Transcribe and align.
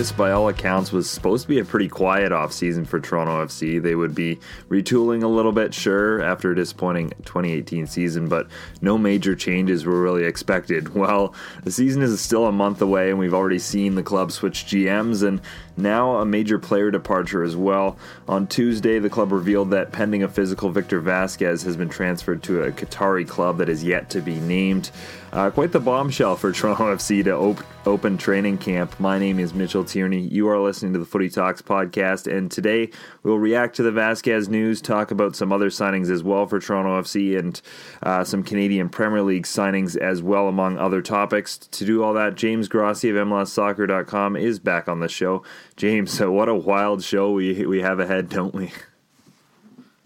this, 0.00 0.12
by 0.12 0.30
all 0.30 0.48
accounts, 0.48 0.92
was 0.92 1.10
supposed 1.10 1.42
to 1.42 1.48
be 1.50 1.58
a 1.58 1.64
pretty 1.64 1.86
quiet 1.86 2.32
offseason 2.32 2.86
for 2.86 2.98
Toronto 2.98 3.44
FC. 3.44 3.82
They 3.82 3.94
would 3.94 4.14
be 4.14 4.38
retooling 4.70 5.22
a 5.22 5.26
little 5.26 5.52
bit, 5.52 5.74
sure, 5.74 6.22
after 6.22 6.52
a 6.52 6.56
disappointing 6.56 7.10
2018 7.26 7.86
season, 7.86 8.26
but 8.26 8.46
no 8.80 8.96
major 8.96 9.36
changes 9.36 9.84
were 9.84 10.00
really 10.00 10.24
expected. 10.24 10.94
Well, 11.00 11.34
the 11.64 11.70
season 11.70 12.02
is 12.02 12.18
still 12.20 12.46
a 12.46 12.52
month 12.52 12.82
away, 12.82 13.08
and 13.08 13.18
we've 13.18 13.32
already 13.32 13.58
seen 13.58 13.94
the 13.94 14.02
club 14.02 14.32
switch 14.32 14.66
GMs 14.66 15.26
and 15.26 15.40
now 15.80 16.16
a 16.16 16.24
major 16.24 16.58
player 16.58 16.90
departure 16.90 17.42
as 17.42 17.56
well. 17.56 17.96
On 18.28 18.46
Tuesday, 18.46 18.98
the 18.98 19.10
club 19.10 19.32
revealed 19.32 19.70
that 19.70 19.92
pending 19.92 20.22
a 20.22 20.28
physical, 20.28 20.70
Victor 20.70 21.00
Vazquez 21.00 21.64
has 21.64 21.76
been 21.76 21.88
transferred 21.88 22.42
to 22.44 22.62
a 22.62 22.70
Qatari 22.72 23.26
club 23.26 23.58
that 23.58 23.68
is 23.68 23.82
yet 23.82 24.10
to 24.10 24.20
be 24.20 24.36
named. 24.40 24.90
Uh, 25.32 25.48
quite 25.48 25.70
the 25.70 25.80
bombshell 25.80 26.36
for 26.36 26.50
Toronto 26.60 26.94
FC 26.94 27.22
to 27.24 27.36
op- 27.36 27.64
open 27.86 28.18
training 28.18 28.58
camp. 28.58 28.98
My 28.98 29.18
name 29.18 29.38
is 29.38 29.54
Mitchell 29.54 29.84
Tierney. 29.84 30.20
You 30.20 30.48
are 30.48 30.58
listening 30.58 30.92
to 30.92 30.98
the 30.98 31.04
Footy 31.04 31.30
Talks 31.30 31.62
podcast, 31.62 32.30
and 32.30 32.50
today 32.50 32.90
we'll 33.22 33.38
react 33.38 33.76
to 33.76 33.82
the 33.82 33.92
Vazquez 33.92 34.48
news, 34.48 34.80
talk 34.80 35.10
about 35.10 35.36
some 35.36 35.52
other 35.52 35.70
signings 35.70 36.10
as 36.10 36.22
well 36.22 36.46
for 36.46 36.58
Toronto 36.58 37.00
FC, 37.00 37.38
and 37.38 37.60
uh, 38.02 38.24
some 38.24 38.42
Canadian 38.42 38.88
Premier 38.88 39.22
League 39.22 39.46
signings 39.46 39.96
as 39.96 40.22
well, 40.22 40.48
among 40.48 40.78
other 40.78 41.00
topics. 41.00 41.58
To 41.58 41.84
do 41.84 42.02
all 42.02 42.12
that, 42.14 42.34
James 42.34 42.68
Grossi 42.68 43.08
of 43.08 43.16
MLSsoccer.com 43.16 44.36
is 44.36 44.58
back 44.58 44.88
on 44.88 45.00
the 45.00 45.08
show. 45.08 45.42
James, 45.80 46.20
what 46.20 46.50
a 46.50 46.54
wild 46.54 47.02
show 47.02 47.30
we 47.30 47.64
we 47.64 47.80
have 47.80 48.00
ahead, 48.00 48.28
don't 48.28 48.54
we? 48.54 48.70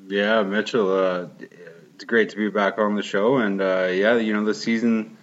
Yeah, 0.06 0.44
Mitchell. 0.44 0.96
Uh, 0.96 1.26
it's 1.96 2.04
great 2.04 2.28
to 2.28 2.36
be 2.36 2.48
back 2.48 2.78
on 2.78 2.94
the 2.94 3.02
show, 3.02 3.38
and 3.38 3.60
uh, 3.60 3.88
yeah, 3.90 4.14
you 4.18 4.34
know 4.34 4.44
the 4.44 4.54
season. 4.54 5.16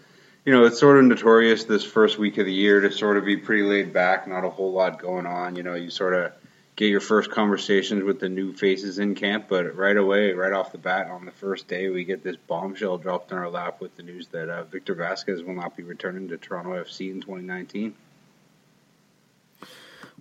You 0.43 0.51
know, 0.51 0.65
it's 0.65 0.77
sort 0.77 0.97
of 0.97 1.05
notorious 1.05 1.63
this 1.63 1.85
first 1.85 2.17
week 2.17 2.37
of 2.37 2.45
the 2.45 2.51
year 2.51 2.81
to 2.81 2.91
sort 2.91 3.15
of 3.15 3.23
be 3.23 3.37
pretty 3.37 3.63
laid 3.63 3.93
back, 3.93 4.27
not 4.27 4.43
a 4.43 4.49
whole 4.49 4.73
lot 4.73 4.99
going 4.99 5.25
on. 5.25 5.55
You 5.55 5.63
know, 5.63 5.75
you 5.75 5.89
sort 5.89 6.15
of 6.15 6.33
get 6.75 6.89
your 6.89 6.99
first 6.99 7.31
conversations 7.31 8.03
with 8.03 8.19
the 8.19 8.27
new 8.27 8.51
faces 8.51 8.99
in 8.99 9.15
camp, 9.15 9.45
but 9.47 9.73
right 9.77 9.95
away, 9.95 10.33
right 10.33 10.51
off 10.51 10.73
the 10.73 10.77
bat, 10.77 11.09
on 11.09 11.23
the 11.23 11.31
first 11.31 11.69
day, 11.69 11.87
we 11.87 12.03
get 12.03 12.25
this 12.25 12.35
bombshell 12.35 12.97
dropped 12.97 13.31
in 13.31 13.37
our 13.37 13.49
lap 13.49 13.79
with 13.79 13.95
the 13.95 14.03
news 14.03 14.27
that 14.27 14.49
uh, 14.49 14.65
Victor 14.65 14.95
Vazquez 14.95 15.45
will 15.45 15.55
not 15.55 15.77
be 15.77 15.83
returning 15.83 16.27
to 16.27 16.35
Toronto 16.35 16.71
FC 16.71 17.09
in 17.09 17.21
2019. 17.21 17.93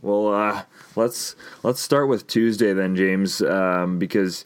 Well, 0.03 0.29
uh, 0.33 0.62
let's 0.97 1.37
let's 1.62 1.81
start 1.81 2.09
with 2.09 2.27
Tuesday 2.27 2.73
then, 2.73 2.97
James, 2.97 3.43
um, 3.43 3.98
because 3.98 4.45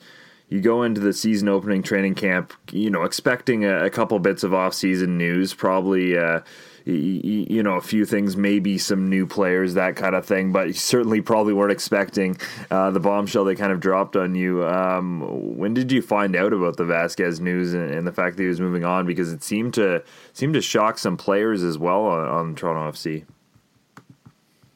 you 0.48 0.60
go 0.60 0.82
into 0.82 1.00
the 1.00 1.12
season 1.12 1.48
opening 1.48 1.82
training 1.82 2.16
camp, 2.16 2.52
you 2.72 2.90
know, 2.90 3.02
expecting 3.02 3.64
a, 3.64 3.84
a 3.84 3.90
couple 3.90 4.18
bits 4.18 4.42
of 4.42 4.52
off-season 4.52 5.16
news, 5.16 5.54
probably. 5.54 6.16
Uh, 6.18 6.40
you, 6.86 7.62
know, 7.62 7.76
a 7.76 7.80
few 7.80 8.04
things, 8.04 8.36
maybe 8.36 8.76
some 8.76 9.08
new 9.08 9.26
players, 9.26 9.72
that 9.72 9.96
kind 9.96 10.14
of 10.14 10.26
thing, 10.26 10.52
but 10.52 10.66
you 10.66 10.72
certainly 10.74 11.22
probably 11.22 11.54
weren't 11.54 11.72
expecting 11.72 12.36
uh, 12.70 12.90
the 12.90 13.00
bombshell 13.00 13.44
they 13.44 13.54
kind 13.54 13.72
of 13.72 13.80
dropped 13.80 14.16
on 14.16 14.34
you. 14.34 14.62
Um, 14.66 15.56
when 15.56 15.72
did 15.72 15.90
you 15.90 16.02
find 16.02 16.36
out 16.36 16.52
about 16.52 16.76
the 16.76 16.84
Vazquez 16.84 17.40
news 17.40 17.72
and, 17.72 17.90
and, 17.90 18.06
the 18.06 18.12
fact 18.12 18.36
that 18.36 18.42
he 18.42 18.48
was 18.50 18.60
moving 18.60 18.84
on? 18.84 19.06
Because 19.06 19.32
it 19.32 19.42
seemed 19.42 19.72
to 19.74 20.04
seemed 20.34 20.52
to 20.52 20.60
shock 20.60 20.98
some 20.98 21.16
players 21.16 21.62
as 21.62 21.78
well 21.78 22.04
on, 22.04 22.28
on 22.28 22.54
Toronto 22.54 22.90
FC. 22.90 23.24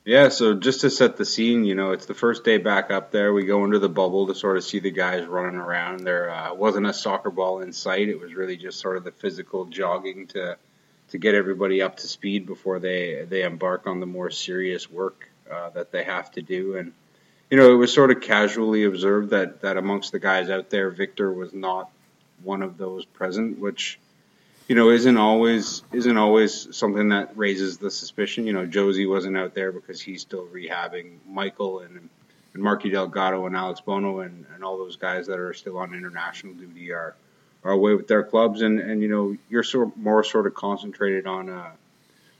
Yeah, 0.09 0.31
so 0.31 0.55
just 0.55 0.81
to 0.81 0.91
set 0.91 1.19
the 1.19 1.27
scene, 1.27 1.67
you 1.67 1.75
know, 1.75 1.93
it's 1.93 2.07
the 2.07 2.15
first 2.15 2.43
day 2.43 2.57
back 2.57 2.91
up 2.91 3.11
there. 3.11 3.35
We 3.35 3.45
go 3.45 3.67
into 3.67 3.79
the 3.79 3.91
bubble 3.91 4.27
to 4.29 4.35
sort 4.35 4.57
of 4.57 4.65
see 4.65 4.79
the 4.79 4.91
guys 4.91 5.27
running 5.27 5.61
around. 5.61 6.01
There 6.01 6.31
uh, 6.31 6.55
wasn't 6.55 6.87
a 6.87 6.95
soccer 6.95 7.31
ball 7.31 7.61
in 7.61 7.75
sight. 7.75 8.09
It 8.09 8.19
was 8.19 8.33
really 8.33 8.57
just 8.57 8.81
sort 8.81 8.97
of 8.97 9.05
the 9.05 9.13
physical 9.13 9.67
jogging 9.67 10.27
to 10.29 10.57
to 11.11 11.19
get 11.19 11.35
everybody 11.35 11.83
up 11.83 11.99
to 11.99 12.09
speed 12.09 12.47
before 12.47 12.79
they 12.79 13.27
they 13.29 13.43
embark 13.43 13.87
on 13.87 14.01
the 14.01 14.07
more 14.07 14.31
serious 14.31 14.91
work 14.91 15.29
uh, 15.53 15.69
that 15.75 15.93
they 15.93 16.05
have 16.05 16.31
to 16.31 16.41
do. 16.41 16.79
And 16.79 16.95
you 17.51 17.59
know, 17.59 17.71
it 17.71 17.77
was 17.77 17.93
sort 17.93 18.11
of 18.11 18.23
casually 18.23 18.85
observed 18.85 19.29
that 19.29 19.61
that 19.61 19.77
amongst 19.77 20.13
the 20.13 20.19
guys 20.19 20.49
out 20.49 20.71
there, 20.71 20.89
Victor 20.89 21.31
was 21.31 21.53
not 21.53 21.91
one 22.43 22.63
of 22.63 22.79
those 22.79 23.05
present, 23.05 23.59
which 23.59 23.99
you 24.69 24.75
know, 24.75 24.91
isn't 24.91 25.17
always 25.17 25.83
isn't 25.93 26.17
always 26.19 26.77
something 26.77 27.09
that 27.09 27.37
raises 27.37 27.79
the 27.79 27.91
suspicion. 27.91 28.47
You 28.47 28.53
know, 28.53 28.67
Jozy 28.67 29.09
wasn't 29.09 29.37
out 29.37 29.55
there 29.55 29.73
because 29.73 30.01
he's 30.01 30.21
still 30.21 30.47
rehabbing. 30.47 31.17
Michael 31.27 31.81
and 31.81 32.11
and 32.53 32.63
Marky 32.63 32.91
Delgado 32.91 33.47
and 33.47 33.57
Alex 33.57 33.81
Bono 33.81 34.21
and, 34.21 34.45
and 34.55 34.63
all 34.63 34.77
those 34.77 34.97
guys 34.97 35.27
that 35.27 35.39
are 35.39 35.55
still 35.55 35.79
on 35.79 35.95
international 35.95 36.53
duty 36.53 36.93
are 36.93 37.17
are 37.65 37.73
away 37.73 37.95
with 37.95 38.09
their 38.09 38.23
clubs. 38.23 38.61
And 38.61 38.79
and 38.79 39.01
you 39.01 39.09
know, 39.09 39.37
you're 39.49 39.63
sort 39.63 39.97
more 39.97 40.23
sort 40.23 40.47
of 40.47 40.55
concentrated 40.55 41.27
on 41.27 41.49
uh, 41.49 41.71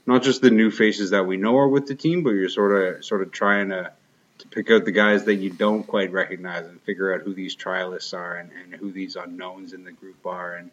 not 0.05 0.21
just 0.21 0.41
the 0.41 0.51
new 0.51 0.69
faces 0.69 1.09
that 1.09 1.25
we 1.25 1.35
know 1.35 1.57
are 1.57 1.67
with 1.67 1.87
the 1.87 1.95
team, 1.95 2.21
but 2.21 2.31
you're 2.31 2.47
sort 2.47 2.95
of 2.97 3.03
sort 3.03 3.23
of 3.23 3.31
trying 3.31 3.69
to 3.69 3.91
to 4.37 4.47
pick 4.49 4.69
out 4.69 4.85
the 4.85 4.91
guys 4.91 5.25
that 5.25 5.35
you 5.35 5.49
don't 5.49 5.83
quite 5.83 6.11
recognize 6.11 6.65
and 6.67 6.79
figure 6.81 7.13
out 7.13 7.21
who 7.21 7.33
these 7.33 7.55
trialists 7.55 8.13
are 8.13 8.37
and, 8.37 8.51
and 8.51 8.75
who 8.75 8.91
these 8.91 9.15
unknowns 9.15 9.73
in 9.73 9.83
the 9.83 9.91
group 9.91 10.25
are 10.25 10.55
and 10.55 10.69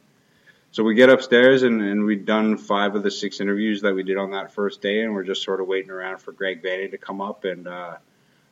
so 0.72 0.84
we 0.84 0.94
get 0.94 1.08
upstairs 1.08 1.62
and, 1.62 1.80
and 1.80 2.04
we'd 2.04 2.26
done 2.26 2.58
five 2.58 2.94
of 2.94 3.02
the 3.02 3.10
six 3.10 3.40
interviews 3.40 3.82
that 3.82 3.94
we 3.94 4.02
did 4.02 4.16
on 4.16 4.32
that 4.32 4.52
first 4.52 4.82
day, 4.82 5.02
and 5.02 5.14
we're 5.14 5.24
just 5.24 5.42
sort 5.42 5.60
of 5.60 5.66
waiting 5.66 5.90
around 5.90 6.18
for 6.18 6.32
Greg 6.32 6.62
Vanney 6.62 6.90
to 6.90 6.98
come 6.98 7.20
up. 7.20 7.44
And 7.44 7.66
uh, 7.66 7.96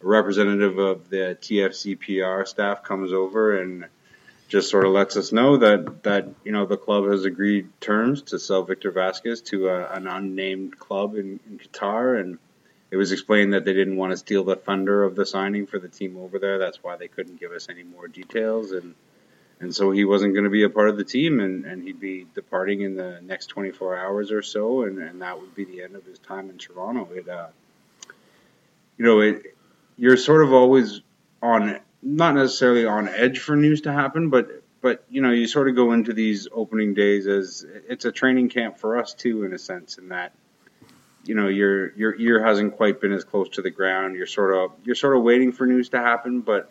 a 0.05 0.07
representative 0.07 0.79
of 0.79 1.09
the 1.11 1.37
TFC 1.41 1.99
PR 1.99 2.47
staff 2.47 2.83
comes 2.83 3.13
over 3.13 3.61
and 3.61 3.87
just 4.49 4.71
sort 4.71 4.85
of 4.85 4.93
lets 4.93 5.17
us 5.17 5.33
know 5.33 5.57
that 5.57 6.03
that 6.03 6.29
you 6.45 6.53
know 6.53 6.67
the 6.67 6.77
club 6.77 7.07
has 7.11 7.25
agreed 7.25 7.69
terms 7.81 8.23
to 8.23 8.39
sell 8.39 8.63
Victor 8.63 8.93
Vazquez 8.93 9.45
to 9.47 9.69
a, 9.69 9.89
an 9.89 10.07
unnamed 10.07 10.79
club 10.79 11.17
in, 11.17 11.41
in 11.47 11.59
Qatar, 11.59 12.21
and 12.21 12.39
it 12.91 12.97
was 12.97 13.13
explained 13.13 13.53
that 13.55 13.65
they 13.65 13.73
didn't 13.73 13.97
want 13.97 14.13
to 14.13 14.17
steal 14.17 14.45
the 14.45 14.57
thunder 14.57 15.03
of 15.03 15.17
the 15.17 15.27
signing 15.27 15.67
for 15.67 15.79
the 15.79 15.89
team 15.89 16.17
over 16.17 16.39
there. 16.39 16.59
That's 16.59 16.83
why 16.83 16.97
they 16.97 17.09
couldn't 17.09 17.41
give 17.41 17.53
us 17.53 17.69
any 17.69 17.83
more 17.83 18.07
details 18.07 18.73
and 18.73 18.95
and 19.61 19.75
so 19.75 19.91
he 19.91 20.05
wasn't 20.05 20.35
going 20.35 20.45
to 20.45 20.51
be 20.51 20.65
a 20.65 20.71
part 20.71 20.89
of 20.89 20.97
the 20.97 21.05
team, 21.05 21.41
and, 21.41 21.65
and 21.65 21.83
he'd 21.83 22.01
be 22.01 22.27
departing 22.35 22.83
in 22.83 22.97
the 22.97 23.21
next 23.23 23.47
24 23.47 23.97
hours 23.97 24.31
or 24.31 24.43
so, 24.43 24.83
and, 24.83 24.99
and 24.99 25.23
that 25.23 25.41
would 25.41 25.55
be 25.55 25.65
the 25.65 25.83
end 25.83 25.97
of 25.97 26.05
his 26.05 26.19
time 26.19 26.51
in 26.51 26.59
Toronto. 26.59 27.09
It, 27.13 27.29
uh, 27.29 27.49
you 28.99 29.05
know, 29.05 29.21
it 29.21 29.57
you're 29.97 30.17
sort 30.17 30.45
of 30.45 30.53
always 30.53 31.01
on, 31.41 31.81
not 32.03 32.35
necessarily 32.35 32.85
on 32.85 33.09
edge 33.09 33.39
for 33.39 33.57
news 33.57 33.83
to 33.83 33.93
happen, 33.93 34.31
but 34.31 34.63
but 34.85 35.03
you 35.09 35.23
know, 35.23 35.31
you 35.31 35.47
sort 35.47 35.71
of 35.71 35.77
go 35.77 35.93
into 35.93 36.13
these 36.13 36.47
opening 36.53 36.93
days 36.93 37.27
as 37.27 37.65
it's 37.89 38.05
a 38.05 38.13
training 38.13 38.51
camp 38.51 38.79
for 38.79 38.99
us 38.99 39.15
too, 39.15 39.45
in 39.45 39.55
a 39.55 39.59
sense, 39.59 39.97
in 39.97 40.11
that 40.11 40.35
you 41.25 41.35
know 41.35 41.49
your 41.49 41.93
your 41.97 42.15
ear 42.17 42.45
hasn't 42.45 42.77
quite 42.77 43.01
been 43.01 43.13
as 43.13 43.25
close 43.25 43.49
to 43.51 43.63
the 43.63 43.71
ground. 43.71 44.15
You're 44.15 44.27
sort 44.27 44.55
of 44.55 44.73
you're 44.85 44.95
sort 44.95 45.17
of 45.17 45.23
waiting 45.23 45.53
for 45.53 45.67
news 45.67 45.89
to 45.91 45.99
happen, 46.01 46.43
but 46.43 46.71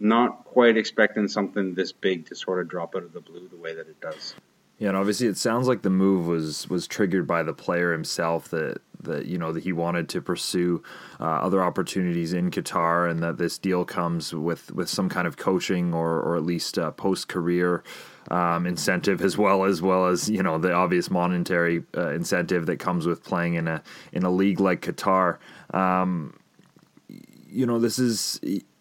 not 0.00 0.44
quite 0.44 0.76
expecting 0.76 1.28
something 1.28 1.74
this 1.74 1.92
big 1.92 2.26
to 2.26 2.34
sort 2.34 2.60
of 2.60 2.68
drop 2.68 2.94
out 2.94 3.02
of 3.02 3.12
the 3.12 3.20
blue 3.20 3.48
the 3.48 3.56
way 3.56 3.74
that 3.74 3.88
it 3.88 4.00
does. 4.00 4.34
Yeah, 4.78 4.88
and 4.88 4.96
obviously 4.96 5.26
it 5.26 5.36
sounds 5.36 5.66
like 5.66 5.82
the 5.82 5.90
move 5.90 6.28
was 6.28 6.68
was 6.68 6.86
triggered 6.86 7.26
by 7.26 7.42
the 7.42 7.52
player 7.52 7.90
himself 7.90 8.48
that 8.50 8.80
that 9.00 9.26
you 9.26 9.36
know 9.36 9.52
that 9.52 9.64
he 9.64 9.72
wanted 9.72 10.08
to 10.10 10.22
pursue 10.22 10.82
uh, 11.18 11.24
other 11.24 11.62
opportunities 11.62 12.32
in 12.32 12.52
Qatar, 12.52 13.10
and 13.10 13.20
that 13.22 13.38
this 13.38 13.58
deal 13.58 13.84
comes 13.84 14.32
with 14.32 14.70
with 14.70 14.88
some 14.88 15.08
kind 15.08 15.26
of 15.26 15.36
coaching 15.36 15.92
or 15.92 16.20
or 16.20 16.36
at 16.36 16.44
least 16.44 16.78
post 16.96 17.26
career 17.26 17.82
um, 18.30 18.66
incentive 18.66 19.20
as 19.22 19.36
well 19.36 19.64
as 19.64 19.82
well 19.82 20.06
as 20.06 20.30
you 20.30 20.42
know 20.44 20.58
the 20.58 20.72
obvious 20.72 21.10
monetary 21.10 21.82
uh, 21.96 22.10
incentive 22.10 22.66
that 22.66 22.78
comes 22.78 23.04
with 23.04 23.24
playing 23.24 23.54
in 23.54 23.66
a 23.66 23.82
in 24.12 24.22
a 24.22 24.30
league 24.30 24.60
like 24.60 24.80
Qatar. 24.82 25.38
Um, 25.74 26.38
you 27.50 27.66
know, 27.66 27.78
this 27.78 27.98
is 27.98 28.40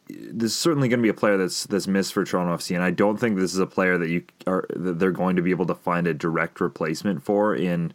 this 0.09 0.51
is 0.51 0.57
certainly 0.57 0.88
going 0.88 1.00
to 1.00 1.04
be 1.04 1.09
a 1.09 1.13
player 1.13 1.38
that's 1.38 1.65
that's 1.65 1.88
missed 1.88 2.13
for 2.13 2.24
Toronto 2.24 2.56
FC, 2.56 2.75
and 2.75 2.83
I 2.83 2.92
don't 2.92 3.18
think 3.18 3.38
this 3.38 3.54
is 3.54 3.59
a 3.59 3.68
player 3.68 3.98
that 3.98 4.09
you 4.09 4.24
are 4.45 4.65
that 4.69 5.00
they're 5.00 5.12
going 5.12 5.36
to 5.36 5.42
be 5.42 5.51
able 5.51 5.65
to 5.68 5.75
find 5.75 6.07
a 6.07 6.13
direct 6.13 6.62
replacement 6.62 7.24
for 7.24 7.56
in 7.56 7.94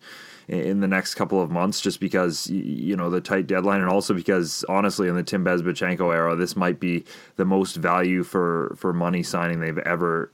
in 0.49 0.81
the 0.81 0.89
next 0.89 1.15
couple 1.15 1.41
of 1.41 1.51
months, 1.51 1.81
just 1.81 2.01
because 2.01 2.49
you 2.51 2.97
know 2.97 3.09
the 3.09 3.21
tight 3.21 3.47
deadline, 3.47 3.81
and 3.81 3.89
also 3.89 4.13
because 4.15 4.65
honestly, 4.69 5.09
in 5.09 5.15
the 5.15 5.23
Tim 5.23 5.45
Bezbatchenko 5.45 6.15
era, 6.15 6.37
this 6.37 6.57
might 6.57 6.81
be 6.81 7.05
the 7.37 7.45
most 7.45 7.77
value 7.77 8.23
for 8.23 8.75
for 8.77 8.93
money 8.93 9.23
signing 9.23 9.61
they've 9.61 9.79
ever 9.79 10.31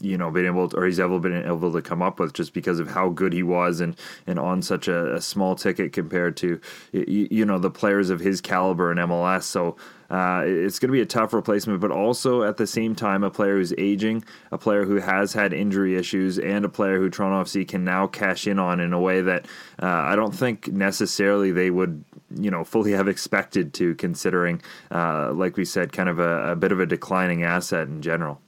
you 0.00 0.18
know 0.18 0.30
been 0.30 0.46
able 0.46 0.68
to, 0.68 0.76
or 0.76 0.86
he's 0.86 1.00
ever 1.00 1.18
been 1.18 1.44
able 1.44 1.72
to 1.72 1.80
come 1.80 2.02
up 2.02 2.18
with 2.18 2.32
just 2.32 2.52
because 2.52 2.78
of 2.78 2.88
how 2.88 3.08
good 3.08 3.32
he 3.32 3.42
was 3.42 3.80
and 3.80 3.96
and 4.26 4.38
on 4.38 4.60
such 4.62 4.88
a, 4.88 5.14
a 5.14 5.20
small 5.20 5.54
ticket 5.54 5.92
compared 5.92 6.36
to 6.36 6.60
you, 6.92 7.28
you, 7.30 7.44
know 7.44 7.58
the 7.58 7.70
players 7.70 8.10
of 8.10 8.20
his 8.20 8.40
caliber 8.40 8.92
in 8.92 8.98
MLS 8.98 9.44
so 9.44 9.76
uh, 10.08 10.42
it's 10.44 10.78
going 10.78 10.88
to 10.88 10.92
be 10.92 11.00
a 11.00 11.06
tough 11.06 11.32
replacement 11.32 11.80
but 11.80 11.90
also 11.90 12.42
at 12.42 12.58
the 12.58 12.66
same 12.66 12.94
time 12.94 13.24
a 13.24 13.30
player 13.30 13.56
who's 13.56 13.72
aging 13.78 14.22
a 14.52 14.58
player 14.58 14.84
who 14.84 14.96
has 14.96 15.32
had 15.32 15.52
injury 15.52 15.96
issues 15.96 16.38
and 16.38 16.64
a 16.64 16.68
player 16.68 16.98
who 16.98 17.08
Toronto 17.08 17.48
FC 17.48 17.66
can 17.66 17.84
now 17.84 18.06
cash 18.06 18.46
in 18.46 18.58
on 18.58 18.80
in 18.80 18.92
a 18.92 19.00
way 19.00 19.22
that 19.22 19.46
uh, 19.82 19.86
I 19.86 20.14
don't 20.14 20.34
think 20.34 20.68
necessarily 20.68 21.52
they 21.52 21.70
would 21.70 22.04
you 22.34 22.50
know 22.50 22.64
fully 22.64 22.92
have 22.92 23.08
expected 23.08 23.72
to 23.74 23.94
considering 23.94 24.60
uh, 24.90 25.32
like 25.32 25.56
we 25.56 25.64
said 25.64 25.92
kind 25.92 26.08
of 26.08 26.18
a, 26.18 26.52
a 26.52 26.56
bit 26.56 26.72
of 26.72 26.80
a 26.80 26.86
declining 26.86 27.44
asset 27.44 27.88
in 27.88 28.02
general 28.02 28.40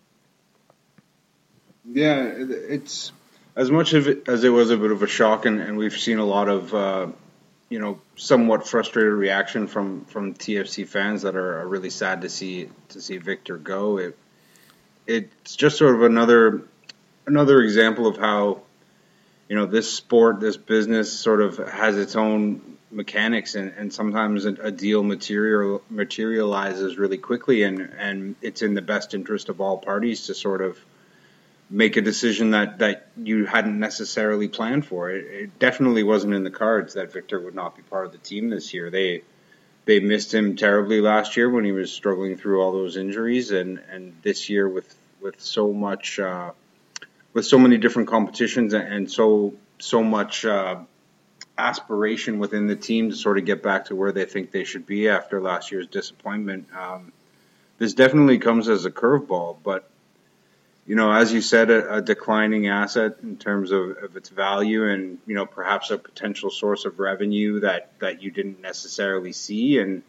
yeah, 1.92 2.32
it's 2.36 3.12
as 3.56 3.70
much 3.70 3.92
of 3.94 4.08
it 4.08 4.28
as 4.28 4.44
it 4.44 4.50
was 4.50 4.70
a 4.70 4.76
bit 4.76 4.90
of 4.90 5.02
a 5.02 5.08
shock, 5.08 5.46
and, 5.46 5.60
and 5.60 5.76
we've 5.76 5.98
seen 5.98 6.18
a 6.18 6.24
lot 6.24 6.48
of 6.48 6.74
uh, 6.74 7.06
you 7.68 7.78
know, 7.78 8.00
somewhat 8.16 8.66
frustrated 8.66 9.12
reaction 9.12 9.66
from 9.66 10.04
from 10.06 10.34
TFC 10.34 10.86
fans 10.86 11.22
that 11.22 11.36
are, 11.36 11.66
really 11.66 11.90
sad 11.90 12.22
to 12.22 12.28
see 12.28 12.68
to 12.90 13.00
see 13.00 13.18
Victor 13.18 13.58
go. 13.58 13.98
It 13.98 14.18
it's 15.06 15.56
just 15.56 15.76
sort 15.76 15.94
of 15.94 16.02
another 16.02 16.62
another 17.26 17.60
example 17.60 18.06
of 18.06 18.16
how 18.16 18.62
you 19.48 19.56
know 19.56 19.66
this 19.66 19.92
sport, 19.92 20.40
this 20.40 20.56
business, 20.56 21.12
sort 21.12 21.42
of 21.42 21.58
has 21.58 21.96
its 21.98 22.16
own 22.16 22.78
mechanics, 22.90 23.54
and, 23.54 23.74
and 23.76 23.92
sometimes 23.92 24.46
a, 24.46 24.52
a 24.54 24.70
deal 24.70 25.02
material 25.02 25.82
materializes 25.90 26.96
really 26.96 27.18
quickly, 27.18 27.64
and 27.64 27.80
and 27.98 28.36
it's 28.40 28.62
in 28.62 28.72
the 28.72 28.82
best 28.82 29.12
interest 29.12 29.50
of 29.50 29.60
all 29.60 29.76
parties 29.76 30.26
to 30.26 30.34
sort 30.34 30.62
of 30.62 30.78
make 31.70 31.96
a 31.96 32.00
decision 32.00 32.52
that, 32.52 32.78
that 32.78 33.08
you 33.16 33.44
hadn't 33.44 33.78
necessarily 33.78 34.48
planned 34.48 34.86
for. 34.86 35.10
It, 35.10 35.24
it, 35.26 35.58
definitely 35.58 36.02
wasn't 36.02 36.34
in 36.34 36.44
the 36.44 36.50
cards 36.50 36.94
that 36.94 37.12
Victor 37.12 37.38
would 37.40 37.54
not 37.54 37.76
be 37.76 37.82
part 37.82 38.06
of 38.06 38.12
the 38.12 38.18
team 38.18 38.48
this 38.48 38.72
year. 38.72 38.90
They 38.90 39.22
they 39.84 40.00
missed 40.00 40.34
him 40.34 40.56
terribly 40.56 41.00
last 41.00 41.36
year 41.36 41.48
when 41.48 41.64
he 41.64 41.72
was 41.72 41.90
struggling 41.90 42.36
through 42.36 42.60
all 42.60 42.72
those 42.72 42.96
injuries, 42.96 43.50
and, 43.50 43.80
and 43.90 44.14
this 44.22 44.48
year 44.50 44.68
with 44.68 44.94
with 45.20 45.40
so 45.40 45.72
much 45.72 46.18
uh, 46.18 46.52
with 47.32 47.46
so 47.46 47.58
many 47.58 47.76
different 47.78 48.08
competitions 48.08 48.74
and 48.74 49.10
so 49.10 49.54
so 49.78 50.02
much 50.02 50.44
uh, 50.44 50.76
aspiration 51.56 52.38
within 52.38 52.66
the 52.66 52.76
team 52.76 53.10
to 53.10 53.16
sort 53.16 53.38
of 53.38 53.44
get 53.44 53.62
back 53.62 53.86
to 53.86 53.96
where 53.96 54.12
they 54.12 54.24
think 54.24 54.50
they 54.50 54.64
should 54.64 54.86
be 54.86 55.08
after 55.08 55.40
last 55.40 55.72
year's 55.72 55.86
disappointment. 55.86 56.68
Um, 56.76 57.12
this 57.78 57.94
definitely 57.94 58.38
comes 58.38 58.68
as 58.68 58.84
a 58.84 58.90
curveball, 58.90 59.56
but 59.62 59.88
you 60.88 60.94
know, 60.94 61.12
as 61.12 61.30
you 61.30 61.42
said, 61.42 61.70
a, 61.70 61.96
a 61.96 62.02
declining 62.02 62.66
asset 62.68 63.18
in 63.22 63.36
terms 63.36 63.72
of, 63.72 63.98
of, 64.02 64.16
its 64.16 64.30
value, 64.30 64.88
and 64.88 65.18
you 65.26 65.34
know, 65.34 65.44
perhaps 65.44 65.90
a 65.90 65.98
potential 65.98 66.50
source 66.50 66.86
of 66.86 66.98
revenue 66.98 67.60
that 67.60 67.92
that 67.98 68.22
you 68.22 68.30
didn't 68.30 68.62
necessarily 68.62 69.32
see. 69.32 69.78
And 69.80 70.02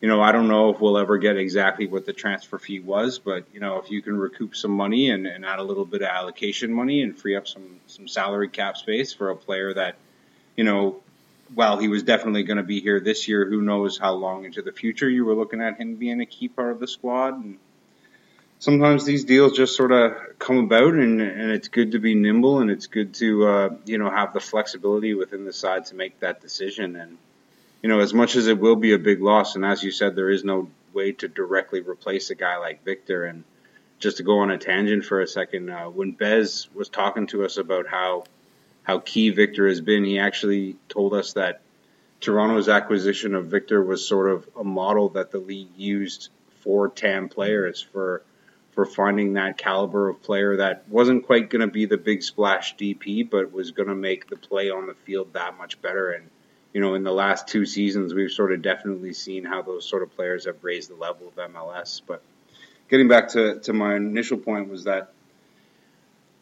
you 0.00 0.08
know, 0.08 0.22
I 0.22 0.32
don't 0.32 0.48
know 0.48 0.70
if 0.70 0.80
we'll 0.80 0.96
ever 0.96 1.18
get 1.18 1.36
exactly 1.36 1.86
what 1.86 2.06
the 2.06 2.14
transfer 2.14 2.58
fee 2.58 2.80
was, 2.80 3.18
but 3.18 3.44
you 3.52 3.60
know, 3.60 3.76
if 3.80 3.90
you 3.90 4.00
can 4.00 4.16
recoup 4.16 4.56
some 4.56 4.70
money 4.70 5.10
and, 5.10 5.26
and 5.26 5.44
add 5.44 5.58
a 5.58 5.62
little 5.62 5.84
bit 5.84 6.00
of 6.00 6.08
allocation 6.08 6.72
money 6.72 7.02
and 7.02 7.18
free 7.18 7.36
up 7.36 7.46
some 7.46 7.80
some 7.86 8.08
salary 8.08 8.48
cap 8.48 8.78
space 8.78 9.12
for 9.12 9.28
a 9.28 9.36
player 9.36 9.74
that, 9.74 9.96
you 10.56 10.64
know, 10.64 11.02
while 11.54 11.76
he 11.76 11.88
was 11.88 12.02
definitely 12.02 12.44
going 12.44 12.56
to 12.56 12.62
be 12.62 12.80
here 12.80 12.98
this 12.98 13.28
year, 13.28 13.46
who 13.46 13.60
knows 13.60 13.98
how 13.98 14.14
long 14.14 14.46
into 14.46 14.62
the 14.62 14.72
future 14.72 15.08
you 15.08 15.26
were 15.26 15.34
looking 15.34 15.60
at 15.60 15.76
him 15.76 15.96
being 15.96 16.22
a 16.22 16.26
key 16.26 16.48
part 16.48 16.72
of 16.72 16.80
the 16.80 16.88
squad 16.88 17.34
and 17.34 17.58
sometimes 18.64 19.04
these 19.04 19.24
deals 19.24 19.52
just 19.52 19.76
sort 19.76 19.92
of 19.92 20.38
come 20.38 20.56
about 20.56 20.94
and, 20.94 21.20
and 21.20 21.50
it's 21.50 21.68
good 21.68 21.92
to 21.92 21.98
be 21.98 22.14
nimble 22.14 22.60
and 22.60 22.70
it's 22.70 22.86
good 22.86 23.12
to 23.12 23.46
uh, 23.46 23.68
you 23.84 23.98
know 23.98 24.08
have 24.08 24.32
the 24.32 24.40
flexibility 24.40 25.12
within 25.12 25.44
the 25.44 25.52
side 25.52 25.84
to 25.84 25.94
make 25.94 26.18
that 26.20 26.40
decision. 26.40 26.96
And 26.96 27.18
you 27.82 27.90
know 27.90 28.00
as 28.00 28.14
much 28.14 28.36
as 28.36 28.46
it 28.46 28.58
will 28.58 28.76
be 28.76 28.94
a 28.94 28.98
big 28.98 29.20
loss 29.20 29.54
and 29.54 29.66
as 29.66 29.82
you 29.82 29.90
said 29.90 30.16
there 30.16 30.30
is 30.30 30.44
no 30.44 30.70
way 30.94 31.12
to 31.12 31.28
directly 31.28 31.80
replace 31.80 32.30
a 32.30 32.34
guy 32.34 32.56
like 32.56 32.84
Victor. 32.84 33.26
And 33.26 33.44
just 33.98 34.16
to 34.16 34.22
go 34.22 34.38
on 34.38 34.50
a 34.50 34.56
tangent 34.56 35.04
for 35.04 35.20
a 35.20 35.26
second 35.26 35.68
uh, 35.68 35.90
when 35.90 36.12
Bez 36.12 36.68
was 36.74 36.88
talking 36.88 37.26
to 37.28 37.44
us 37.44 37.58
about 37.58 37.86
how 37.86 38.24
how 38.82 38.98
key 38.98 39.28
Victor 39.28 39.68
has 39.68 39.82
been 39.82 40.04
he 40.04 40.18
actually 40.18 40.76
told 40.88 41.12
us 41.12 41.34
that 41.34 41.60
Toronto's 42.20 42.70
acquisition 42.70 43.34
of 43.34 43.46
Victor 43.46 43.84
was 43.84 44.08
sort 44.08 44.30
of 44.30 44.48
a 44.58 44.64
model 44.64 45.10
that 45.10 45.30
the 45.30 45.38
league 45.38 45.76
used 45.76 46.30
for 46.62 46.88
TAM 46.88 47.28
players 47.28 47.82
for 47.82 48.22
for 48.74 48.84
finding 48.84 49.34
that 49.34 49.56
caliber 49.56 50.08
of 50.08 50.22
player 50.22 50.56
that 50.56 50.88
wasn't 50.88 51.26
quite 51.26 51.48
going 51.48 51.60
to 51.60 51.68
be 51.68 51.86
the 51.86 51.96
big 51.96 52.22
splash 52.22 52.76
DP, 52.76 53.28
but 53.28 53.52
was 53.52 53.70
going 53.70 53.88
to 53.88 53.94
make 53.94 54.28
the 54.28 54.36
play 54.36 54.70
on 54.70 54.86
the 54.86 54.94
field 54.94 55.32
that 55.34 55.56
much 55.56 55.80
better. 55.80 56.10
And, 56.10 56.28
you 56.72 56.80
know, 56.80 56.94
in 56.94 57.04
the 57.04 57.12
last 57.12 57.46
two 57.46 57.66
seasons, 57.66 58.12
we've 58.14 58.30
sort 58.30 58.52
of 58.52 58.62
definitely 58.62 59.12
seen 59.12 59.44
how 59.44 59.62
those 59.62 59.88
sort 59.88 60.02
of 60.02 60.14
players 60.16 60.46
have 60.46 60.62
raised 60.62 60.90
the 60.90 60.96
level 60.96 61.28
of 61.28 61.34
MLS. 61.52 62.02
But 62.04 62.22
getting 62.88 63.06
back 63.06 63.30
to, 63.30 63.60
to 63.60 63.72
my 63.72 63.94
initial 63.94 64.38
point 64.38 64.68
was 64.68 64.84
that 64.84 65.12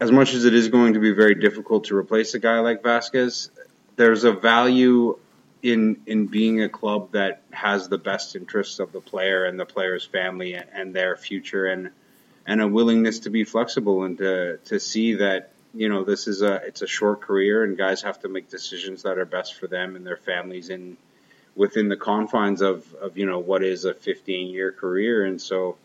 as 0.01 0.11
much 0.11 0.35
as 0.35 0.45
it 0.45 0.55
is 0.55 0.69
going 0.69 0.95
to 0.95 1.01
be 1.01 1.13
very 1.13 1.35
difficult 1.35 1.85
to 1.85 1.97
replace 1.97 2.35
a 2.35 2.39
guy 2.39 2.59
like 2.61 2.83
Vazquez, 2.83 3.51
there's 3.97 4.25
a 4.25 4.33
value 4.33 5.19
in 5.63 6.01
in 6.07 6.27
being 6.27 6.63
a 6.63 6.69
club 6.69 7.13
that 7.13 7.43
has 7.53 7.89
the 7.89 7.99
best 7.99 8.35
interests 8.35 8.81
of 8.81 8.91
the 8.91 9.01
player 9.01 9.45
and 9.45 9.61
the 9.61 9.65
player's 9.65 10.05
family 10.05 10.55
and, 10.55 10.93
their 10.95 11.17
future 11.17 11.67
and 11.67 11.91
and 12.47 12.61
a 12.61 12.67
willingness 12.67 13.21
to 13.21 13.31
be 13.31 13.45
flexible 13.45 14.05
and 14.05 14.19
to 14.19 14.59
to 14.65 14.81
see 14.81 15.15
that 15.15 15.53
you 15.75 15.89
know 15.89 16.05
this 16.05 16.27
is 16.27 16.43
a 16.43 16.57
it's 16.67 16.83
a 16.83 16.87
short 16.87 17.21
career 17.21 17.65
and 17.65 17.77
guys 17.77 18.03
have 18.03 18.21
to 18.21 18.29
make 18.29 18.51
decisions 18.51 19.03
that 19.03 19.19
are 19.19 19.25
best 19.25 19.55
for 19.55 19.67
them 19.67 19.97
and 19.97 20.07
their 20.07 20.17
families 20.17 20.69
in 20.69 20.97
within 21.55 21.89
the 21.89 21.97
confines 21.97 22.61
of 22.61 22.93
of 22.95 23.17
you 23.17 23.27
know 23.27 23.39
what 23.39 23.63
is 23.63 23.85
a 23.85 23.95
15 23.95 24.49
year 24.49 24.73
career 24.73 25.25
and 25.25 25.41
so 25.41 25.77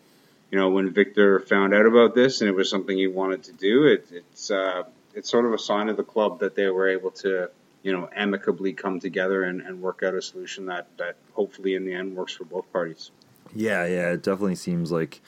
you 0.51 0.57
know 0.57 0.69
when 0.69 0.91
Victor 0.91 1.39
found 1.39 1.73
out 1.73 1.85
about 1.85 2.15
this 2.15 2.41
and 2.41 2.49
it 2.49 2.53
was 2.53 2.69
something 2.69 2.97
he 2.97 3.07
wanted 3.07 3.43
to 3.43 3.53
do 3.53 3.85
it, 3.85 4.07
it's 4.11 4.51
uh, 4.51 4.83
it's 5.13 5.29
sort 5.29 5.45
of 5.45 5.53
a 5.53 5.57
sign 5.57 5.89
of 5.89 5.97
the 5.97 6.03
club 6.03 6.39
that 6.39 6.55
they 6.55 6.67
were 6.67 6.89
able 6.89 7.11
to 7.11 7.49
you 7.83 7.91
know 7.91 8.09
amicably 8.15 8.73
come 8.73 8.99
together 8.99 9.43
and, 9.43 9.61
and 9.61 9.81
work 9.81 10.03
out 10.03 10.13
a 10.13 10.21
solution 10.21 10.67
that 10.67 10.87
that 10.97 11.15
hopefully 11.33 11.75
in 11.75 11.85
the 11.85 11.93
end 11.93 12.15
works 12.15 12.33
for 12.33 12.45
both 12.45 12.71
parties. 12.71 13.11
Yeah, 13.55 13.85
yeah, 13.85 14.11
it 14.11 14.23
definitely 14.23 14.55
seems 14.55 14.91
like 14.91 15.21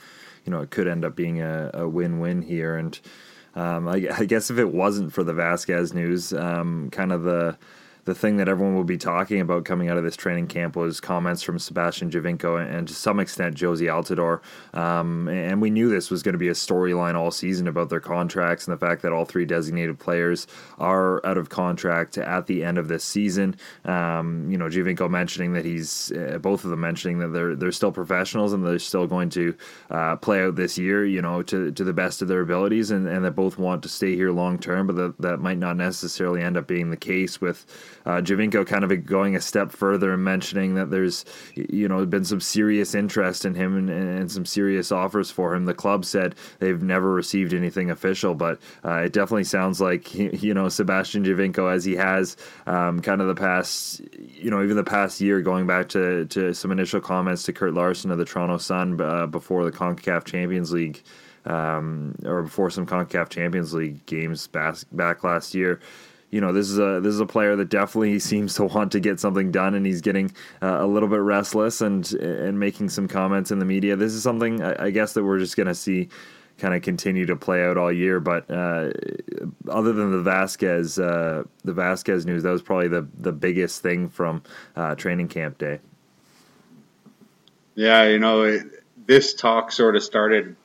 you 0.50 0.56
know 0.56 0.62
it 0.62 0.72
could 0.72 0.88
end 0.88 1.06
up 1.06 1.16
being 1.16 1.44
a, 1.44 1.70
a 1.76 1.88
win-win 1.88 2.42
here. 2.42 2.76
And 2.76 3.00
um, 3.54 3.88
I, 3.88 4.08
I, 4.12 4.26
guess 4.26 4.50
if 4.50 4.58
it 4.58 4.74
wasn't 4.74 5.14
for 5.14 5.24
the 5.24 5.34
Vazquez 5.34 5.94
news, 5.94 6.34
um, 6.34 6.90
kind 6.90 7.12
of 7.12 7.22
the 7.22 7.56
the 8.10 8.16
thing 8.16 8.38
that 8.38 8.50
everyone 8.50 8.74
will 8.74 8.84
be 8.84 8.98
talking 8.98 9.40
about 9.40 9.66
coming 9.66 9.88
out 9.88 9.96
of 9.96 10.04
this 10.04 10.16
training 10.16 10.48
camp 10.48 10.76
was 10.76 11.00
comments 11.00 11.44
from 11.44 11.60
Sebastian 11.60 12.10
Giovinco 12.10 12.60
and, 12.60 12.88
to 12.88 12.94
some 12.96 13.20
extent 13.20 13.56
Jozy 13.56 13.86
Altidore. 13.86 14.42
Um, 14.76 15.28
and 15.28 15.62
we 15.62 15.70
knew 15.70 15.90
this 15.90 16.10
was 16.10 16.24
going 16.24 16.34
to 16.34 16.40
be 16.40 16.48
a 16.48 16.54
storyline 16.54 17.14
all 17.14 17.30
season 17.30 17.68
about 17.68 17.90
their 17.90 18.00
contracts 18.00 18.68
and 18.68 18.74
the 18.74 18.84
fact 18.84 19.04
that 19.04 19.12
all 19.12 19.26
three 19.26 19.46
designated 19.46 20.00
players 20.00 20.48
are 20.80 21.24
out 21.24 21.38
of 21.38 21.50
contract 21.50 22.18
at 22.18 22.48
the 22.48 22.64
end 22.64 22.80
of 22.80 22.88
this 22.88 23.04
season. 23.04 23.56
Um, 23.86 24.50
you 24.50 24.58
know, 24.58 24.66
Giovinco 24.66 25.08
mentioning 25.08 25.54
that 25.54 25.64
he's 25.64 26.12
uh, 26.12 26.40
both 26.42 26.64
of 26.64 26.72
them 26.72 26.82
mentioning 26.82 27.20
that 27.20 27.28
they're 27.28 27.56
they're 27.56 27.72
still 27.72 27.92
professionals 27.92 28.54
and 28.54 28.66
they're 28.66 28.80
still 28.80 29.06
going 29.06 29.30
to 29.32 29.56
uh, 29.92 30.16
play 30.16 30.42
out 30.44 30.56
this 30.56 30.80
year. 30.80 31.06
You 31.06 31.22
know, 31.22 31.44
to 31.44 31.72
to 31.72 31.84
the 31.84 31.94
best 31.94 32.24
of 32.24 32.28
their 32.28 32.42
abilities, 32.42 32.90
and, 32.90 33.08
and 33.08 33.24
that 33.24 33.36
both 33.36 33.60
want 33.60 33.84
to 33.84 33.90
stay 33.90 34.16
here 34.16 34.32
long 34.32 34.58
term, 34.58 34.88
but 34.88 34.96
that 34.96 35.18
that 35.20 35.40
might 35.42 35.60
not 35.60 35.78
necessarily 35.78 36.42
end 36.42 36.58
up 36.58 36.66
being 36.66 36.90
the 36.90 36.98
case 36.98 37.40
with 37.40 37.68
uh, 38.06 38.22
Giovinco 38.22 38.66
kind 38.66 38.84
of 38.84 39.06
going 39.06 39.36
a 39.36 39.42
step 39.42 39.72
further 39.72 40.14
and 40.14 40.24
mentioning 40.24 40.76
that 40.76 40.92
there's 40.92 41.26
you 41.56 41.88
know 41.88 42.06
been 42.06 42.26
some 42.26 42.42
serious 42.42 42.96
interest 42.96 43.46
in 43.46 43.54
him 43.54 43.78
and, 43.78 43.90
and 43.90 44.32
some 44.32 44.46
serious 44.46 44.92
offers 44.92 45.32
for 45.32 45.54
him. 45.54 45.66
The 45.66 45.74
club 45.74 46.06
said 46.06 46.36
they've 46.60 46.82
never 46.82 47.14
received 47.14 47.54
anything 47.54 47.92
official, 47.92 48.36
but 48.36 48.60
uh, 48.84 49.04
it 49.06 49.14
definitely 49.14 49.44
sounds 49.44 49.82
like 49.82 50.14
you 50.16 50.54
know 50.54 50.70
Sebastian 50.70 51.24
Giovinco, 51.24 51.74
as 51.74 51.84
he 51.84 51.96
has 51.96 52.38
um, 52.66 53.00
kind 53.02 53.22
of 53.22 53.28
the 53.28 53.36
past 53.36 54.02
you 54.18 54.50
know 54.50 54.64
even 54.64 54.76
the 54.76 54.84
past 54.84 55.22
year 55.22 55.42
going 55.42 55.68
back 55.68 55.90
to 55.90 56.26
to 56.28 56.54
some 56.54 56.72
initial 56.72 57.02
comments 57.02 57.44
to 57.44 57.54
Kurt 57.54 57.74
Larson 57.74 58.12
of 58.12 58.18
the 58.18 58.26
Toronto 58.26 58.58
Sun 58.58 59.00
uh, 59.02 59.28
before 59.28 59.64
the 59.66 59.72
Concacaf 59.72 60.26
Champions 60.26 60.72
League. 60.72 61.04
Um, 61.46 62.16
or 62.26 62.44
before 62.44 62.70
some 62.70 62.86
CONCACAF 62.86 63.30
Champions 63.30 63.74
League 63.74 64.06
games 64.06 64.48
back 64.48 65.24
last 65.24 65.56
year, 65.56 65.80
you 66.32 66.42
know, 66.42 66.54
this 66.54 66.70
is 66.70 66.78
a 66.78 67.00
this 67.02 67.14
is 67.14 67.20
a 67.20 67.26
player 67.26 67.56
that 67.56 67.70
definitely 67.70 68.20
seems 68.20 68.54
to 68.56 68.66
want 68.66 68.92
to 68.92 69.00
get 69.00 69.20
something 69.20 69.52
done, 69.52 69.74
and 69.74 69.86
he's 69.86 70.02
getting 70.02 70.32
uh, 70.62 70.78
a 70.80 70.88
little 70.88 71.10
bit 71.10 71.22
restless 71.22 71.82
and 71.82 72.12
and 72.14 72.60
making 72.60 72.90
some 72.90 73.08
comments 73.08 73.52
in 73.52 73.60
the 73.60 73.66
media. 73.66 73.96
This 73.96 74.14
is 74.14 74.22
something 74.22 74.62
I, 74.62 74.92
guess 74.92 75.14
that 75.14 75.24
we're 75.24 75.40
just 75.40 75.58
going 75.58 75.68
to 75.68 75.76
see 75.76 76.10
kind 76.60 76.76
of 76.76 76.82
continue 76.82 77.26
to 77.26 77.36
play 77.36 77.66
out 77.66 77.78
all 77.78 77.92
year. 77.92 78.20
But 78.20 78.50
uh, 78.52 78.92
other 79.68 79.94
than 79.94 80.12
the 80.12 80.30
Vazquez 80.30 81.02
uh, 81.02 81.44
the 81.64 81.74
Vazquez 81.74 82.26
news, 82.26 82.44
that 82.44 82.52
was 82.52 82.62
probably 82.62 82.90
the 82.90 83.08
the 83.18 83.32
biggest 83.32 83.82
thing 83.82 84.10
from 84.10 84.44
uh, 84.76 84.94
training 84.96 85.30
camp 85.30 85.58
day. 85.58 85.80
Yeah, 87.76 88.04
you 88.04 88.20
know. 88.20 88.44
It, 88.44 88.64
this 89.08 89.34
talk 89.34 89.72
sort 89.72 89.96
of 89.96 90.04
started 90.04 90.56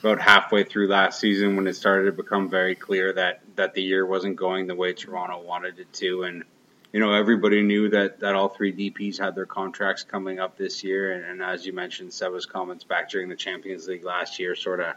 about 0.00 0.20
halfway 0.20 0.64
through 0.64 0.88
last 0.88 1.18
season 1.18 1.56
when 1.56 1.66
it 1.66 1.76
started 1.76 2.04
to 2.04 2.12
become 2.12 2.50
very 2.50 2.74
clear 2.74 3.10
that 3.14 3.40
that 3.56 3.74
the 3.74 3.82
year 3.82 4.06
wasn't 4.06 4.36
going 4.36 4.66
the 4.66 4.74
way 4.74 4.92
Toronto 4.92 5.42
wanted 5.42 5.78
it 5.78 5.92
to, 5.94 6.22
and 6.22 6.44
you 6.92 7.00
know 7.00 7.12
everybody 7.12 7.62
knew 7.62 7.88
that 7.90 8.20
that 8.20 8.34
all 8.34 8.48
three 8.48 8.72
DPS 8.72 9.18
had 9.18 9.34
their 9.34 9.46
contracts 9.46 10.02
coming 10.02 10.38
up 10.38 10.56
this 10.56 10.84
year, 10.84 11.12
and, 11.12 11.24
and 11.24 11.42
as 11.42 11.66
you 11.66 11.72
mentioned, 11.72 12.12
Seba's 12.12 12.46
comments 12.46 12.84
back 12.84 13.10
during 13.10 13.28
the 13.28 13.36
Champions 13.36 13.88
League 13.88 14.04
last 14.04 14.38
year 14.38 14.54
sort 14.54 14.80
of 14.80 14.94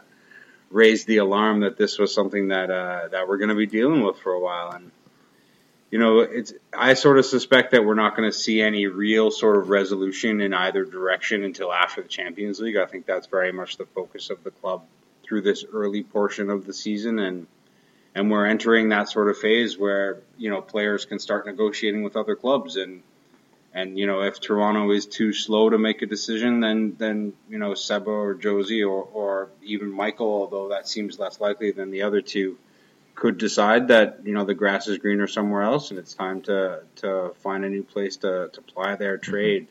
raised 0.70 1.06
the 1.06 1.16
alarm 1.18 1.60
that 1.60 1.76
this 1.76 1.98
was 1.98 2.14
something 2.14 2.48
that 2.48 2.70
uh, 2.70 3.08
that 3.08 3.28
we're 3.28 3.38
going 3.38 3.50
to 3.50 3.56
be 3.56 3.66
dealing 3.66 4.02
with 4.02 4.18
for 4.18 4.32
a 4.32 4.40
while, 4.40 4.72
and 4.72 4.90
you 5.90 5.98
know, 5.98 6.20
it's 6.20 6.52
I 6.72 6.94
sort 6.94 7.18
of 7.18 7.26
suspect 7.26 7.72
that 7.72 7.84
we're 7.84 7.94
not 7.94 8.16
going 8.16 8.30
to 8.30 8.36
see 8.36 8.62
any 8.62 8.86
real 8.86 9.30
sort 9.30 9.56
of 9.56 9.70
resolution 9.70 10.40
in 10.40 10.54
either 10.54 10.84
direction 10.84 11.42
until 11.42 11.72
after 11.72 12.02
the 12.02 12.08
Champions 12.08 12.60
League. 12.60 12.76
I 12.76 12.86
think 12.86 13.06
that's 13.06 13.26
very 13.26 13.52
much 13.52 13.76
the 13.76 13.86
focus 13.86 14.30
of 14.30 14.44
the 14.44 14.52
club 14.52 14.84
through 15.24 15.42
this 15.42 15.64
early 15.72 16.04
portion 16.04 16.48
of 16.48 16.64
the 16.64 16.72
season. 16.72 17.18
And 17.18 17.48
and 18.14 18.30
we're 18.30 18.46
entering 18.46 18.88
that 18.90 19.08
sort 19.08 19.28
of 19.30 19.38
phase 19.38 19.78
where, 19.78 20.18
you 20.36 20.50
know, 20.50 20.60
players 20.62 21.04
can 21.04 21.18
start 21.18 21.46
negotiating 21.46 22.02
with 22.02 22.16
other 22.16 22.36
clubs 22.36 22.76
and 22.76 23.02
And 23.72 23.96
you 23.98 24.06
know, 24.06 24.22
if 24.22 24.40
Toronto 24.40 24.90
is 24.90 25.06
too 25.06 25.32
slow 25.32 25.70
to 25.70 25.78
make 25.78 26.02
a 26.02 26.06
decision, 26.06 26.60
then 26.60 26.96
then 26.98 27.32
you 27.48 27.58
know 27.58 27.74
Seba 27.74 28.10
or 28.10 28.34
Jozy 28.34 28.82
or 28.82 29.02
or 29.12 29.48
even 29.62 29.92
Michael, 29.92 30.26
although 30.26 30.70
that 30.70 30.88
seems 30.88 31.18
less 31.18 31.40
likely 31.40 31.70
than 31.72 31.92
the 31.92 32.02
other 32.02 32.20
two, 32.20 32.58
could 33.14 33.38
decide 33.38 33.88
that 33.88 34.20
you 34.24 34.32
know 34.32 34.44
the 34.44 34.54
grass 34.54 34.88
is 34.88 34.98
greener 34.98 35.28
somewhere 35.28 35.62
else 35.62 35.90
and 35.90 36.00
it's 36.00 36.14
time 36.14 36.42
to 36.42 36.82
to 36.96 37.32
find 37.42 37.64
a 37.64 37.68
new 37.68 37.84
place 37.84 38.16
to 38.18 38.50
to 38.52 38.60
ply 38.60 38.96
their 38.96 39.18
mm-hmm. 39.18 39.30
trade. 39.30 39.66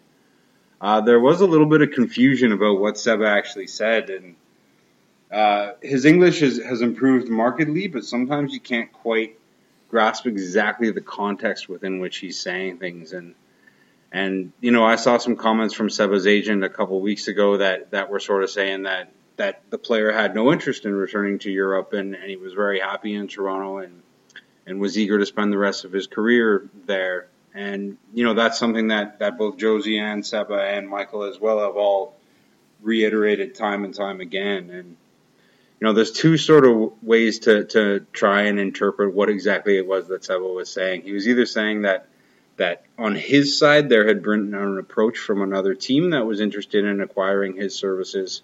Uh, 0.79 1.01
there 1.01 1.19
was 1.19 1.41
a 1.41 1.45
little 1.45 1.67
bit 1.67 1.81
of 1.81 1.91
confusion 1.91 2.53
about 2.53 2.79
what 2.79 2.97
Seba 2.97 3.27
actually 3.27 3.67
said, 3.67 4.09
and 4.09 4.35
uh, 5.31 5.73
his 5.81 6.05
English 6.05 6.39
has, 6.39 6.57
has 6.57 6.81
improved 6.81 7.29
markedly, 7.29 7.87
but 7.87 8.03
sometimes 8.03 8.53
you 8.53 8.59
can't 8.59 8.91
quite 8.91 9.37
grasp 9.89 10.25
exactly 10.27 10.91
the 10.91 11.01
context 11.01 11.67
within 11.67 11.99
which 11.99 12.17
he's 12.17 12.39
saying 12.39 12.77
things. 12.77 13.13
And 13.13 13.35
and 14.11 14.53
you 14.59 14.71
know, 14.71 14.83
I 14.83 14.95
saw 14.95 15.17
some 15.17 15.35
comments 15.35 15.73
from 15.75 15.89
Seba's 15.89 16.25
agent 16.25 16.63
a 16.63 16.69
couple 16.69 16.99
weeks 16.99 17.27
ago 17.27 17.57
that 17.57 17.91
that 17.91 18.09
were 18.09 18.19
sort 18.19 18.43
of 18.43 18.49
saying 18.49 18.83
that 18.83 19.11
that 19.37 19.61
the 19.69 19.77
player 19.77 20.11
had 20.11 20.35
no 20.35 20.51
interest 20.51 20.85
in 20.85 20.93
returning 20.93 21.39
to 21.39 21.51
Europe, 21.51 21.93
and, 21.93 22.13
and 22.15 22.29
he 22.29 22.35
was 22.35 22.53
very 22.53 22.79
happy 22.79 23.13
in 23.13 23.27
Toronto 23.27 23.77
and 23.77 24.01
and 24.65 24.79
was 24.79 24.97
eager 24.97 25.17
to 25.17 25.25
spend 25.25 25.51
the 25.53 25.57
rest 25.57 25.85
of 25.85 25.91
his 25.91 26.07
career 26.07 26.69
there. 26.85 27.27
And 27.53 27.97
you 28.13 28.23
know, 28.23 28.33
that's 28.33 28.57
something 28.57 28.87
that 28.87 29.19
that 29.19 29.37
both 29.37 29.57
Jozy 29.57 29.99
and 29.99 30.25
Seba 30.25 30.59
and 30.59 30.89
Michael 30.89 31.23
as 31.23 31.39
well 31.39 31.59
have 31.59 31.75
all 31.75 32.15
reiterated 32.81 33.55
time 33.55 33.83
and 33.83 33.93
time 33.93 34.21
again. 34.21 34.69
And 34.69 34.97
you 35.79 35.87
know, 35.87 35.93
there's 35.93 36.11
two 36.11 36.37
sort 36.37 36.65
of 36.65 36.91
ways 37.01 37.39
to, 37.39 37.63
to 37.65 38.05
try 38.11 38.43
and 38.43 38.59
interpret 38.59 39.13
what 39.13 39.29
exactly 39.29 39.77
it 39.77 39.87
was 39.87 40.09
that 40.09 40.25
Seba 40.25 40.45
was 40.45 40.69
saying. 40.69 41.03
He 41.03 41.13
was 41.13 41.27
either 41.27 41.45
saying 41.45 41.83
that 41.83 42.07
that 42.57 42.83
on 42.97 43.15
his 43.15 43.57
side 43.57 43.87
there 43.87 44.05
had 44.05 44.21
been 44.21 44.53
an 44.53 44.77
approach 44.77 45.17
from 45.17 45.41
another 45.41 45.73
team 45.73 46.09
that 46.09 46.25
was 46.25 46.41
interested 46.41 46.83
in 46.83 46.99
acquiring 46.99 47.55
his 47.55 47.73
services, 47.73 48.41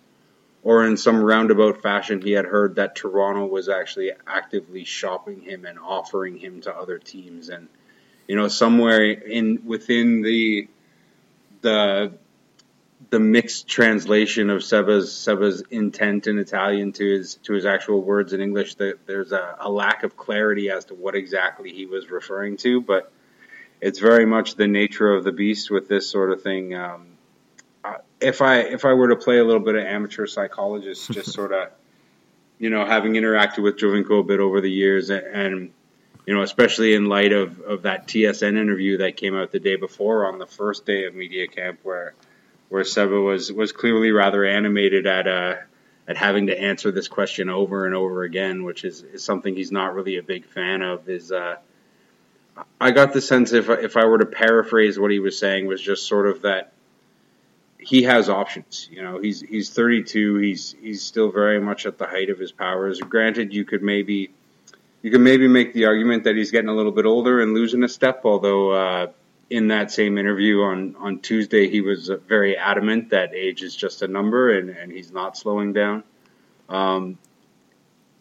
or 0.64 0.86
in 0.86 0.96
some 0.96 1.22
roundabout 1.22 1.82
fashion 1.82 2.22
he 2.22 2.32
had 2.32 2.46
heard 2.46 2.76
that 2.76 2.96
Toronto 2.96 3.46
was 3.46 3.68
actually 3.68 4.14
actively 4.26 4.86
shopping 4.86 5.42
him 5.42 5.66
and 5.66 5.78
offering 5.78 6.38
him 6.38 6.62
to 6.62 6.74
other 6.74 6.98
teams, 6.98 7.50
and 7.50 7.68
you 8.30 8.38
know 8.38 8.48
somewhere 8.48 9.04
in 9.04 9.64
within 9.66 10.22
the 10.22 10.70
the 11.60 12.14
the 13.10 13.20
mixed 13.20 13.68
translation 13.68 14.50
of 14.50 14.64
Seba's 14.64 15.12
Seba's 15.12 15.64
intent 15.70 16.28
in 16.28 16.40
Italian 16.40 16.92
to 16.94 17.06
his 17.06 17.36
to 17.44 17.54
his 17.54 17.66
actual 17.66 18.02
words 18.02 18.34
in 18.34 18.42
English. 18.42 18.76
That 18.76 19.06
there's 19.06 19.32
a, 19.32 19.56
a, 19.60 19.70
lack 19.70 20.04
of 20.04 20.16
clarity 20.18 20.70
as 20.70 20.86
to 20.86 20.94
what 20.94 21.16
exactly 21.16 21.72
he 21.72 21.86
was 21.86 22.10
referring 22.10 22.58
to, 22.58 22.82
but 22.82 23.12
it's 23.82 24.00
very 24.00 24.26
much 24.26 24.56
the 24.56 24.68
nature 24.68 25.14
of 25.14 25.24
the 25.24 25.32
beast 25.32 25.70
with 25.70 25.88
this 25.88 26.10
sort 26.10 26.32
of 26.32 26.42
thing. 26.42 26.74
Um, 26.74 27.08
if 28.20 28.42
I 28.42 28.60
if 28.60 28.86
I 28.86 28.94
were 28.94 29.10
to 29.10 29.16
play 29.16 29.38
a 29.38 29.44
little 29.44 29.64
bit 29.64 29.76
of 29.76 29.86
amateur 29.86 30.26
psychologist, 30.26 31.12
just 31.12 31.32
sort 31.34 31.52
of, 31.52 31.70
you 32.60 32.70
know, 32.70 32.86
having 32.86 33.14
interacted 33.14 33.64
with 33.64 33.78
Giovinco 33.78 34.22
a 34.22 34.24
bit 34.24 34.40
over 34.40 34.62
the 34.62 34.72
years, 34.72 35.10
and, 35.10 35.26
and 35.26 35.72
you 36.26 36.34
know, 36.34 36.42
especially 36.42 36.96
in 36.96 37.06
light 37.06 37.34
of, 37.34 37.60
of 37.62 37.84
that 37.84 38.08
TSN 38.08 38.58
interview 38.58 38.98
that 38.98 39.16
came 39.16 39.36
out 39.36 39.52
the 39.52 39.60
day 39.60 39.76
before 39.76 40.26
on 40.28 40.40
the 40.40 40.48
first 40.48 40.86
day 40.86 41.06
of 41.06 41.14
media 41.14 41.48
camp, 41.48 41.80
where 41.84 42.16
where 42.70 42.84
Seba 42.84 43.20
was 43.20 43.52
was 43.52 43.72
clearly 43.72 44.12
rather 44.12 44.46
animated 44.46 45.06
at 45.06 45.28
uh, 45.28 45.56
at 46.08 46.18
having 46.18 46.48
to 46.48 46.60
answer 46.60 46.92
this 46.92 47.08
question 47.08 47.50
over 47.50 47.86
and 47.86 47.96
over 47.96 48.24
again, 48.24 48.64
which 48.64 48.84
is, 48.84 49.02
is 49.02 49.24
something 49.24 49.56
he's 49.56 49.72
not 49.72 49.94
really 49.94 50.18
a 50.18 50.24
big 50.24 50.46
fan 50.46 50.82
of. 50.82 51.10
Is 51.10 51.32
uh, 51.32 51.56
I 52.80 52.92
got 52.92 53.14
the 53.14 53.22
sense 53.22 53.54
if 53.54 53.70
if 53.70 53.98
I 53.98 54.06
were 54.06 54.20
to 54.20 54.26
paraphrase 54.26 55.00
what 55.00 55.12
he 55.12 55.20
was 55.20 55.38
saying 55.38 55.68
was 55.68 55.82
just 55.82 56.08
sort 56.08 56.28
of 56.28 56.44
that 56.44 56.74
he 57.80 58.04
has 58.04 58.30
options. 58.30 58.88
You 58.92 59.04
know, 59.04 59.20
he's 59.20 59.42
he's 59.42 59.70
32. 59.70 60.38
He's 60.38 60.76
he's 60.82 61.04
still 61.04 61.32
very 61.32 61.60
much 61.60 61.86
at 61.86 61.98
the 61.98 62.08
height 62.08 62.30
of 62.30 62.40
his 62.40 62.52
powers. 62.52 63.00
Granted, 63.00 63.54
you 63.54 63.66
could 63.66 63.84
maybe 63.84 64.32
you 65.02 65.12
could 65.12 65.22
maybe 65.22 65.48
make 65.48 65.74
the 65.74 65.86
argument 65.86 66.24
that 66.24 66.36
he's 66.36 66.52
getting 66.52 66.70
a 66.70 66.76
little 66.76 66.92
bit 66.92 67.06
older 67.06 67.42
and 67.42 67.54
losing 67.54 67.84
a 67.84 67.90
step, 67.90 68.22
although. 68.26 68.72
Uh, 68.72 69.08
in 69.50 69.68
that 69.68 69.92
same 69.92 70.18
interview 70.18 70.62
on, 70.62 70.96
on 70.98 71.20
Tuesday, 71.20 71.70
he 71.70 71.82
was 71.82 72.10
very 72.28 72.58
adamant 72.58 73.12
that 73.12 73.34
age 73.36 73.62
is 73.62 73.76
just 73.76 74.02
a 74.02 74.08
number 74.08 74.58
and, 74.58 74.70
and 74.70 74.92
he's 74.92 75.12
not 75.12 75.38
slowing 75.38 75.74
down. 75.74 76.04
Um, 76.68 77.18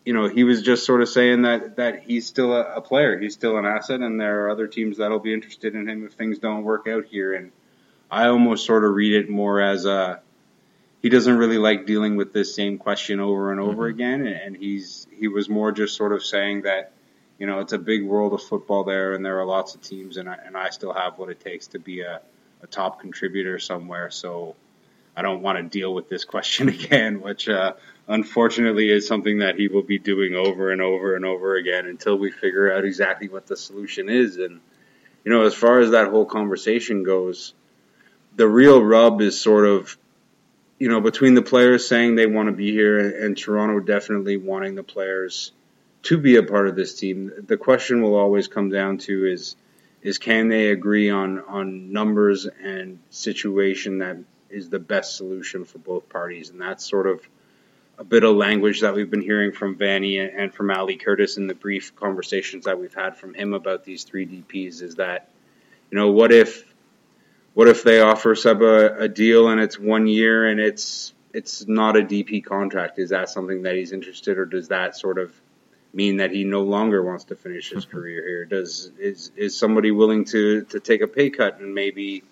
you 0.04 0.12
know, 0.12 0.28
he 0.28 0.44
was 0.44 0.60
just 0.62 0.84
sort 0.84 1.00
of 1.00 1.08
saying 1.08 1.42
that, 1.42 1.76
that 1.76 2.02
he's 2.02 2.26
still 2.26 2.52
a, 2.52 2.74
a, 2.74 2.80
player. 2.82 3.18
He's 3.18 3.32
still 3.32 3.56
an 3.56 3.64
asset, 3.64 4.00
and 4.00 4.20
there 4.20 4.44
are 4.44 4.50
other 4.50 4.66
teams 4.66 4.98
that'll 4.98 5.18
be 5.18 5.32
interested 5.32 5.74
in 5.74 5.88
him 5.88 6.04
if 6.04 6.12
things 6.12 6.38
don't 6.38 6.62
work 6.62 6.86
out 6.86 7.06
here. 7.06 7.32
And 7.32 7.52
I 8.10 8.26
almost 8.26 8.66
sort 8.66 8.84
of 8.84 8.92
read 8.92 9.14
it 9.14 9.30
more 9.30 9.62
as 9.62 9.86
a 9.86 10.20
he 11.00 11.10
doesn't 11.10 11.36
really 11.36 11.58
like 11.58 11.84
dealing 11.84 12.16
with 12.16 12.32
this 12.32 12.54
same 12.54 12.78
question 12.78 13.20
over 13.20 13.50
and 13.50 13.60
over 13.60 13.90
mm-hmm. 13.90 13.94
again, 13.94 14.26
and 14.26 14.56
he's 14.56 15.06
he 15.10 15.28
was 15.28 15.48
more 15.48 15.72
just 15.72 15.96
sort 15.96 16.12
of 16.12 16.24
saying 16.24 16.62
that 16.62 16.92
you 17.38 17.46
know, 17.46 17.60
it's 17.60 17.72
a 17.72 17.78
big 17.78 18.04
world 18.04 18.32
of 18.32 18.42
football 18.42 18.84
there, 18.84 19.14
and 19.14 19.24
there 19.24 19.40
are 19.40 19.44
lots 19.44 19.74
of 19.74 19.82
teams, 19.82 20.16
and 20.16 20.28
I, 20.28 20.36
and 20.46 20.56
I 20.56 20.70
still 20.70 20.92
have 20.92 21.18
what 21.18 21.30
it 21.30 21.40
takes 21.40 21.68
to 21.68 21.78
be 21.78 22.00
a, 22.00 22.20
a 22.62 22.66
top 22.66 23.00
contributor 23.00 23.58
somewhere. 23.58 24.10
So 24.10 24.54
I 25.16 25.22
don't 25.22 25.42
want 25.42 25.58
to 25.58 25.64
deal 25.64 25.92
with 25.92 26.08
this 26.08 26.24
question 26.24 26.68
again, 26.80 27.20
which 27.20 27.48
uh, 27.48 27.74
unfortunately 28.08 28.90
is 28.90 29.06
something 29.06 29.38
that 29.38 29.56
he 29.56 29.68
will 29.68 29.82
be 29.82 29.98
doing 29.98 30.34
over 30.34 30.70
and 30.70 30.80
over 30.80 31.16
and 31.16 31.24
over 31.24 31.56
again 31.56 31.86
until 31.86 32.16
we 32.16 32.30
figure 32.30 32.72
out 32.72 32.84
exactly 32.84 33.28
what 33.28 33.46
the 33.46 33.56
solution 33.56 34.08
is. 34.08 34.36
And 34.38 34.60
you 35.24 35.32
know, 35.32 35.42
as 35.42 35.54
far 35.54 35.80
as 35.80 35.90
that 35.90 36.08
whole 36.08 36.26
conversation 36.26 37.02
goes, 37.02 37.54
the 38.36 38.46
real 38.46 38.82
rub 38.82 39.20
is 39.20 39.40
sort 39.40 39.66
of 39.66 39.96
you 40.78 40.88
know 40.88 41.00
between 41.00 41.34
the 41.34 41.42
players 41.42 41.88
saying 41.88 42.14
they 42.14 42.26
want 42.26 42.48
to 42.48 42.52
be 42.52 42.70
here 42.70 43.24
and 43.24 43.36
Toronto 43.36 43.80
definitely 43.80 44.36
wanting 44.36 44.74
the 44.74 44.82
players 44.82 45.52
to 46.04 46.18
be 46.18 46.36
a 46.36 46.42
part 46.42 46.68
of 46.68 46.76
this 46.76 46.94
team. 46.94 47.32
The 47.46 47.56
question 47.56 48.02
will 48.02 48.14
always 48.14 48.48
come 48.48 48.70
down 48.70 48.98
to 48.98 49.26
is 49.26 49.56
is 50.02 50.18
can 50.18 50.48
they 50.48 50.68
agree 50.68 51.10
on 51.10 51.40
on 51.40 51.92
numbers 51.92 52.46
and 52.46 52.98
situation 53.10 53.98
that 53.98 54.18
is 54.50 54.68
the 54.68 54.78
best 54.78 55.16
solution 55.16 55.64
for 55.64 55.78
both 55.78 56.08
parties, 56.08 56.50
and 56.50 56.60
that's 56.60 56.88
sort 56.88 57.06
of 57.06 57.26
a 57.98 58.04
bit 58.04 58.24
of 58.24 58.36
language 58.36 58.80
that 58.80 58.94
we've 58.94 59.10
been 59.10 59.22
hearing 59.22 59.52
from 59.52 59.76
Vanney 59.76 60.18
and 60.18 60.52
from 60.52 60.70
Ali 60.70 60.96
Curtis 60.96 61.36
in 61.36 61.46
the 61.46 61.54
brief 61.54 61.94
conversations 61.96 62.64
that 62.64 62.78
we've 62.78 62.94
had 62.94 63.16
from 63.16 63.34
him 63.34 63.54
about 63.54 63.84
these 63.84 64.04
three 64.04 64.26
DPs 64.26 64.82
is 64.82 64.96
that 64.96 65.28
you 65.90 65.96
know 65.96 66.10
what 66.10 66.32
if 66.32 66.72
what 67.54 67.68
if 67.68 67.82
they 67.82 68.00
offer 68.00 68.34
Seba 68.34 68.96
a 68.98 69.08
deal 69.08 69.48
and 69.48 69.60
it's 69.60 69.78
one 69.78 70.06
year 70.06 70.46
and 70.46 70.60
it's 70.60 71.14
it's 71.32 71.66
not 71.66 71.96
a 71.96 72.02
DP 72.02 72.44
contract? 72.44 72.98
Is 72.98 73.10
that 73.10 73.28
something 73.30 73.62
that 73.62 73.74
he's 73.74 73.92
interested, 73.92 74.38
or 74.38 74.44
does 74.44 74.68
that 74.68 74.96
sort 74.96 75.18
of 75.18 75.32
mean 75.94 76.18
that 76.18 76.30
he 76.30 76.44
no 76.44 76.62
longer 76.62 77.02
wants 77.02 77.24
to 77.24 77.36
finish 77.36 77.70
his 77.70 77.84
career 77.84 78.26
here? 78.26 78.44
Does 78.44 78.90
is 78.98 79.30
is 79.36 79.56
somebody 79.56 79.90
willing 79.90 80.24
to 80.26 80.62
to 80.64 80.80
take 80.80 81.00
a 81.00 81.06
pay 81.06 81.30
cut 81.30 81.60
and 81.60 81.74
maybe 81.74 82.22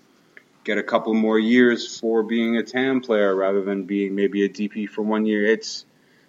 get 0.65 0.79
a 0.79 0.83
couple 0.83 1.15
more 1.15 1.39
years 1.39 1.99
for 1.99 2.23
being 2.23 2.57
a 2.57 2.63
TAM 2.63 3.01
player 3.01 3.35
rather 3.35 3.63
than 3.63 3.85
being 3.85 4.15
maybe 4.15 4.45
a 4.45 4.49
DP 4.49 4.89
for 4.89 5.03
one 5.03 5.27
year? 5.27 5.45
It's 5.47 5.85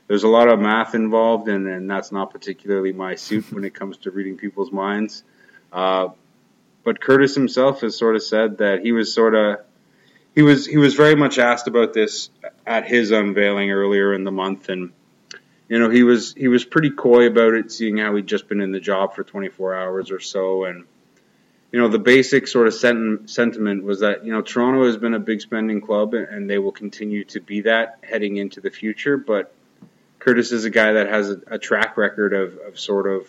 there's 0.08 0.24
a 0.24 0.28
lot 0.28 0.50
of 0.50 0.60
math 0.60 0.96
involved, 0.96 1.48
and, 1.48 1.68
and 1.68 1.90
that's 1.90 2.12
not 2.12 2.32
particularly 2.32 2.92
my 2.92 3.16
suit 3.16 3.52
when 3.52 3.64
it 3.64 3.74
comes 3.74 3.98
to 3.98 4.12
reading 4.12 4.38
people's 4.38 4.72
minds. 4.72 5.24
Uh, 5.72 6.10
but 6.84 7.00
Curtis 7.00 7.34
himself 7.34 7.82
has 7.82 7.98
sort 7.98 8.16
of 8.16 8.24
said 8.24 8.58
that 8.58 8.82
he 8.82 8.92
was 8.92 9.14
sort 9.14 9.34
of 9.34 9.60
he 10.36 10.42
was 10.42 10.66
he 10.66 10.78
was 10.78 10.96
very 10.96 11.16
much 11.16 11.40
asked 11.40 11.68
about 11.68 11.94
this 11.94 12.30
at 12.66 12.88
his 12.88 13.12
unveiling 13.12 13.72
earlier 13.72 14.14
in 14.14 14.24
the 14.24 14.32
month, 14.32 14.70
and 14.70 14.92
you 15.74 15.80
know, 15.80 15.90
he 15.90 16.04
was 16.04 16.36
he 16.36 16.50
was 16.50 16.64
pretty 16.64 16.92
coy 16.92 17.26
about 17.26 17.56
it, 17.56 17.72
seeing 17.72 17.98
how 17.98 18.16
he'd 18.16 18.28
just 18.28 18.48
been 18.48 18.62
in 18.62 18.72
the 18.72 18.80
job 18.80 19.16
for 19.16 19.24
24 19.24 19.74
hours 19.74 20.12
or 20.12 20.20
so, 20.20 20.66
and 20.66 20.86
you 21.72 21.80
know, 21.80 21.88
the 21.88 21.98
basic 21.98 22.48
sort 22.48 22.68
of 22.68 22.76
sent- 22.76 23.28
sentiment 23.28 23.84
was 23.84 24.02
that 24.02 24.24
you 24.24 24.32
know 24.32 24.44
Toronto 24.44 24.86
has 24.86 24.98
been 24.98 25.16
a 25.16 25.20
big 25.20 25.42
spending 25.42 25.82
club, 25.82 26.14
and 26.14 26.48
they 26.48 26.60
will 26.60 26.72
continue 26.72 27.24
to 27.24 27.40
be 27.40 27.62
that 27.62 27.98
heading 28.08 28.38
into 28.38 28.62
the 28.62 28.70
future. 28.70 29.18
But 29.18 29.52
Curtis 30.20 30.52
is 30.52 30.64
a 30.64 30.70
guy 30.70 30.92
that 30.92 31.10
has 31.10 31.32
a, 31.32 31.42
a 31.48 31.58
track 31.58 31.98
record 31.98 32.34
of, 32.34 32.56
of 32.68 32.78
sort 32.78 33.08
of 33.08 33.28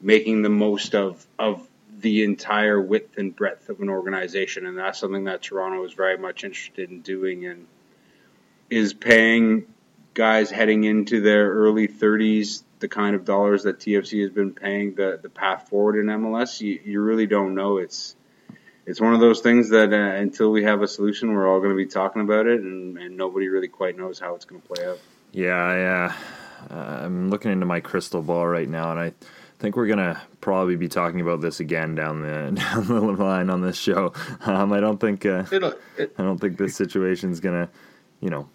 making 0.00 0.40
the 0.40 0.48
most 0.48 0.94
of 0.94 1.26
of 1.38 1.68
the 2.00 2.24
entire 2.24 2.80
width 2.80 3.18
and 3.18 3.36
breadth 3.36 3.68
of 3.68 3.80
an 3.80 3.90
organization, 3.90 4.64
and 4.64 4.78
that's 4.78 4.98
something 4.98 5.24
that 5.24 5.42
Toronto 5.42 5.84
is 5.84 5.92
very 5.92 6.16
much 6.16 6.42
interested 6.42 6.90
in 6.90 7.02
doing, 7.02 7.44
and 7.44 7.66
is 8.70 8.94
paying 8.94 9.66
guys 10.16 10.50
heading 10.50 10.82
into 10.82 11.20
their 11.20 11.48
early 11.48 11.86
30s, 11.86 12.64
the 12.80 12.88
kind 12.88 13.14
of 13.14 13.24
dollars 13.24 13.62
that 13.62 13.78
TFC 13.78 14.22
has 14.22 14.30
been 14.30 14.52
paying, 14.52 14.94
the 14.94 15.20
the 15.22 15.28
path 15.28 15.68
forward 15.68 15.96
in 15.96 16.06
MLS, 16.06 16.60
you, 16.60 16.80
you 16.84 17.00
really 17.00 17.26
don't 17.26 17.54
know. 17.54 17.76
It's 17.76 18.16
it's 18.86 19.00
one 19.00 19.14
of 19.14 19.20
those 19.20 19.40
things 19.40 19.70
that 19.70 19.92
uh, 19.92 20.16
until 20.16 20.50
we 20.50 20.64
have 20.64 20.82
a 20.82 20.88
solution, 20.88 21.32
we're 21.32 21.48
all 21.48 21.60
going 21.60 21.70
to 21.70 21.76
be 21.76 21.86
talking 21.86 22.22
about 22.22 22.46
it, 22.46 22.60
and, 22.60 22.98
and 22.98 23.16
nobody 23.16 23.48
really 23.48 23.68
quite 23.68 23.96
knows 23.96 24.18
how 24.18 24.34
it's 24.34 24.44
going 24.44 24.60
to 24.60 24.66
play 24.66 24.86
out. 24.86 24.98
Yeah, 25.32 25.74
yeah. 25.74 26.16
Uh, 26.70 27.04
I'm 27.04 27.30
looking 27.30 27.52
into 27.52 27.66
my 27.66 27.80
crystal 27.80 28.22
ball 28.22 28.46
right 28.46 28.68
now, 28.68 28.90
and 28.90 28.98
I 28.98 29.06
I 29.58 29.62
think 29.62 29.76
we're 29.76 29.86
gonna 29.86 30.20
probably 30.42 30.76
be 30.76 30.88
talking 30.88 31.22
about 31.22 31.40
this 31.40 31.60
again 31.60 31.94
down 31.94 32.20
the 32.20 32.52
down 32.54 32.86
the 32.88 33.00
line 33.00 33.48
on 33.48 33.62
this 33.62 33.78
show. 33.78 34.12
Um, 34.44 34.72
I 34.72 34.80
don't 34.80 35.00
think 35.00 35.24
uh, 35.24 35.44
it, 35.50 36.14
I 36.18 36.22
don't 36.22 36.38
think 36.38 36.58
this 36.58 36.76
situation's 36.76 37.40
gonna, 37.40 37.70
you 38.20 38.28
know, 38.28 38.50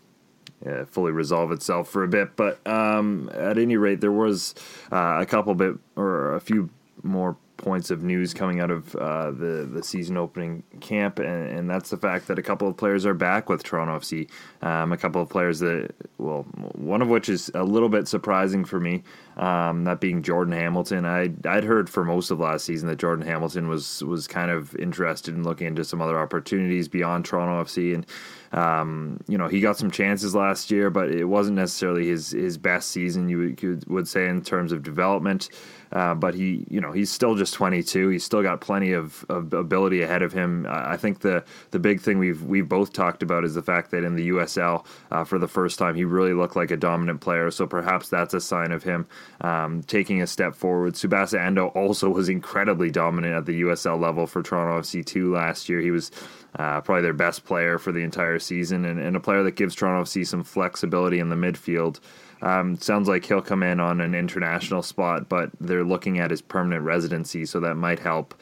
uh, 0.66 0.86
fully 0.86 1.12
resolve 1.12 1.52
itself 1.52 1.90
for 1.90 2.04
a 2.04 2.08
bit. 2.08 2.36
But 2.36 2.66
um, 2.68 3.30
at 3.34 3.58
any 3.58 3.78
rate, 3.78 4.02
there 4.02 4.12
was 4.12 4.56
uh, 4.92 5.18
a 5.20 5.26
couple 5.26 5.54
bit 5.56 5.76
or 5.96 6.36
a 6.36 6.40
few 6.40 6.70
more 7.04 7.38
points 7.62 7.92
of 7.92 8.04
news 8.04 8.34
coming 8.34 8.60
out 8.60 8.72
of 8.72 8.96
uh, 8.96 9.32
the 9.32 9.70
the 9.72 9.84
season 9.84 10.18
opening 10.18 10.64
camp, 10.80 11.20
and, 11.20 11.48
and, 11.48 11.70
that's 11.70 11.92
the 11.92 11.98
fact 11.98 12.28
that 12.28 12.40
a 12.40 12.42
couple 12.42 12.68
of 12.68 12.76
players 12.76 13.06
are 13.06 13.14
back 13.14 13.50
with 13.50 13.64
Toronto 13.64 14.00
FC. 14.00 14.30
Um, 14.62 14.92
a 14.92 14.98
couple 14.98 15.22
of 15.22 15.30
players 15.30 15.60
that, 15.60 15.94
well, 16.18 16.44
one 16.74 17.02
of 17.02 17.08
which 17.08 17.30
is 17.30 17.52
a 17.54 17.64
little 17.64 17.88
bit 17.88 18.08
surprising 18.08 18.66
for 18.66 18.80
me. 18.80 19.04
Um, 19.38 19.84
that 19.86 20.02
being 20.02 20.24
Jordan 20.24 20.54
Hamilton. 20.54 21.06
I 21.06 21.32
I'd 21.46 21.64
heard 21.64 21.90
for 21.90 22.04
most 22.04 22.32
of 22.32 22.40
last 22.40 22.66
season 22.66 22.88
that 22.90 22.98
Jordan 22.98 23.26
Hamilton 23.26 23.68
was 23.68 24.04
was 24.04 24.28
kind 24.28 24.52
of 24.52 24.76
interested 24.76 25.36
in 25.36 25.44
looking 25.44 25.68
into 25.68 25.84
some 25.84 26.02
other 26.02 26.20
opportunities 26.20 26.88
beyond 26.88 27.26
Toronto 27.26 27.64
FC, 27.64 27.94
and 27.94 28.06
um, 28.54 29.20
you 29.28 29.38
know 29.38 29.48
he 29.48 29.62
got 29.62 29.78
some 29.78 29.92
chances 29.92 30.36
last 30.36 30.72
year, 30.72 30.90
but 30.90 31.12
it 31.12 31.26
wasn't 31.26 31.58
necessarily 31.58 32.08
his 32.08 32.32
his 32.32 32.58
best 32.58 32.92
season. 32.92 33.30
You 33.30 33.38
would, 33.38 33.64
you 33.64 33.80
would 33.88 34.08
say 34.08 34.28
in 34.28 34.42
terms 34.42 34.72
of 34.72 34.84
development. 34.84 35.50
Uh, 35.92 36.14
but 36.16 36.34
he, 36.34 36.66
you 36.70 36.80
know, 36.80 36.92
he's 36.92 37.10
still 37.10 37.36
just 37.36 37.54
22. 37.54 38.10
He's 38.10 38.24
still 38.24 38.42
got 38.42 38.62
plenty 38.62 38.94
of, 38.94 39.26
of 39.30 39.54
ability 39.54 40.02
ahead 40.02 40.22
of 40.22 40.32
him. 40.32 40.66
I 40.70 40.98
think 40.98 41.20
the 41.20 41.44
the 41.72 41.80
big 41.80 42.02
thing 42.02 42.18
we've 42.18 42.42
we've 42.44 42.68
both 42.68 42.94
talked 42.94 43.24
about 43.24 43.44
is 43.44 43.56
the 43.56 43.62
fact 43.62 43.92
that 43.92 44.04
in 44.04 44.16
the 44.16 44.30
USL 44.30 44.86
uh, 45.12 45.24
for 45.24 45.38
the 45.38 45.48
first 45.48 45.78
time 45.78 45.96
he 45.96 46.06
really 46.06 46.34
looked 46.34 46.56
like 46.56 46.72
a 46.72 46.78
dominant 46.78 47.22
player. 47.22 47.52
So 47.52 47.68
perhaps 47.68 48.10
that's 48.10 48.34
a 48.34 48.42
sign 48.42 48.72
of 48.72 48.84
him 48.84 49.08
um, 49.42 49.84
taking 49.84 50.22
a 50.22 50.28
step 50.28 50.56
forward. 50.56 50.94
Tsubasa 50.94 51.40
Endo 51.40 51.68
also 51.68 52.10
was 52.10 52.30
incredibly 52.30 52.90
dominant 52.90 53.36
at 53.36 53.46
the 53.46 53.62
USL 53.62 54.00
level 54.00 54.28
for 54.28 54.42
Toronto 54.42 54.80
FC 54.82 55.06
two 55.06 55.34
last 55.34 55.68
year. 55.68 55.82
He 55.82 55.92
was 55.92 56.12
uh, 56.58 56.82
probably 56.82 57.02
their 57.02 57.14
best 57.14 57.46
player 57.46 57.78
for 57.78 57.92
the 57.92 58.02
entire 58.02 58.40
season 58.40 58.86
and, 58.86 59.00
and 59.00 59.16
a 59.16 59.20
player 59.20 59.44
that 59.44 59.56
gives 59.56 59.76
Toronto 59.76 60.04
FC 60.04 60.26
some 60.26 60.44
flexibility 60.44 61.20
in 61.20 61.30
the 61.30 61.36
midfield. 61.36 62.00
Um, 62.42 62.76
sounds 62.78 63.08
like 63.08 63.26
he'll 63.26 63.42
come 63.42 63.64
in 63.64 63.80
on 63.80 64.02
an 64.02 64.16
international 64.16 64.82
spot, 64.82 65.30
but 65.30 65.52
they're 65.60 65.84
looking 65.84 66.20
at 66.20 66.32
his 66.32 66.42
permanent 66.42 66.84
residency, 66.84 67.46
so 67.46 67.60
that 67.60 67.76
might 67.76 68.00
help 68.00 68.34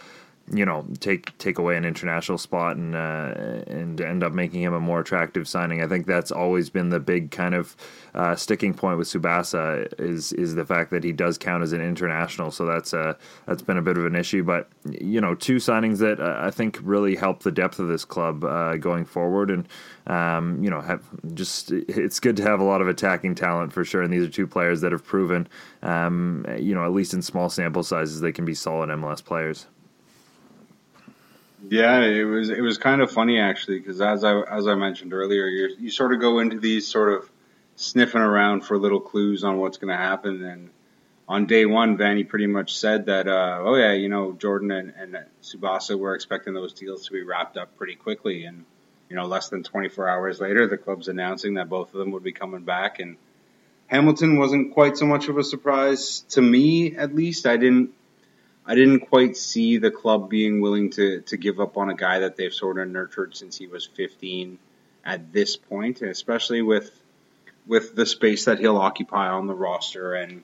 you 0.51 0.65
know 0.65 0.85
take 0.99 1.37
take 1.37 1.57
away 1.57 1.77
an 1.77 1.85
international 1.85 2.37
spot 2.37 2.75
and 2.75 2.95
uh, 2.95 3.33
and 3.67 4.01
end 4.01 4.23
up 4.23 4.33
making 4.33 4.61
him 4.61 4.73
a 4.73 4.79
more 4.79 4.99
attractive 4.99 5.47
signing. 5.47 5.81
I 5.81 5.87
think 5.87 6.05
that's 6.05 6.31
always 6.31 6.69
been 6.69 6.89
the 6.89 6.99
big 6.99 7.31
kind 7.31 7.53
of 7.53 7.75
uh, 8.15 8.35
sticking 8.35 8.73
point 8.73 8.97
with 8.97 9.07
Tsubasa 9.07 9.93
is 9.99 10.33
is 10.33 10.55
the 10.55 10.65
fact 10.65 10.91
that 10.91 11.03
he 11.03 11.11
does 11.11 11.37
count 11.37 11.63
as 11.63 11.73
an 11.73 11.81
international. 11.81 12.51
So 12.51 12.65
that's 12.65 12.93
uh, 12.93 13.15
that's 13.45 13.61
been 13.61 13.77
a 13.77 13.81
bit 13.81 13.97
of 13.97 14.05
an 14.05 14.15
issue. 14.15 14.43
But 14.43 14.69
you 14.89 15.21
know, 15.21 15.35
two 15.35 15.57
signings 15.57 15.99
that 15.99 16.19
uh, 16.19 16.37
I 16.39 16.51
think 16.51 16.79
really 16.81 17.15
help 17.15 17.43
the 17.43 17.51
depth 17.51 17.79
of 17.79 17.87
this 17.87 18.05
club 18.05 18.43
uh, 18.43 18.77
going 18.77 19.05
forward, 19.05 19.51
and 19.51 19.67
um, 20.07 20.63
you 20.63 20.69
know, 20.69 20.81
have 20.81 21.03
just 21.35 21.71
it's 21.71 22.19
good 22.19 22.37
to 22.37 22.43
have 22.43 22.59
a 22.59 22.63
lot 22.63 22.81
of 22.81 22.87
attacking 22.87 23.35
talent 23.35 23.71
for 23.71 23.83
sure. 23.85 24.01
And 24.01 24.11
these 24.11 24.23
are 24.23 24.29
two 24.29 24.47
players 24.47 24.81
that 24.81 24.91
have 24.91 25.03
proven, 25.03 25.47
um, 25.83 26.45
you 26.57 26.73
know, 26.73 26.83
at 26.83 26.91
least 26.91 27.13
in 27.13 27.21
small 27.21 27.49
sample 27.49 27.83
sizes, 27.83 28.21
they 28.21 28.31
can 28.31 28.45
be 28.45 28.55
solid 28.55 28.89
MLS 28.89 29.23
players. 29.23 29.67
Yeah, 31.67 32.01
it 32.01 32.23
was 32.23 32.49
it 32.49 32.61
was 32.61 32.77
kind 32.77 33.01
of 33.01 33.11
funny 33.11 33.39
actually 33.39 33.79
because 33.79 34.01
as 34.01 34.23
I 34.23 34.39
as 34.41 34.67
I 34.67 34.75
mentioned 34.75 35.13
earlier, 35.13 35.45
you 35.45 35.75
you 35.79 35.89
sort 35.91 36.13
of 36.13 36.21
go 36.21 36.39
into 36.39 36.59
these 36.59 36.87
sort 36.87 37.13
of 37.13 37.29
sniffing 37.75 38.21
around 38.21 38.61
for 38.61 38.77
little 38.77 38.99
clues 38.99 39.43
on 39.43 39.57
what's 39.57 39.77
going 39.77 39.89
to 39.89 39.97
happen. 39.97 40.43
And 40.43 40.69
on 41.27 41.45
day 41.45 41.65
one, 41.65 41.97
Vanney 41.97 42.27
pretty 42.27 42.47
much 42.47 42.77
said 42.77 43.05
that, 43.05 43.27
uh, 43.27 43.59
oh 43.61 43.75
yeah, 43.75 43.93
you 43.93 44.09
know, 44.09 44.33
Jordan 44.33 44.71
and, 44.71 44.93
and 44.97 45.17
Tsubasa 45.41 45.97
were 45.97 46.13
expecting 46.13 46.53
those 46.53 46.73
deals 46.73 47.05
to 47.05 47.13
be 47.13 47.23
wrapped 47.23 47.55
up 47.55 47.77
pretty 47.77 47.95
quickly. 47.95 48.43
And 48.43 48.65
you 49.09 49.15
know, 49.15 49.25
less 49.25 49.49
than 49.49 49.63
24 49.63 50.09
hours 50.09 50.39
later, 50.39 50.67
the 50.67 50.77
club's 50.77 51.07
announcing 51.07 51.55
that 51.55 51.69
both 51.69 51.93
of 51.93 51.99
them 51.99 52.11
would 52.11 52.23
be 52.23 52.33
coming 52.33 52.63
back. 52.63 52.99
And 52.99 53.17
Hamilton 53.87 54.37
wasn't 54.37 54.73
quite 54.73 54.97
so 54.97 55.05
much 55.05 55.29
of 55.29 55.37
a 55.37 55.43
surprise 55.43 56.21
to 56.29 56.41
me, 56.41 56.95
at 56.95 57.15
least. 57.15 57.47
I 57.47 57.57
didn't 57.57 57.91
I 58.69 58.75
didn't 58.75 58.99
quite 58.99 59.35
see 59.35 59.77
the 59.77 59.89
club 59.89 60.29
being 60.29 60.61
willing 60.61 60.91
to 60.91 61.21
to 61.21 61.37
give 61.37 61.59
up 61.59 61.75
on 61.75 61.89
a 61.89 61.95
guy 61.95 62.19
that 62.19 62.35
they've 62.35 62.53
sort 62.53 62.77
of 62.77 62.87
nurtured 62.87 63.35
since 63.35 63.57
he 63.57 63.65
was 63.65 63.87
15 63.87 64.59
at 65.03 65.33
this 65.33 65.55
point, 65.55 66.03
especially 66.03 66.61
with 66.61 66.91
with 67.65 67.95
the 67.95 68.05
space 68.05 68.45
that 68.45 68.59
he'll 68.59 68.77
occupy 68.77 69.27
on 69.27 69.47
the 69.47 69.55
roster 69.55 70.13
and 70.13 70.43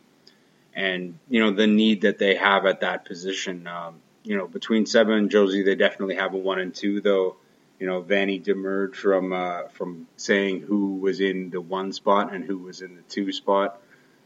and 0.74 1.20
you 1.30 1.40
know 1.40 1.52
the 1.52 1.68
need 1.68 2.02
that 2.02 2.18
they 2.18 2.34
have 2.34 2.66
at 2.66 2.82
that 2.82 3.06
position. 3.06 3.68
Um, 3.68 4.02
you 4.24 4.36
know, 4.36 4.48
between 4.48 4.88
Seba 4.88 5.12
and 5.12 5.30
Jozy, 5.30 5.64
they 5.64 5.76
definitely 5.76 6.16
have 6.16 6.34
a 6.34 6.38
one 6.38 6.58
and 6.58 6.74
two, 6.74 7.02
though. 7.02 7.36
You 7.80 7.86
know, 7.86 8.02
Vanney 8.02 8.42
demurred 8.42 8.96
from 8.96 9.34
uh, 9.34 9.68
from 9.68 10.08
saying 10.18 10.62
who 10.62 10.96
was 10.96 11.22
in 11.22 11.52
the 11.52 11.62
one 11.62 11.94
spot 11.94 12.34
and 12.34 12.44
who 12.44 12.58
was 12.58 12.82
in 12.82 12.96
the 12.96 13.04
two 13.04 13.32
spot 13.32 13.80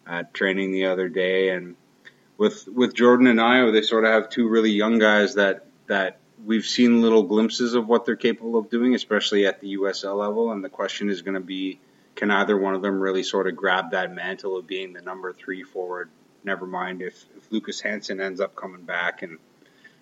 at 0.07 0.33
training 0.33 0.71
the 0.71 0.85
other 0.85 1.09
day, 1.09 1.49
and 1.49 1.75
with 2.39 2.67
with 2.69 2.95
Jordan 2.95 3.27
and 3.27 3.37
Ayo, 3.37 3.71
they 3.71 3.81
sort 3.81 4.05
of 4.05 4.11
have 4.11 4.29
two 4.29 4.47
really 4.47 4.71
young 4.71 4.97
guys 4.97 5.35
that 5.35 5.65
that 5.87 6.17
we've 6.43 6.65
seen 6.65 7.01
little 7.01 7.23
glimpses 7.23 7.73
of 7.73 7.85
what 7.87 8.05
they're 8.05 8.15
capable 8.15 8.57
of 8.57 8.69
doing, 8.69 8.95
especially 8.95 9.45
at 9.45 9.59
the 9.59 9.77
USL 9.77 10.17
level. 10.17 10.51
And 10.51 10.63
the 10.63 10.69
question 10.69 11.09
is 11.09 11.21
going 11.21 11.33
to 11.33 11.41
be, 11.41 11.79
can 12.15 12.31
either 12.31 12.57
one 12.57 12.75
of 12.75 12.81
them 12.81 13.01
really 13.01 13.23
sort 13.23 13.47
of 13.47 13.57
grab 13.57 13.91
that 13.91 14.13
mantle 14.13 14.55
of 14.55 14.65
being 14.65 14.93
the 14.93 15.01
number 15.01 15.33
three 15.33 15.63
forward? 15.63 16.09
Never 16.45 16.65
mind 16.65 17.01
if, 17.01 17.25
if 17.35 17.51
Lucas 17.51 17.81
Janson 17.81 18.21
ends 18.21 18.39
up 18.39 18.55
coming 18.55 18.83
back. 18.83 19.21
And 19.21 19.37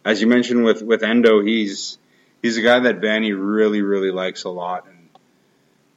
as 0.05 0.21
you 0.21 0.27
mentioned 0.27 0.63
with 0.63 0.83
with 0.83 1.01
Endo, 1.01 1.41
he's 1.41 1.97
he's 2.43 2.57
a 2.57 2.61
guy 2.61 2.79
that 2.81 3.01
Vanney 3.01 3.33
really 3.35 3.81
really 3.81 4.11
likes 4.11 4.43
a 4.43 4.49
lot. 4.49 4.85
And 4.87 5.09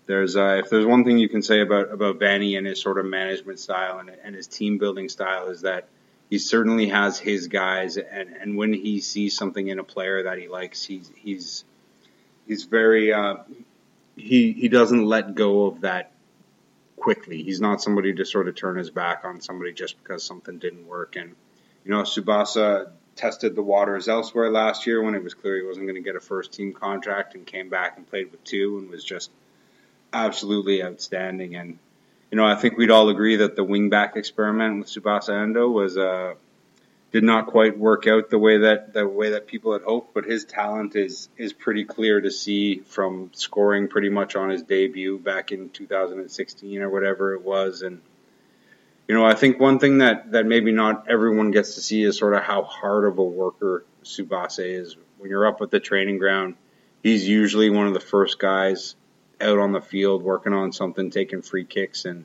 there's 0.06 0.36
uh, 0.36 0.62
if 0.64 0.70
there's 0.70 0.86
one 0.86 1.04
thing 1.04 1.18
you 1.18 1.28
can 1.28 1.42
say 1.42 1.60
about 1.60 1.92
about 1.92 2.18
Vanney 2.18 2.56
and 2.56 2.66
his 2.66 2.80
sort 2.80 2.98
of 2.98 3.04
management 3.04 3.58
style 3.58 3.98
and, 3.98 4.10
and 4.24 4.34
his 4.34 4.46
team 4.46 4.78
building 4.78 5.10
style 5.10 5.48
is 5.48 5.60
that 5.60 5.88
he 6.30 6.38
certainly 6.38 6.88
has 6.88 7.18
his 7.18 7.48
guys, 7.48 7.96
and, 7.96 8.30
and 8.40 8.56
when 8.56 8.72
he 8.72 9.00
sees 9.00 9.36
something 9.36 9.66
in 9.66 9.80
a 9.80 9.84
player 9.84 10.22
that 10.22 10.38
he 10.38 10.46
likes, 10.46 10.84
he's 10.84 11.10
he's 11.16 11.64
he's 12.46 12.64
very 12.64 13.12
uh, 13.12 13.38
he 14.16 14.52
he 14.52 14.68
doesn't 14.68 15.04
let 15.04 15.34
go 15.34 15.66
of 15.66 15.80
that 15.80 16.12
quickly. 16.96 17.42
He's 17.42 17.60
not 17.60 17.82
somebody 17.82 18.14
to 18.14 18.24
sort 18.24 18.46
of 18.46 18.54
turn 18.54 18.76
his 18.76 18.90
back 18.90 19.24
on 19.24 19.40
somebody 19.40 19.72
just 19.72 20.00
because 20.00 20.22
something 20.22 20.58
didn't 20.58 20.86
work. 20.86 21.16
And 21.16 21.34
you 21.84 21.90
know, 21.90 22.02
Tsubasa 22.02 22.90
tested 23.16 23.56
the 23.56 23.62
waters 23.62 24.08
elsewhere 24.08 24.50
last 24.50 24.86
year 24.86 25.02
when 25.02 25.16
it 25.16 25.24
was 25.24 25.34
clear 25.34 25.56
he 25.56 25.66
wasn't 25.66 25.86
going 25.86 25.96
to 25.96 26.00
get 26.00 26.14
a 26.14 26.20
first 26.20 26.52
team 26.52 26.72
contract, 26.72 27.34
and 27.34 27.44
came 27.44 27.68
back 27.68 27.96
and 27.96 28.08
played 28.08 28.30
with 28.30 28.44
two 28.44 28.78
and 28.78 28.88
was 28.88 29.02
just 29.02 29.32
absolutely 30.12 30.84
outstanding. 30.84 31.56
And 31.56 31.78
you 32.30 32.36
know, 32.36 32.46
I 32.46 32.54
think 32.54 32.76
we'd 32.76 32.90
all 32.90 33.08
agree 33.08 33.36
that 33.36 33.56
the 33.56 33.64
wingback 33.64 34.16
experiment 34.16 34.78
with 34.78 34.88
Tsubasa 34.88 35.42
Endo 35.42 35.68
was 35.68 35.98
uh, 35.98 36.34
did 37.10 37.24
not 37.24 37.48
quite 37.48 37.76
work 37.76 38.06
out 38.06 38.30
the 38.30 38.38
way 38.38 38.58
that 38.58 38.92
the 38.92 39.06
way 39.06 39.30
that 39.30 39.48
people 39.48 39.72
had 39.72 39.82
hoped. 39.82 40.14
But 40.14 40.24
his 40.24 40.44
talent 40.44 40.94
is 40.94 41.28
is 41.36 41.52
pretty 41.52 41.84
clear 41.84 42.20
to 42.20 42.30
see 42.30 42.78
from 42.86 43.30
scoring 43.34 43.88
pretty 43.88 44.10
much 44.10 44.36
on 44.36 44.50
his 44.50 44.62
debut 44.62 45.18
back 45.18 45.50
in 45.50 45.70
2016 45.70 46.82
or 46.82 46.88
whatever 46.88 47.34
it 47.34 47.42
was. 47.42 47.82
And 47.82 48.00
you 49.08 49.14
know, 49.16 49.26
I 49.26 49.34
think 49.34 49.58
one 49.58 49.80
thing 49.80 49.98
that 49.98 50.30
that 50.32 50.46
maybe 50.46 50.70
not 50.70 51.10
everyone 51.10 51.50
gets 51.50 51.74
to 51.74 51.80
see 51.80 52.04
is 52.04 52.16
sort 52.16 52.34
of 52.34 52.42
how 52.44 52.62
hard 52.62 53.06
of 53.06 53.18
a 53.18 53.24
worker 53.24 53.84
Tsubasa 54.04 54.64
is. 54.64 54.96
When 55.18 55.30
you're 55.30 55.46
up 55.46 55.60
at 55.60 55.70
the 55.70 55.80
training 55.80 56.18
ground, 56.18 56.54
he's 57.02 57.28
usually 57.28 57.70
one 57.70 57.88
of 57.88 57.92
the 57.92 58.00
first 58.00 58.38
guys 58.38 58.94
out 59.40 59.58
on 59.58 59.72
the 59.72 59.80
field 59.80 60.22
working 60.22 60.52
on 60.52 60.72
something, 60.72 61.10
taking 61.10 61.42
free 61.42 61.64
kicks, 61.64 62.04
and 62.04 62.24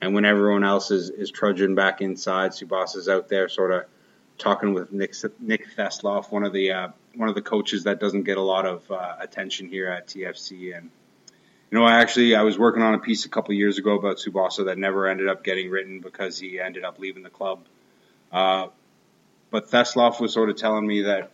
and 0.00 0.14
when 0.14 0.24
everyone 0.24 0.64
else 0.64 0.90
is, 0.90 1.10
is 1.10 1.30
trudging 1.30 1.74
back 1.74 2.00
inside, 2.00 2.52
is 2.52 3.08
out 3.08 3.28
there 3.28 3.48
sort 3.48 3.72
of 3.72 3.84
talking 4.38 4.74
with 4.74 4.92
Nick 4.92 5.14
Nick 5.40 5.66
Theslof, 5.76 6.30
one 6.30 6.44
of 6.44 6.52
the 6.52 6.72
uh, 6.72 6.88
one 7.14 7.28
of 7.28 7.34
the 7.34 7.42
coaches 7.42 7.84
that 7.84 8.00
doesn't 8.00 8.24
get 8.24 8.36
a 8.36 8.42
lot 8.42 8.66
of 8.66 8.90
uh, 8.90 9.16
attention 9.20 9.68
here 9.68 9.88
at 9.88 10.08
TFC. 10.08 10.76
And 10.76 10.90
you 11.70 11.78
know, 11.78 11.84
I 11.84 12.00
actually 12.00 12.34
I 12.34 12.42
was 12.42 12.58
working 12.58 12.82
on 12.82 12.94
a 12.94 12.98
piece 12.98 13.24
a 13.24 13.28
couple 13.28 13.54
years 13.54 13.78
ago 13.78 13.98
about 13.98 14.18
Tsubasa 14.18 14.66
that 14.66 14.78
never 14.78 15.06
ended 15.06 15.28
up 15.28 15.42
getting 15.42 15.70
written 15.70 16.00
because 16.00 16.38
he 16.38 16.60
ended 16.60 16.84
up 16.84 16.98
leaving 16.98 17.22
the 17.22 17.30
club. 17.30 17.60
Uh, 18.30 18.68
but 19.50 19.70
Theslof 19.70 20.20
was 20.20 20.32
sort 20.32 20.50
of 20.50 20.56
telling 20.56 20.86
me 20.86 21.02
that 21.02 21.30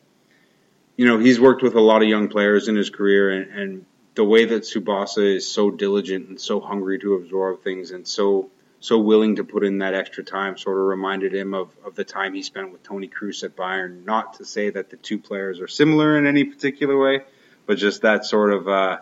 you 0.96 1.06
know 1.06 1.18
he's 1.18 1.40
worked 1.40 1.62
with 1.62 1.74
a 1.74 1.80
lot 1.80 2.02
of 2.02 2.08
young 2.08 2.28
players 2.28 2.68
in 2.68 2.76
his 2.76 2.90
career, 2.90 3.30
and, 3.30 3.50
and 3.52 3.86
the 4.14 4.24
way 4.24 4.44
that 4.44 4.62
Tsubasa 4.62 5.36
is 5.36 5.50
so 5.50 5.70
diligent 5.70 6.28
and 6.28 6.40
so 6.40 6.60
hungry 6.60 6.98
to 6.98 7.14
absorb 7.14 7.62
things 7.62 7.90
and 7.90 8.06
so 8.06 8.50
so 8.80 8.98
willing 8.98 9.36
to 9.36 9.44
put 9.44 9.64
in 9.64 9.78
that 9.78 9.94
extra 9.94 10.24
time 10.24 10.58
sort 10.58 10.76
of 10.76 10.84
reminded 10.86 11.32
him 11.32 11.54
of, 11.54 11.70
of 11.84 11.94
the 11.94 12.02
time 12.02 12.34
he 12.34 12.42
spent 12.42 12.72
with 12.72 12.82
Toni 12.82 13.06
Kroos 13.06 13.44
at 13.44 13.54
Bayern. 13.54 14.04
Not 14.04 14.34
to 14.34 14.44
say 14.44 14.70
that 14.70 14.90
the 14.90 14.96
two 14.96 15.18
players 15.18 15.60
are 15.60 15.68
similar 15.68 16.18
in 16.18 16.26
any 16.26 16.42
particular 16.42 16.98
way, 16.98 17.20
but 17.64 17.78
just 17.78 18.02
that 18.02 18.24
sort 18.24 18.52
of 18.52 18.68
uh, 18.68 18.98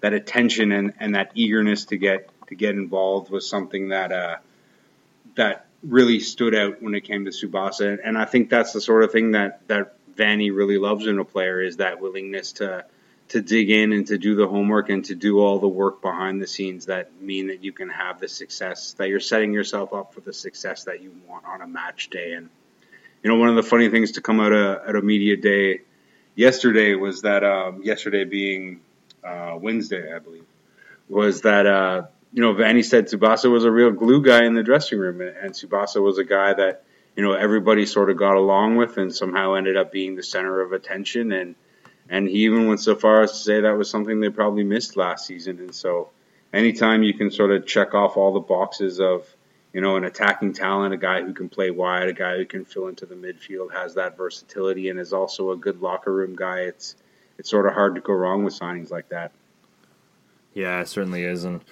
that 0.00 0.12
attention 0.12 0.72
and, 0.72 0.94
and 0.98 1.14
that 1.14 1.30
eagerness 1.34 1.84
to 1.86 1.96
get 1.96 2.28
to 2.48 2.56
get 2.56 2.74
involved 2.74 3.30
was 3.30 3.48
something 3.48 3.90
that 3.90 4.10
uh, 4.10 4.36
that 5.36 5.66
really 5.84 6.18
stood 6.18 6.54
out 6.54 6.82
when 6.82 6.94
it 6.94 7.02
came 7.02 7.24
to 7.24 7.30
Tsubasa. 7.30 7.98
and 8.04 8.18
I 8.18 8.24
think 8.24 8.50
that's 8.50 8.72
the 8.72 8.80
sort 8.80 9.04
of 9.04 9.12
thing 9.12 9.32
that 9.32 9.66
that 9.68 9.96
Vanney 10.16 10.54
really 10.54 10.78
loves 10.78 11.06
in 11.06 11.20
a 11.20 11.24
player 11.24 11.62
is 11.62 11.76
that 11.76 12.00
willingness 12.00 12.52
to 12.52 12.84
to 13.32 13.40
dig 13.40 13.70
in 13.70 13.92
and 13.94 14.06
to 14.06 14.18
do 14.18 14.34
the 14.34 14.46
homework 14.46 14.90
and 14.90 15.06
to 15.06 15.14
do 15.14 15.40
all 15.40 15.58
the 15.58 15.66
work 15.66 16.02
behind 16.02 16.40
the 16.40 16.46
scenes 16.46 16.84
that 16.84 17.18
mean 17.18 17.46
that 17.46 17.64
you 17.64 17.72
can 17.72 17.88
have 17.88 18.20
the 18.20 18.28
success 18.28 18.92
that 18.98 19.08
you're 19.08 19.20
setting 19.20 19.54
yourself 19.54 19.94
up 19.94 20.12
for 20.12 20.20
the 20.20 20.34
success 20.34 20.84
that 20.84 21.02
you 21.02 21.10
want 21.26 21.46
on 21.46 21.62
a 21.62 21.66
match 21.66 22.10
day. 22.10 22.34
And 22.34 22.50
you 23.22 23.30
know, 23.30 23.38
one 23.38 23.48
of 23.48 23.56
the 23.56 23.62
funny 23.62 23.88
things 23.88 24.12
to 24.12 24.20
come 24.20 24.38
out 24.38 24.52
of, 24.52 24.94
a 24.96 25.00
media 25.00 25.38
day 25.38 25.80
yesterday 26.34 26.94
was 26.94 27.22
that 27.22 27.42
um, 27.42 27.82
yesterday 27.82 28.24
being 28.24 28.82
uh, 29.24 29.56
Wednesday, 29.58 30.14
I 30.14 30.18
believe, 30.18 30.44
was 31.08 31.40
that 31.40 31.64
uh, 31.64 32.02
you 32.34 32.42
know 32.42 32.52
Vanney 32.52 32.84
said 32.84 33.06
Tsubasa 33.06 33.50
was 33.50 33.64
a 33.64 33.70
real 33.70 33.92
glue 33.92 34.22
guy 34.22 34.44
in 34.44 34.52
the 34.52 34.62
dressing 34.62 34.98
room, 34.98 35.22
and, 35.22 35.34
and 35.38 35.52
Tsubasa 35.54 36.02
was 36.02 36.18
a 36.18 36.24
guy 36.24 36.52
that 36.52 36.84
you 37.16 37.22
know 37.22 37.32
everybody 37.32 37.86
sort 37.86 38.10
of 38.10 38.18
got 38.18 38.34
along 38.34 38.76
with 38.76 38.98
and 38.98 39.14
somehow 39.14 39.54
ended 39.54 39.78
up 39.78 39.90
being 39.90 40.16
the 40.16 40.22
center 40.22 40.60
of 40.60 40.72
attention 40.72 41.32
and 41.32 41.54
and 42.08 42.28
he 42.28 42.44
even 42.44 42.66
went 42.66 42.80
so 42.80 42.94
far 42.94 43.22
as 43.22 43.32
to 43.32 43.38
say 43.38 43.60
that 43.60 43.76
was 43.76 43.88
something 43.88 44.20
they 44.20 44.28
probably 44.28 44.64
missed 44.64 44.96
last 44.96 45.26
season. 45.26 45.58
And 45.58 45.74
so, 45.74 46.10
anytime 46.52 47.02
you 47.02 47.14
can 47.14 47.30
sort 47.30 47.50
of 47.50 47.66
check 47.66 47.94
off 47.94 48.16
all 48.16 48.32
the 48.32 48.40
boxes 48.40 49.00
of, 49.00 49.26
you 49.72 49.80
know, 49.80 49.96
an 49.96 50.04
attacking 50.04 50.52
talent, 50.52 50.92
a 50.92 50.98
guy 50.98 51.22
who 51.22 51.32
can 51.32 51.48
play 51.48 51.70
wide, 51.70 52.08
a 52.08 52.12
guy 52.12 52.36
who 52.36 52.44
can 52.44 52.64
fill 52.64 52.88
into 52.88 53.06
the 53.06 53.14
midfield, 53.14 53.72
has 53.72 53.94
that 53.94 54.16
versatility, 54.16 54.88
and 54.88 54.98
is 55.00 55.12
also 55.12 55.50
a 55.52 55.56
good 55.56 55.80
locker 55.80 56.12
room 56.12 56.36
guy, 56.36 56.60
it's 56.60 56.96
it's 57.38 57.48
sort 57.48 57.66
of 57.66 57.72
hard 57.72 57.94
to 57.94 58.00
go 58.00 58.12
wrong 58.12 58.44
with 58.44 58.58
signings 58.58 58.90
like 58.90 59.08
that. 59.08 59.32
Yeah, 60.54 60.80
it 60.80 60.88
certainly 60.88 61.24
is, 61.24 61.44
and. 61.44 61.64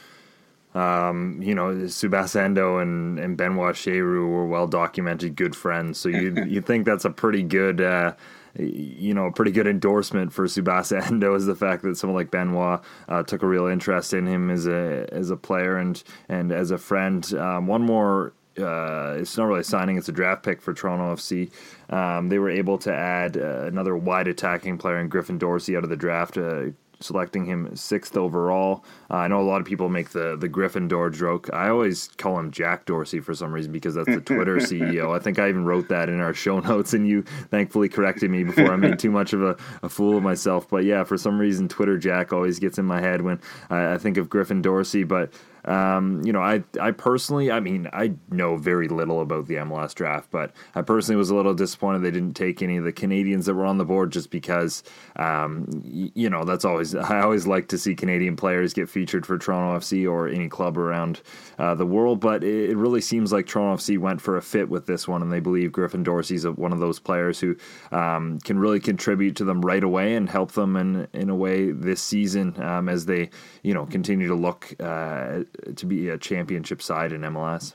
Um, 0.73 1.43
you 1.43 1.53
know, 1.53 1.75
Tsubasa 1.75 2.43
Endo 2.43 2.79
and, 2.79 3.19
and 3.19 3.37
Benoit 3.37 3.75
Cheyrou 3.75 4.29
were 4.29 4.47
well 4.47 4.69
documented 4.69 5.35
good 5.35 5.57
friends. 5.57 5.99
So 5.99 6.09
you 6.09 6.45
you 6.47 6.61
think 6.61 6.87
that's 6.87 7.05
a 7.05 7.11
pretty 7.11 7.43
good 7.43 7.81
uh, 7.81 8.12
you 8.59 9.15
know, 9.15 9.27
a 9.27 9.33
pretty 9.33 9.53
good 9.53 9.67
endorsement 9.67 10.33
for 10.33 10.47
Tsubasa 10.47 11.07
Endo 11.07 11.35
is 11.35 11.47
the 11.47 11.55
fact 11.55 11.83
that 11.83 11.97
someone 11.97 12.17
like 12.17 12.31
Benoit 12.31 12.81
uh, 13.09 13.23
took 13.23 13.43
a 13.43 13.47
real 13.47 13.67
interest 13.67 14.13
in 14.15 14.27
him 14.27 14.51
as 14.51 14.67
a 14.67 15.07
as 15.13 15.31
a 15.31 15.37
player 15.37 15.77
and 15.77 16.03
and 16.29 16.53
as 16.53 16.71
a 16.71 16.79
friend. 16.79 17.33
Um, 17.35 17.67
one 17.67 17.83
more 17.83 18.33
uh, 18.59 19.17
it's 19.19 19.37
not 19.37 19.47
really 19.47 19.63
signing; 19.63 19.97
it's 19.97 20.09
a 20.09 20.13
draft 20.13 20.43
pick 20.43 20.61
for 20.61 20.75
Toronto 20.75 21.15
FC. 21.15 21.51
Um, 21.93 22.29
they 22.29 22.39
were 22.39 22.51
able 22.51 22.79
to 22.79 22.93
add 22.93 23.37
uh, 23.37 23.65
another 23.67 23.97
wide 23.97 24.29
attacking 24.29 24.79
player 24.79 24.99
in 24.99 25.09
Griffin 25.09 25.39
Dorsey 25.39 25.77
out 25.77 25.85
of 25.85 25.91
the 25.91 25.97
draft. 25.97 26.37
Uh, 26.37 26.67
selecting 27.01 27.45
him 27.45 27.75
sixth 27.75 28.17
overall. 28.17 28.85
Uh, 29.11 29.17
I 29.17 29.29
know 29.29 29.41
a 29.41 29.43
lot 29.43 29.61
of 29.61 29.67
people 29.67 29.89
make 29.89 30.11
the 30.11 30.37
the 30.37 30.49
Gryffindor 30.49 31.13
joke. 31.13 31.49
I 31.53 31.69
always 31.69 32.09
call 32.19 32.39
him 32.39 32.51
Jack 32.51 32.87
Dorsey 32.87 33.21
for 33.21 33.35
some 33.35 33.53
reason 33.53 33.73
because 33.73 33.95
that's 33.95 34.09
the 34.09 34.21
Twitter 34.21 34.57
CEO. 34.59 35.17
I 35.17 35.19
think 35.19 35.39
I 35.39 35.49
even 35.49 35.65
wrote 35.65 35.89
that 35.89 36.09
in 36.09 36.21
our 36.21 36.35
show 36.35 36.61
notes, 36.61 36.93
and 36.95 37.07
you 37.07 37.23
thankfully 37.51 37.89
corrected 37.89 38.31
me 38.31 38.45
before 38.45 38.73
I 38.73 38.77
made 38.77 38.99
too 38.99 39.11
much 39.11 39.33
of 39.33 39.43
a, 39.43 39.57
a 39.83 39.89
fool 39.89 40.17
of 40.17 40.23
myself. 40.23 40.69
But 40.69 40.85
yeah, 40.85 41.05
for 41.05 41.17
some 41.17 41.39
reason, 41.39 41.69
Twitter 41.69 41.99
Jack 41.99 42.33
always 42.33 42.59
gets 42.59 42.79
in 42.79 42.85
my 42.85 43.01
head 43.01 43.23
when 43.23 43.41
I, 43.71 43.95
I 43.95 43.99
think 43.99 44.17
of 44.17 44.29
Griffin 44.29 44.63
Dorsey. 44.63 45.05
But 45.05 45.33
um, 45.64 46.23
you 46.25 46.33
know, 46.33 46.40
I 46.40 46.62
I 46.81 46.90
personally, 46.92 47.51
I 47.51 47.61
mean, 47.61 47.88
I 47.92 48.12
know 48.31 48.57
very 48.57 48.88
little 48.88 49.20
about 49.20 49.46
the 49.46 49.57
MLS 49.57 49.94
draft, 49.94 50.31
but 50.31 50.53
I 50.75 50.83
personally 50.83 51.16
was 51.16 51.31
a 51.31 51.35
little 51.35 51.55
disappointed 51.55 52.03
they 52.03 52.11
didn't 52.11 52.35
take 52.35 52.62
any 52.62 52.77
of 52.77 52.85
the 52.85 52.92
Canadians 52.92 53.46
that 53.46 53.55
were 53.55 53.66
on 53.66 53.79
the 53.79 53.85
board, 53.85 54.12
just 54.12 54.31
because, 54.31 54.83
um, 55.16 55.66
you 55.85 56.31
know, 56.31 56.44
that's 56.44 56.64
always 56.64 56.94
I 56.94 57.20
always 57.20 57.46
like 57.46 57.68
to 57.68 57.79
see 57.79 57.94
Canadian 57.94 58.37
players 58.37 58.73
get 58.73 58.88
featured 58.88 59.27
for 59.27 59.38
Toronto 59.38 59.79
FC 59.79 60.11
or 60.11 60.29
any 60.29 60.49
club 60.49 60.79
around 60.79 61.20
uh, 61.59 61.75
the 61.75 61.87
world. 61.87 62.20
But 62.20 62.44
it, 62.44 62.70
it, 62.70 62.77
really 62.77 63.01
seems 63.01 63.33
like 63.33 63.46
Toronto 63.46 63.77
FC 63.77 63.99
went 63.99 64.20
for 64.20 64.37
a 64.37 64.42
fit 64.42 64.68
with 64.68 64.87
this 64.87 65.07
one, 65.07 65.23
and 65.23 65.33
they 65.33 65.40
believe 65.40 65.73
Griffin 65.73 66.03
Dorsey's 66.03 66.46
one 66.46 66.73
of 66.73 66.81
those 66.81 66.99
players 66.99 67.38
who 67.38 67.57
um, 67.92 68.38
can 68.40 68.59
really 68.59 68.81
contribute 68.81 69.37
to 69.37 69.44
them 69.44 69.61
right 69.61 69.85
away 69.85 70.14
and 70.14 70.29
help 70.29 70.53
them 70.53 70.77
in 70.77 71.07
in 71.12 71.29
a 71.29 71.35
way 71.35 71.70
this 71.70 72.03
season 72.03 72.61
um, 72.62 72.88
as 72.88 73.07
they 73.07 73.31
you 73.62 73.75
know 73.75 73.87
continue 73.87 74.29
to 74.29 74.35
look. 74.35 74.75
Uh, 74.81 75.40
to 75.77 75.87
be 75.87 76.09
a 76.09 76.19
championship 76.19 76.83
side 76.83 77.13
in 77.13 77.23
MLS. 77.23 77.75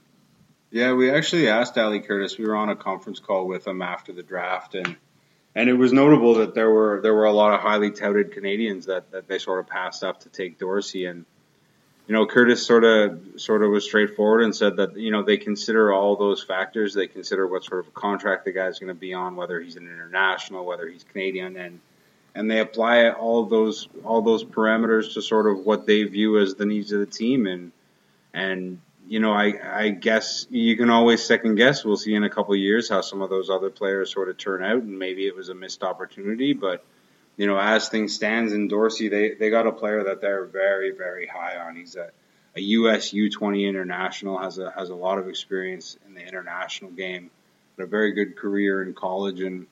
Yeah, 0.72 0.94
we 0.94 1.10
actually 1.10 1.48
asked 1.48 1.78
Ali 1.78 2.02
Curtis. 2.02 2.38
We 2.38 2.46
were 2.46 2.56
on 2.56 2.70
a 2.70 2.76
conference 2.76 3.20
call 3.20 3.48
with 3.48 3.66
him 3.66 3.82
after 3.82 4.12
the 4.12 4.24
draft, 4.24 4.76
and 4.76 4.98
and 5.56 5.70
it 5.70 5.74
was 5.74 5.94
notable 5.94 6.36
that 6.36 6.54
there 6.54 6.70
were 6.70 7.00
there 7.02 7.14
were 7.14 7.26
a 7.26 7.32
lot 7.32 7.54
of 7.54 7.62
highly 7.62 7.92
touted 7.92 8.34
Canadians 8.34 8.88
that, 8.88 9.10
that 9.12 9.28
they 9.28 9.40
sort 9.40 9.60
of 9.60 9.68
passed 9.68 10.04
up 10.04 10.20
to 10.22 10.30
take 10.30 10.60
Dorsey, 10.60 11.06
and 11.06 11.26
you 12.08 12.14
know 12.14 12.26
Curtis 12.26 12.66
sort 12.66 12.84
of 12.84 13.22
sort 13.38 13.64
of 13.64 13.72
was 13.72 13.86
straightforward 13.86 14.44
and 14.44 14.54
said 14.54 14.76
that 14.78 14.98
you 14.98 15.12
know 15.12 15.24
they 15.24 15.38
consider 15.38 15.94
all 15.94 16.18
those 16.18 16.44
factors. 16.44 16.94
They 16.94 17.08
consider 17.08 17.48
what 17.48 17.64
sort 17.64 17.88
of 17.88 17.94
contract 17.94 18.44
the 18.44 18.52
guy's 18.52 18.80
going 18.80 18.94
to 18.94 19.00
be 19.00 19.14
on, 19.14 19.38
whether 19.38 19.62
he's 19.62 19.78
an 19.78 19.88
international, 19.88 20.66
whether 20.66 20.88
he's 20.90 21.06
Canadian, 21.06 21.56
and 21.56 21.80
and 22.36 22.52
they 22.52 22.60
apply 22.60 23.10
all 23.10 23.46
those 23.46 23.88
all 24.04 24.22
those 24.22 24.44
parameters 24.44 25.14
to 25.14 25.22
sort 25.22 25.48
of 25.48 25.66
what 25.66 25.86
they 25.88 26.04
view 26.04 26.38
as 26.40 26.56
the 26.56 26.66
needs 26.66 26.92
of 26.92 27.00
the 27.00 27.06
team 27.06 27.48
and 27.48 27.72
and 28.34 28.80
you 29.08 29.20
know, 29.20 29.34
I 29.34 29.54
I 29.84 29.90
guess 29.90 30.48
you 30.50 30.76
can 30.78 30.90
always 30.90 31.24
second 31.24 31.56
guess. 31.56 31.86
We'll 31.86 31.98
see 31.98 32.16
in 32.16 32.24
a 32.24 32.30
couple 32.30 32.54
of 32.54 32.60
years 32.60 32.90
how 32.90 33.02
some 33.02 33.22
of 33.22 33.30
those 33.30 33.50
other 33.50 33.70
players 33.70 34.12
sort 34.12 34.30
of 34.30 34.38
turn 34.38 34.64
out, 34.64 34.82
and 34.82 34.98
maybe 34.98 35.28
it 35.28 35.36
was 35.36 35.50
a 35.50 35.56
missed 35.56 35.84
opportunity. 35.84 36.54
But 36.54 36.84
you 37.38 37.48
know, 37.48 37.60
as 37.60 37.90
things 37.90 38.16
stands 38.16 38.54
in 38.54 38.68
Dorsey, 38.68 39.10
they 39.10 39.36
they 39.36 39.50
got 39.50 39.68
a 39.68 39.72
player 39.72 40.06
that 40.06 40.22
they're 40.22 40.46
very 40.46 40.92
very 40.92 41.28
high 41.28 41.58
on. 41.58 41.76
He's 41.76 41.96
a 41.96 42.10
a 42.56 42.62
US 42.62 43.12
U20 43.12 43.68
international, 43.68 44.40
has 44.40 44.58
a 44.58 44.72
has 44.72 44.90
a 44.90 44.96
lot 44.96 45.20
of 45.20 45.28
experience 45.28 45.98
in 46.08 46.16
the 46.16 46.26
international 46.26 46.92
game, 46.92 47.30
had 47.78 47.86
a 47.86 47.88
very 47.88 48.14
good 48.14 48.36
career 48.36 48.82
in 48.82 48.94
college, 48.94 49.42
and 49.42 49.68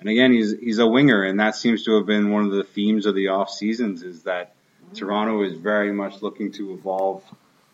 and 0.00 0.08
again, 0.08 0.32
he's 0.32 0.58
he's 0.58 0.78
a 0.78 0.86
winger, 0.86 1.22
and 1.22 1.40
that 1.40 1.56
seems 1.56 1.84
to 1.84 1.96
have 1.96 2.06
been 2.06 2.30
one 2.30 2.44
of 2.44 2.50
the 2.50 2.64
themes 2.64 3.06
of 3.06 3.14
the 3.14 3.28
off 3.28 3.50
seasons 3.50 4.02
is 4.02 4.24
that 4.24 4.54
Toronto 4.94 5.42
is 5.42 5.54
very 5.54 5.92
much 5.92 6.22
looking 6.22 6.52
to 6.52 6.72
evolve 6.72 7.22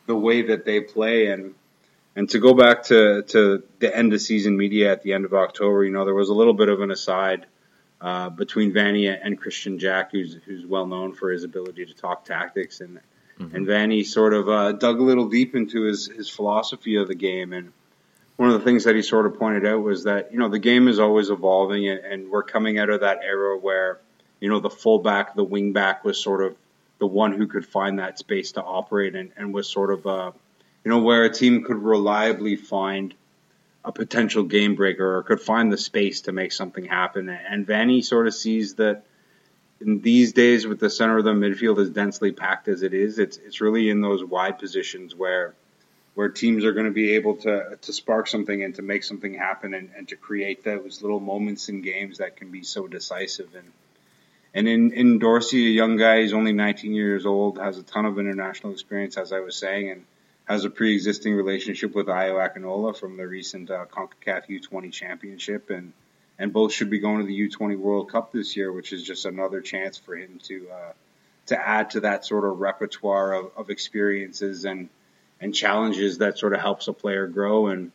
the 0.07 0.17
way 0.17 0.43
that 0.43 0.65
they 0.65 0.81
play. 0.81 1.27
And 1.27 1.55
and 2.17 2.29
to 2.31 2.39
go 2.39 2.55
back 2.55 2.85
to 2.85 3.23
to 3.23 3.63
the 3.79 3.97
end 3.97 4.13
of 4.13 4.21
season 4.21 4.57
media 4.57 4.93
at 4.93 5.03
the 5.03 5.13
end 5.13 5.25
of 5.25 5.35
October, 5.35 5.85
you 5.85 5.91
know, 5.91 6.05
there 6.05 6.15
was 6.15 6.29
a 6.29 6.35
little 6.35 6.55
bit 6.55 6.69
of 6.69 6.81
an 6.81 6.91
aside 6.91 7.47
uh, 8.01 8.31
between 8.31 8.73
Vanney 8.73 9.09
and 9.09 9.41
Kristian 9.41 9.79
Jack, 9.79 10.13
who's 10.13 10.35
who's 10.45 10.67
well 10.67 10.87
known 10.87 11.15
for 11.15 11.31
his 11.31 11.45
ability 11.45 11.87
to 11.87 11.95
talk 11.95 12.25
tactics, 12.25 12.81
and 12.81 13.01
mm-hmm. 13.39 13.55
and 13.55 13.67
Vanney 13.67 14.05
sort 14.05 14.35
of 14.35 14.49
uh, 14.49 14.73
dug 14.73 15.01
a 15.01 15.03
little 15.03 15.29
deep 15.29 15.55
into 15.55 15.83
his 15.83 16.07
his 16.07 16.29
philosophy 16.29 16.97
of 16.97 17.09
the 17.09 17.15
game, 17.15 17.53
and 17.53 17.73
one 18.41 18.49
of 18.49 18.59
the 18.59 18.65
things 18.65 18.85
that 18.85 18.97
he 18.97 19.03
sort 19.03 19.27
of 19.27 19.39
pointed 19.39 19.67
out 19.67 19.83
was 19.83 20.05
that 20.05 20.33
you 20.33 20.39
know 20.39 20.49
the 20.49 20.59
game 20.59 20.89
is 20.89 20.99
always 20.99 21.29
evolving, 21.29 21.87
and, 21.87 21.99
and 21.99 22.31
we're 22.31 22.43
coming 22.43 22.79
out 22.79 22.89
of 22.89 23.01
that 23.01 23.21
era 23.23 23.59
where 23.59 24.01
you 24.41 24.49
know 24.49 24.61
the 24.61 24.71
fullback, 24.71 25.35
the 25.35 25.45
wingback 25.45 26.05
was 26.05 26.19
sort 26.19 26.43
of 26.43 26.57
the 27.01 27.07
one 27.07 27.35
who 27.35 27.47
could 27.47 27.67
find 27.67 27.99
that 27.99 28.19
space 28.19 28.53
to 28.53 28.63
operate 28.63 29.15
and, 29.15 29.31
and 29.37 29.53
was 29.53 29.69
sort 29.69 29.93
of, 29.93 30.07
uh, 30.07 30.33
you 30.83 30.91
know, 30.91 31.03
where 31.03 31.25
a 31.25 31.31
team 31.31 31.65
could 31.65 31.77
reliably 31.77 32.57
find 32.57 33.13
a 33.85 33.93
potential 33.93 34.43
game 34.43 34.75
breaker 34.75 35.19
or 35.19 35.23
could 35.23 35.43
find 35.43 35.71
the 35.71 35.77
space 35.77 36.23
to 36.23 36.33
make 36.33 36.53
something 36.53 36.87
happen. 36.87 37.29
And 37.29 37.67
Vanney 37.67 38.03
sort 38.03 38.27
of 38.27 38.35
sees 38.35 38.77
that 38.77 39.03
in 39.83 40.01
these 40.01 40.33
days 40.33 40.67
with 40.67 40.81
the 40.81 40.89
center 40.89 41.19
of 41.19 41.25
the 41.25 41.33
midfield 41.33 41.79
as 41.79 41.91
densely 41.91 42.33
packed 42.33 42.69
as 42.69 42.81
it 42.83 42.95
is, 42.95 43.19
it's 43.19 43.37
it's 43.37 43.61
really 43.61 43.91
in 43.91 44.01
those 44.01 44.25
wide 44.25 44.59
positions 44.59 45.15
where 45.15 45.55
where 46.21 46.29
teams 46.29 46.67
are 46.67 46.73
going 46.73 46.85
to 46.85 46.93
be 46.93 47.13
able 47.13 47.35
to 47.35 47.79
to 47.81 47.95
spark 47.95 48.27
something 48.27 48.63
and 48.63 48.75
to 48.75 48.83
make 48.83 49.03
something 49.05 49.33
happen 49.33 49.73
and, 49.73 49.89
and 49.97 50.07
to 50.07 50.17
create 50.17 50.63
those 50.63 51.01
little 51.01 51.19
moments 51.19 51.71
in 51.71 51.81
games 51.81 52.19
that 52.19 52.37
can 52.37 52.51
be 52.51 52.63
so 52.63 52.87
decisive. 52.87 53.55
And 53.55 53.73
and 54.53 54.69
in, 54.69 54.93
in 54.93 55.19
Dorsey, 55.19 55.69
a 55.69 55.71
young 55.71 55.97
guy, 55.97 56.21
he's 56.21 56.35
only 56.35 56.53
19 56.53 56.93
years 56.93 57.25
old, 57.25 57.57
has 57.57 57.79
a 57.79 57.83
ton 57.83 58.05
of 58.05 58.19
international 58.19 58.75
experience, 58.75 59.17
as 59.17 59.33
I 59.33 59.41
was 59.41 59.57
saying, 59.57 59.93
and 59.93 60.05
has 60.45 60.67
a 60.67 60.69
pre-existing 60.69 61.33
relationship 61.33 61.95
with 61.95 62.09
Ayo 62.09 62.37
Akinola 62.47 62.95
from 62.95 63.17
the 63.17 63.27
recent 63.27 63.71
uh, 63.71 63.87
CONCACAF 63.87 64.43
U20 64.51 64.93
championship, 64.93 65.71
and 65.71 65.95
and 66.39 66.53
both 66.53 66.75
should 66.75 66.91
be 66.91 66.99
going 66.99 67.21
to 67.21 67.27
the 67.27 67.49
U20 67.49 67.79
World 67.79 68.13
Cup 68.13 68.31
this 68.31 68.59
year, 68.59 68.71
which 68.71 68.93
is 68.93 69.05
just 69.05 69.25
another 69.25 69.63
chance 69.63 69.97
for 69.97 70.15
him 70.17 70.39
to 70.49 70.69
uh, 70.71 70.93
to 71.47 71.57
add 71.59 71.89
to 71.93 72.01
that 72.01 72.27
sort 72.27 72.45
of 72.45 72.61
repertoire 72.61 73.33
of, 73.33 73.53
of 73.57 73.71
experiences 73.71 74.67
and 74.67 74.91
and 75.41 75.55
challenges 75.55 76.19
that 76.19 76.39
sort 76.39 76.53
of 76.53 76.61
helps 76.61 76.89
a 76.89 76.93
player 76.93 77.27
grow 77.27 77.69
and 77.69 77.93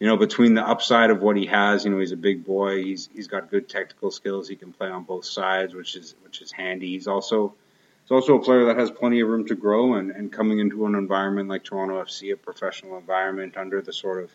you 0.00 0.08
know, 0.08 0.16
between 0.16 0.54
the 0.54 0.66
upside 0.66 1.10
of 1.10 1.22
what 1.22 1.36
he 1.36 1.46
has, 1.46 1.84
you 1.84 1.90
know, 1.90 1.98
he's 1.98 2.12
a 2.12 2.16
big 2.16 2.44
boy. 2.44 2.82
He's 2.82 3.08
he's 3.14 3.28
got 3.28 3.50
good 3.50 3.68
technical 3.68 4.10
skills. 4.10 4.48
He 4.48 4.56
can 4.56 4.72
play 4.72 4.88
on 4.88 5.04
both 5.04 5.24
sides, 5.24 5.72
which 5.72 5.96
is 5.96 6.14
which 6.24 6.42
is 6.42 6.50
handy. 6.52 6.88
He's 6.88 7.06
also 7.06 7.54
he's 8.02 8.10
also 8.10 8.36
a 8.36 8.42
player 8.42 8.66
that 8.66 8.76
has 8.76 8.90
plenty 8.90 9.20
of 9.20 9.28
room 9.28 9.46
to 9.46 9.54
grow 9.54 9.94
and, 9.94 10.10
and 10.10 10.32
coming 10.32 10.58
into 10.58 10.84
an 10.86 10.94
environment 10.94 11.48
like 11.48 11.64
Toronto 11.64 12.02
FC, 12.02 12.32
a 12.32 12.36
professional 12.36 12.98
environment 12.98 13.56
under 13.56 13.80
the 13.80 13.92
sort 13.92 14.22
of 14.22 14.30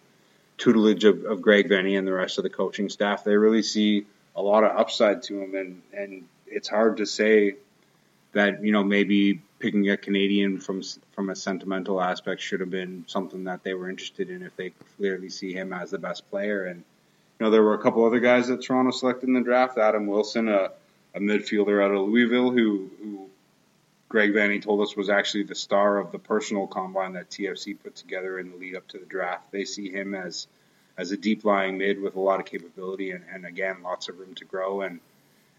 tutelage 0.58 1.06
of, 1.06 1.24
of 1.26 1.42
Greg 1.42 1.70
Vanney 1.70 1.98
and 1.98 2.08
the 2.08 2.14
rest 2.14 2.38
of 2.38 2.44
the 2.44 2.50
coaching 2.50 2.90
staff, 2.90 3.24
they 3.24 3.36
really 3.36 3.64
see 3.64 4.06
a 4.36 4.42
lot 4.42 4.64
of 4.64 4.78
upside 4.78 5.24
to 5.24 5.42
him 5.42 5.56
and, 5.56 5.82
and 5.94 6.26
it's 6.48 6.68
hard 6.68 6.98
to 6.98 7.06
say 7.06 7.56
that, 8.34 8.64
you 8.64 8.72
know, 8.72 8.84
maybe 8.84 9.42
picking 9.60 9.90
a 9.90 9.98
Canadian 9.98 10.60
from 10.60 10.82
from 11.12 11.30
a 11.30 11.36
sentimental 11.36 12.02
aspect 12.02 12.42
should 12.42 12.62
have 12.62 12.70
been 12.70 13.04
something 13.08 13.44
that 13.44 13.64
they 13.64 13.74
were 13.74 13.90
interested 13.90 14.30
in 14.30 14.42
if 14.42 14.56
they 14.56 14.72
clearly 14.98 15.30
see 15.30 15.54
him 15.54 15.74
as 15.74 15.92
the 15.92 15.98
best 15.98 16.30
player. 16.30 16.66
And 16.66 16.84
you 17.40 17.46
know, 17.46 17.52
there 17.52 17.64
were 17.64 17.74
a 17.74 17.82
couple 17.82 18.06
other 18.06 18.20
guys 18.20 18.48
that 18.48 18.64
Toronto 18.64 18.92
selected 18.92 19.28
in 19.28 19.34
the 19.34 19.42
draft. 19.42 19.78
Adam 19.78 20.08
Wilson, 20.08 20.50
a, 20.50 20.72
a 21.14 21.20
midfielder 21.20 21.84
out 21.84 21.92
of 21.92 22.08
Louisville, 22.08 22.52
who 22.52 22.90
who 23.02 23.30
Greg 24.08 24.34
Vanney 24.34 24.62
told 24.62 24.82
us 24.82 24.96
was 24.96 25.10
actually 25.10 25.44
the 25.44 25.56
star 25.56 25.98
of 25.98 26.12
the 26.12 26.20
personal 26.20 26.66
combine 26.66 27.14
that 27.14 27.30
TFC 27.30 27.78
put 27.82 27.96
together 27.96 28.40
in 28.40 28.52
the 28.52 28.58
lead 28.58 28.76
up 28.76 28.88
to 28.88 28.98
the 28.98 29.06
draft. 29.06 29.52
They 29.52 29.66
see 29.66 29.92
him 29.92 30.16
as 30.16 30.48
as 30.98 31.12
a 31.12 31.18
deep 31.18 31.46
lying 31.46 31.78
mid 31.78 32.02
with 32.02 32.16
a 32.16 32.20
lot 32.20 32.40
of 32.40 32.46
capability 32.46 33.12
and, 33.12 33.24
and 33.32 33.46
again 33.46 33.84
lots 33.84 34.10
of 34.10 34.20
room 34.20 34.36
to 34.36 34.46
grow 34.46 34.82
and 34.82 35.00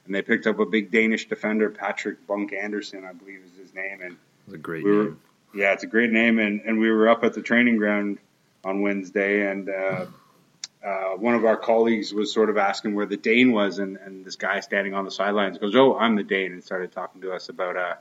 and 0.05 0.15
they 0.15 0.23
picked 0.23 0.47
up 0.47 0.59
a 0.59 0.67
big 0.67 0.91
Danish 0.91 1.29
defender, 1.29 1.71
Patrick 1.71 2.27
Bunk 2.27 2.53
Andersen, 2.53 3.05
I 3.05 3.13
believe 3.13 3.43
is 3.45 3.60
his 3.71 3.75
name. 3.75 4.01
And 4.03 4.17
it's 4.47 4.55
a 4.55 4.59
great 4.59 4.85
we 4.85 4.91
were, 4.91 5.05
name. 5.05 5.21
Yeah, 5.55 5.73
it's 5.73 5.85
a 5.85 5.89
great 5.89 6.11
name. 6.11 6.39
And, 6.39 6.61
and 6.63 6.79
we 6.79 6.91
were 6.91 7.09
up 7.09 7.25
at 7.25 7.35
the 7.35 7.43
training 7.43 7.77
ground 7.77 8.19
on 8.65 8.83
Wednesday, 8.83 9.51
and 9.51 9.69
uh, 9.69 10.07
uh, 10.85 11.17
one 11.17 11.35
of 11.35 11.45
our 11.45 11.57
colleagues 11.57 12.13
was 12.13 12.33
sort 12.33 12.51
of 12.51 12.57
asking 12.57 12.95
where 12.95 13.07
the 13.07 13.17
Dane 13.17 13.53
was, 13.53 13.79
and, 13.79 13.97
and 13.97 14.25
this 14.25 14.37
guy 14.37 14.61
standing 14.61 14.95
on 14.95 15.05
the 15.05 15.11
sidelines 15.11 15.59
goes, 15.59 15.75
"Oh, 15.77 15.97
I'm 15.99 16.17
the 16.17 16.23
Dane," 16.23 16.53
and 16.53 16.63
started 16.63 16.93
talking 16.93 17.23
to 17.23 17.33
us 17.33 17.49
about 17.49 17.77
uh, 17.77 17.95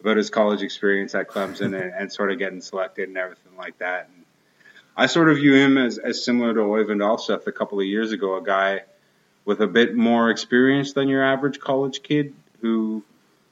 about 0.00 0.16
his 0.16 0.30
college 0.30 0.62
experience 0.62 1.14
at 1.14 1.28
Clemson 1.28 1.78
and, 1.78 1.92
and 1.92 2.12
sort 2.12 2.30
of 2.30 2.38
getting 2.38 2.60
selected 2.60 3.08
and 3.08 3.18
everything 3.18 3.56
like 3.56 3.78
that. 3.78 4.08
And 4.14 4.24
I 4.96 5.06
sort 5.06 5.28
of 5.28 5.38
view 5.38 5.54
him 5.54 5.76
as, 5.76 5.98
as 5.98 6.24
similar 6.24 6.54
to 6.54 6.60
Oyvind 6.60 7.02
Alseth 7.02 7.46
a 7.46 7.52
couple 7.52 7.80
of 7.80 7.86
years 7.86 8.12
ago, 8.12 8.36
a 8.36 8.42
guy 8.42 8.82
with 9.44 9.60
a 9.60 9.66
bit 9.66 9.96
more 9.96 10.30
experience 10.30 10.92
than 10.92 11.08
your 11.08 11.24
average 11.24 11.58
college 11.58 12.02
kid 12.02 12.34
who, 12.60 13.02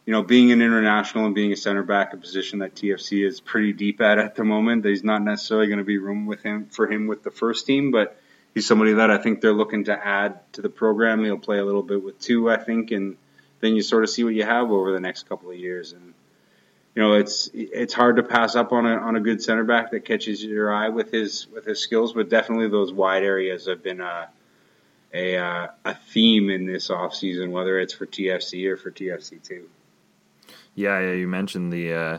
you 0.07 0.13
know, 0.13 0.23
being 0.23 0.53
an 0.53 0.63
international 0.63 1.27
and 1.27 1.35
being 1.35 1.53
a 1.53 1.57
center 1.57 1.83
back, 1.83 2.15
a 2.15 2.17
position 2.17 2.61
that 2.61 2.77
TFC 2.77 3.27
is 3.27 3.41
pretty 3.41 3.73
deep 3.73 4.01
at 4.01 4.19
at 4.19 4.37
the 4.37 4.45
moment. 4.45 4.85
There's 4.85 5.03
not 5.03 5.21
necessarily 5.21 5.67
going 5.67 5.79
to 5.79 5.85
be 5.85 5.99
room 5.99 6.27
with 6.27 6.43
him 6.43 6.67
for 6.67 6.91
him 6.91 7.09
with 7.09 7.25
the 7.25 7.33
first 7.33 7.67
team, 7.67 7.91
but 7.91 8.17
he's 8.55 8.67
somebody 8.67 8.95
that 8.95 9.11
I 9.11 9.19
think 9.19 9.41
they're 9.41 9.53
looking 9.53 9.85
to 9.85 10.07
add 10.07 10.41
to 10.53 10.63
the 10.63 10.69
program. 10.69 11.25
He'll 11.25 11.39
play 11.39 11.59
a 11.59 11.65
little 11.65 11.83
bit 11.83 12.05
with 12.05 12.21
two, 12.21 12.49
I 12.49 12.57
think, 12.57 12.93
and 12.93 13.17
then 13.61 13.75
you 13.75 13.83
sort 13.83 14.05
of 14.05 14.11
see 14.11 14.23
what 14.23 14.35
you 14.35 14.45
have 14.45 14.71
over 14.71 14.93
the 14.93 15.01
next 15.01 15.29
couple 15.29 15.51
of 15.51 15.57
years. 15.57 15.93
And 15.93 16.15
you 16.95 17.03
know, 17.03 17.15
it's 17.15 17.51
it's 17.53 17.93
hard 17.93 18.17
to 18.17 18.23
pass 18.23 18.55
up 18.55 18.71
on 18.71 18.87
a 18.87 18.97
on 18.97 19.17
a 19.17 19.21
good 19.21 19.43
center 19.43 19.65
back 19.65 19.91
that 19.91 20.05
catches 20.05 20.43
your 20.43 20.73
eye 20.73 20.89
with 20.89 21.11
his 21.11 21.49
with 21.49 21.65
his 21.65 21.81
skills, 21.81 22.13
but 22.13 22.31
definitely 22.31 22.69
those 22.69 22.93
wide 22.93 23.25
areas 23.25 23.67
have 23.67 23.83
been 23.83 24.01
uh, 24.01 24.27
a 25.13 25.37
uh, 25.37 25.67
a 25.85 25.95
theme 25.95 26.49
in 26.49 26.65
this 26.65 26.91
off 26.91 27.13
season, 27.13 27.51
whether 27.51 27.81
it's 27.81 27.93
for 27.93 28.07
TFC 28.07 28.69
or 28.69 28.77
for 28.77 28.93
TFC 28.93 29.43
two. 29.43 29.69
Yeah, 30.77 31.01
yeah, 31.01 31.13
you 31.13 31.27
mentioned 31.27 31.73
the 31.73 31.93
uh, 31.93 32.19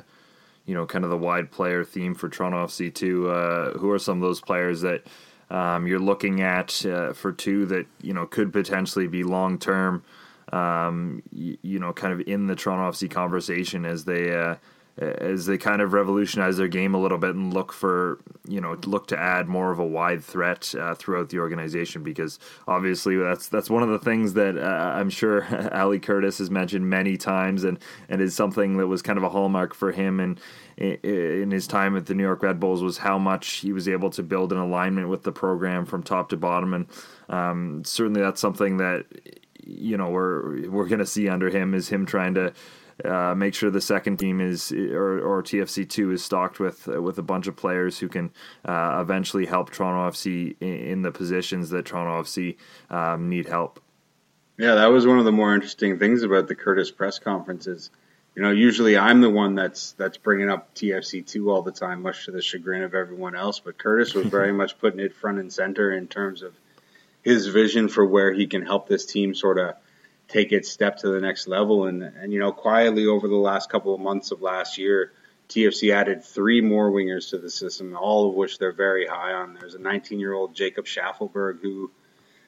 you 0.65 0.74
know 0.74 0.86
kind 0.86 1.06
of 1.06 1.12
the 1.12 1.17
wide 1.17 1.52
player 1.52 1.86
theme 1.86 2.13
for 2.13 2.28
Toronto 2.28 2.65
FC 2.65 2.93
two. 2.93 3.30
Uh, 3.30 3.78
who 3.78 3.89
are 3.91 4.00
some 4.00 4.17
of 4.17 4.22
those 4.22 4.41
players 4.41 4.82
that 4.82 5.06
um, 5.50 5.88
you're 5.88 6.00
looking 6.00 6.41
at 6.41 6.86
uh, 6.86 7.13
for 7.13 7.32
two 7.32 7.65
that 7.67 7.86
you 8.02 8.13
know 8.13 8.26
could 8.26 8.52
potentially 8.52 9.08
be 9.08 9.24
long 9.24 9.58
term? 9.58 10.04
Um, 10.52 11.24
you, 11.32 11.58
you, 11.62 11.78
know, 11.78 11.91
kind 11.91 12.13
of 12.13 12.26
in 12.26 12.48
the 12.48 12.56
Toronto 12.56 12.89
FC 12.89 13.12
conversation 13.12 13.86
as 13.86 14.06
they 14.06 14.34
uh, 14.34 14.56
as 14.98 15.46
they 15.46 15.58
kind 15.58 15.82
of 15.82 15.94
revolutionize 15.94 16.58
their 16.58 16.68
game 16.68 16.96
a 16.96 17.00
little 17.00 17.18
bit 17.18 17.36
and 17.36 17.54
look 17.54 17.72
for 17.72 18.20
you 18.48 18.60
know 18.60 18.78
look 18.86 19.08
to 19.08 19.20
add 19.20 19.48
more 19.48 19.72
of 19.72 19.80
a 19.80 19.86
wide 19.86 20.24
threat 20.24 20.74
uh, 20.76 20.96
throughout 20.96 21.30
the 21.30 21.40
organization 21.40 22.04
because 22.04 22.40
obviously 22.68 23.16
that's 23.16 23.48
that's 23.48 23.70
one 23.70 23.84
of 23.84 23.90
the 23.90 24.00
things 24.00 24.34
that 24.34 24.58
uh, 24.58 24.94
I'm 24.96 25.10
sure 25.10 25.46
Ali 25.74 26.00
Curtis 26.00 26.40
has 26.40 26.50
mentioned 26.50 26.90
many 26.90 27.18
times 27.18 27.64
and 27.64 27.78
and 28.10 28.22
is 28.22 28.36
something 28.36 28.78
that 28.78 28.88
was 28.88 29.02
kind 29.02 29.18
of 29.18 29.24
a 29.24 29.30
hallmark 29.30 29.74
for 29.74 29.92
him 29.92 30.20
and 30.20 30.40
in 30.78 31.50
his 31.50 31.66
time 31.66 31.98
at 31.98 32.06
the 32.06 32.14
New 32.14 32.24
York 32.24 32.44
Red 32.44 32.60
Bulls 32.60 32.84
was 32.84 33.00
how 33.00 33.18
much 33.18 33.48
he 33.48 33.74
was 33.74 33.88
able 33.88 34.12
to 34.12 34.22
build 34.22 34.52
an 34.52 34.60
alignment 34.60 35.10
with 35.10 35.24
the 35.24 35.32
program 35.32 35.86
from 35.86 36.04
top 36.04 36.30
to 36.30 36.38
bottom. 36.38 36.74
And 36.74 36.86
um, 37.30 37.84
certainly 37.84 38.22
that's 38.22 38.40
something 38.40 38.78
that 38.78 39.06
you 39.66 39.98
know 39.98 40.10
we're 40.10 40.70
we're 40.70 40.88
going 40.88 41.00
to 41.00 41.06
see 41.06 41.28
under 41.28 41.50
him 41.50 41.74
is 41.74 41.90
him 41.90 42.06
trying 42.06 42.36
to 42.36 42.54
uh, 43.06 43.36
make 43.36 43.54
sure 43.54 43.70
the 43.70 43.82
second 43.82 44.18
team 44.18 44.42
is 44.42 44.72
or, 44.72 45.20
or 45.20 45.44
TFC 45.44 45.88
two 45.88 46.12
is 46.12 46.24
stocked 46.24 46.60
with 46.60 46.88
uh, 46.88 47.02
with 47.02 47.18
a 47.18 47.24
bunch 47.24 47.48
of 47.48 47.56
players 47.56 48.00
who 48.00 48.08
can 48.08 48.32
uh, 48.66 49.00
eventually 49.02 49.46
help 49.46 49.72
Toronto 49.72 50.10
FC 50.10 50.56
in, 50.60 50.68
in, 50.68 51.02
the 51.04 51.12
positions 51.12 51.70
that 51.70 51.86
Toronto 51.86 52.24
FC 52.24 52.58
um, 52.90 53.30
need 53.30 53.48
help. 53.48 53.80
Yeah, 54.58 54.76
that 54.76 54.88
was 54.88 55.06
one 55.06 55.20
of 55.20 55.26
the 55.26 55.32
more 55.32 55.54
interesting 55.54 56.00
things 56.00 56.24
about 56.24 56.48
the 56.48 56.56
Curtis 56.56 56.90
press 56.90 57.20
conferences. 57.20 57.92
You 58.36 58.42
know, 58.42 58.52
usually 58.52 58.98
I'm 58.98 59.22
the 59.22 59.30
one 59.30 59.54
that's 59.54 59.92
that's 59.94 60.18
bringing 60.18 60.50
up 60.50 60.74
TFC 60.74 61.26
two 61.26 61.52
all 61.52 61.62
the 61.62 61.72
time, 61.72 62.02
much 62.02 62.26
to 62.26 62.32
the 62.32 62.42
chagrin 62.42 62.84
of 62.84 62.96
everyone 62.96 63.36
else. 63.36 63.60
But 63.60 63.78
Curtis 63.78 64.16
was 64.16 64.26
very 64.26 64.54
much 64.62 64.80
putting 64.80 65.00
it 65.00 65.14
front 65.14 65.38
and 65.40 65.54
center 65.54 65.92
in 65.92 66.08
terms 66.08 66.42
of 66.42 66.54
his 67.22 67.48
vision 67.48 67.90
for 67.90 68.06
where 68.06 68.34
he 68.34 68.48
can 68.48 68.64
help 68.64 68.88
this 68.88 69.06
team 69.06 69.36
sort 69.36 69.60
of 69.60 69.76
take 70.28 70.52
its 70.52 70.70
step 70.70 70.98
to 70.98 71.10
the 71.10 71.22
next 71.22 71.48
level. 71.48 71.86
And, 71.86 72.04
and, 72.04 72.34
you 72.34 72.40
know, 72.40 72.52
quietly 72.52 73.08
over 73.08 73.28
the 73.28 73.36
last 73.36 73.70
couple 73.70 73.94
of 73.94 74.02
months 74.02 74.32
of 74.32 74.42
last 74.42 74.78
year, 74.78 75.13
TFC 75.50 75.94
added 75.94 76.24
three 76.24 76.62
more 76.62 76.92
wingers 76.92 77.30
to 77.30 77.38
the 77.38 77.50
system, 77.50 77.96
all 77.96 78.30
of 78.30 78.36
which 78.36 78.60
they're 78.60 78.74
very 78.74 79.08
high 79.08 79.34
on. 79.34 79.54
There's 79.54 79.76
a 79.76 79.80
19 79.80 80.20
year 80.20 80.34
old 80.34 80.54
Jacob 80.54 80.86
Shaffelburg 80.86 81.62
who 81.62 81.92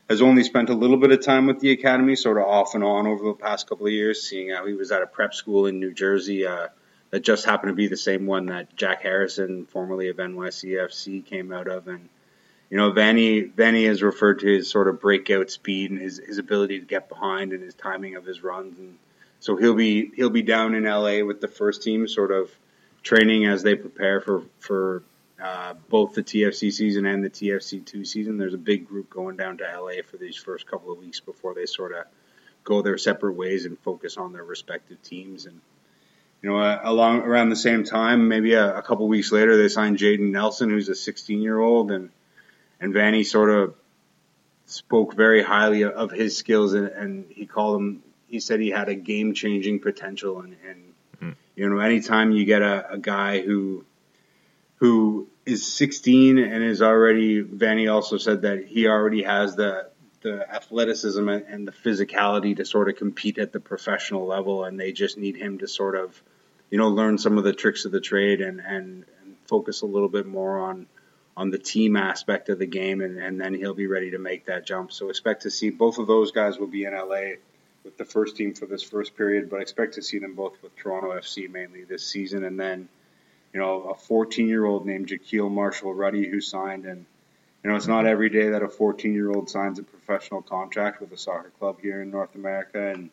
has 0.10 0.22
only 0.22 0.44
spent 0.44 0.70
a 0.70 0.74
little 0.74 0.98
bit 0.98 1.12
of 1.12 1.24
time 1.24 1.46
with 1.46 1.60
the 1.60 1.72
academy, 1.72 2.16
sort 2.16 2.38
of 2.38 2.44
off 2.44 2.76
and 2.76 2.84
on 2.84 3.08
over 3.08 3.24
the 3.24 3.34
past 3.34 3.70
couple 3.70 3.86
of 3.86 3.94
years, 3.94 4.28
seeing 4.28 4.50
how 4.50 4.66
he 4.66 4.74
was 4.74 4.92
at 4.92 5.04
a 5.04 5.08
prep 5.08 5.34
school 5.34 5.68
in 5.68 5.80
New 5.80 5.94
Jersey 5.94 6.46
uh, 6.46 6.68
that 7.12 7.22
just 7.22 7.46
happened 7.46 7.70
to 7.70 7.76
be 7.76 7.88
the 7.88 7.96
same 7.96 8.26
one 8.26 8.48
that 8.48 8.76
Jack 8.76 9.04
Harrison, 9.04 9.66
formerly 9.68 10.10
of 10.10 10.18
NYCFC, 10.18 11.26
came 11.26 11.54
out 11.54 11.68
of. 11.68 11.88
And 11.88 12.10
you 12.70 12.78
know, 12.78 12.92
Vanny 12.92 13.44
Vanney 13.44 13.88
has 13.88 14.04
referred 14.04 14.40
to 14.40 14.48
his 14.48 14.70
sort 14.70 14.88
of 14.88 15.02
breakout 15.02 15.50
speed 15.50 15.92
and 15.92 16.00
his, 16.00 16.20
his 16.20 16.38
ability 16.38 16.80
to 16.80 16.86
get 16.86 17.10
behind 17.10 17.52
and 17.52 17.64
his 17.64 17.74
timing 17.74 18.16
of 18.16 18.26
his 18.26 18.44
runs, 18.44 18.78
and 18.78 18.98
so 19.40 19.56
he'll 19.56 19.76
be 19.76 20.12
he'll 20.16 20.30
be 20.30 20.44
down 20.44 20.76
in 20.76 20.84
LA 20.84 21.24
with 21.24 21.42
the 21.42 21.48
first 21.48 21.82
team, 21.82 22.08
sort 22.08 22.32
of 22.32 22.52
training 23.02 23.46
as 23.46 23.64
they 23.64 23.76
prepare 23.76 24.22
for 24.22 24.44
for 24.60 25.04
uh, 25.42 25.74
both 25.90 26.14
the 26.14 26.24
TFC 26.24 26.72
season 26.72 27.06
and 27.06 27.24
the 27.24 27.30
TFC 27.30 27.84
two 27.84 28.06
season. 28.06 28.38
There's 28.38 28.54
a 28.54 28.58
big 28.58 28.88
group 28.88 29.10
going 29.10 29.36
down 29.36 29.58
to 29.58 29.64
LA 29.64 30.04
for 30.06 30.18
these 30.18 30.36
first 30.36 30.68
couple 30.68 30.92
of 30.92 31.00
weeks 31.00 31.20
before 31.20 31.56
they 31.56 31.66
sort 31.66 31.94
of 31.94 32.06
go 32.64 32.82
their 32.82 32.98
separate 32.98 33.34
ways 33.34 33.66
and 33.66 33.80
focus 33.80 34.18
on 34.18 34.34
their 34.34 34.44
respective 34.44 35.02
teams 35.02 35.46
and 35.46 35.60
you 36.42 36.50
know, 36.50 36.58
uh, 36.58 36.80
along 36.84 37.24
around 37.24 37.50
the 37.50 37.56
same 37.56 37.84
time, 37.84 38.30
maybe 38.30 38.54
a, 38.54 38.78
a 38.78 38.82
couple 38.82 39.08
weeks 39.10 39.32
later, 39.32 39.58
they 39.58 39.68
signed 39.68 39.98
Jayden 39.98 40.32
Nelson, 40.32 40.70
who's 40.70 40.88
a 40.88 40.96
16 40.96 41.42
year 41.42 41.60
old, 41.60 41.92
and 41.92 42.12
and 42.80 42.94
Vanney 42.94 43.26
sort 43.26 43.50
of 43.50 43.76
spoke 44.66 45.16
very 45.16 45.44
highly 45.44 45.84
of 45.84 46.12
his 46.12 46.38
skills, 46.38 46.74
and, 46.74 46.88
and 46.88 47.32
he 47.32 47.46
called 47.46 47.82
him. 47.82 48.04
He 48.28 48.40
said 48.40 48.60
he 48.60 48.70
had 48.70 48.90
a 48.90 48.96
game 48.96 49.34
changing 49.34 49.80
potential, 49.80 50.42
and, 50.42 50.56
and 50.68 50.94
mm. 51.22 51.36
you 51.56 51.70
know, 51.70 51.80
anytime 51.80 52.32
you 52.32 52.46
get 52.46 52.62
a, 52.62 52.94
a 52.94 52.98
guy 52.98 53.42
who 53.42 53.86
who 54.76 55.28
is 55.46 55.72
16 55.74 56.38
and 56.38 56.64
is 56.64 56.82
already. 56.82 57.44
Vanney 57.44 57.92
also 57.92 58.18
said 58.18 58.44
that 58.44 58.66
he 58.66 58.88
already 58.88 59.24
has 59.24 59.56
the 59.56 59.90
the 60.22 60.54
athleticism 60.54 61.30
and 61.30 61.66
the 61.66 61.72
physicality 61.72 62.58
to 62.58 62.66
sort 62.66 62.90
of 62.90 62.98
compete 62.98 63.38
at 63.38 63.54
the 63.54 63.60
professional 63.60 64.26
level, 64.26 64.66
and 64.66 64.78
they 64.78 64.92
just 64.92 65.18
need 65.18 65.38
him 65.38 65.60
to 65.60 65.68
sort 65.68 65.96
of, 65.96 66.22
you 66.70 66.78
know, 66.78 66.90
learn 66.90 67.18
some 67.18 67.38
of 67.38 67.46
the 67.46 67.54
tricks 67.54 67.86
of 67.86 67.92
the 67.92 68.02
trade 68.02 68.42
and 68.42 68.60
and, 68.60 69.06
and 69.22 69.36
focus 69.46 69.82
a 69.82 69.86
little 69.86 70.10
bit 70.10 70.26
more 70.26 70.60
on 70.60 70.88
on 71.40 71.52
the 71.52 71.58
team 71.58 71.96
aspect 71.96 72.50
of 72.50 72.60
the 72.60 72.66
game, 72.66 73.00
and, 73.00 73.18
and 73.18 73.40
then 73.40 73.54
he'll 73.54 73.74
be 73.74 73.88
ready 73.88 74.12
to 74.12 74.20
make 74.20 74.48
that 74.48 74.66
jump. 74.66 74.92
So 74.92 75.08
expect 75.08 75.44
to 75.44 75.50
see 75.50 75.70
both 75.70 75.98
of 75.98 76.06
those 76.06 76.34
guys 76.34 76.58
will 76.58 76.68
be 76.68 76.84
in 76.84 76.92
LA 76.92 77.38
with 77.86 77.98
the 77.98 78.04
first 78.04 78.36
team 78.36 78.54
for 78.54 78.66
this 78.66 78.84
first 78.84 79.16
period, 79.16 79.50
but 79.50 79.62
expect 79.62 79.94
to 79.94 80.02
see 80.02 80.20
them 80.20 80.36
both 80.36 80.62
with 80.62 80.76
Toronto 80.76 81.14
FC 81.14 81.50
mainly 81.50 81.86
this 81.86 82.06
season, 82.06 82.44
and 82.44 82.60
then 82.60 82.90
you 83.54 83.60
know 83.62 83.84
a 83.84 83.96
14 83.96 84.50
year 84.50 84.66
old 84.66 84.86
named 84.86 85.08
Jahkeele 85.08 85.50
Marshall 85.50 85.94
Rutty 85.94 86.28
who 86.28 86.42
signed, 86.42 86.84
and 86.84 87.06
you 87.64 87.70
know 87.70 87.78
it's 87.78 87.88
not 87.88 88.06
every 88.06 88.30
day 88.30 88.50
that 88.50 88.62
a 88.62 88.68
14 88.68 89.14
year 89.14 89.32
old 89.32 89.50
signs 89.50 89.80
a 89.80 89.84
professional 89.84 90.42
contract 90.42 91.00
with 91.00 91.14
a 91.14 91.18
soccer 91.18 91.54
club 91.58 91.80
here 91.82 92.02
in 92.02 92.12
North 92.12 92.36
America, 92.36 92.90
and 92.90 93.10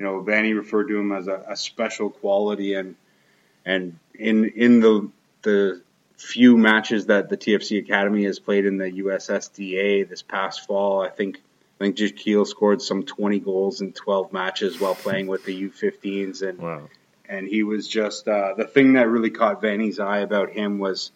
you 0.00 0.04
know 0.04 0.20
Vanney 0.24 0.56
referred 0.56 0.88
to 0.88 0.98
him 0.98 1.12
as 1.12 1.28
a, 1.28 1.44
a 1.50 1.56
special 1.56 2.10
quality, 2.10 2.74
and 2.74 2.96
and 3.64 3.96
in 4.12 4.44
in 4.44 4.80
the 4.80 5.08
the 5.42 5.84
few 6.16 6.56
matches 6.56 7.06
that 7.06 7.28
the 7.28 7.36
TFC 7.36 7.78
Academy 7.78 8.24
has 8.24 8.38
played 8.38 8.66
in 8.66 8.78
the 8.78 8.90
USSDA 8.90 10.08
this 10.08 10.22
past 10.22 10.66
fall. 10.66 11.02
I 11.02 11.10
think 11.10 11.40
I 11.80 11.84
think 11.84 11.96
Jahkeele 11.96 12.46
scored 12.46 12.80
some 12.80 13.02
20 13.02 13.40
goals 13.40 13.80
in 13.80 13.92
12 13.92 14.32
matches 14.32 14.80
while 14.80 14.94
playing 14.94 15.26
with 15.26 15.44
the 15.44 15.68
U15s, 15.68 16.42
and 16.42 16.58
wow. 16.58 16.88
and 17.28 17.48
he 17.48 17.62
was 17.64 17.88
just 17.88 18.28
uh, 18.28 18.54
the 18.54 18.66
thing 18.66 18.92
that 18.92 19.08
really 19.08 19.30
caught 19.30 19.60
Vanney's 19.60 19.98
eye 19.98 20.18
about 20.18 20.50
him 20.50 20.78
was 20.78 21.10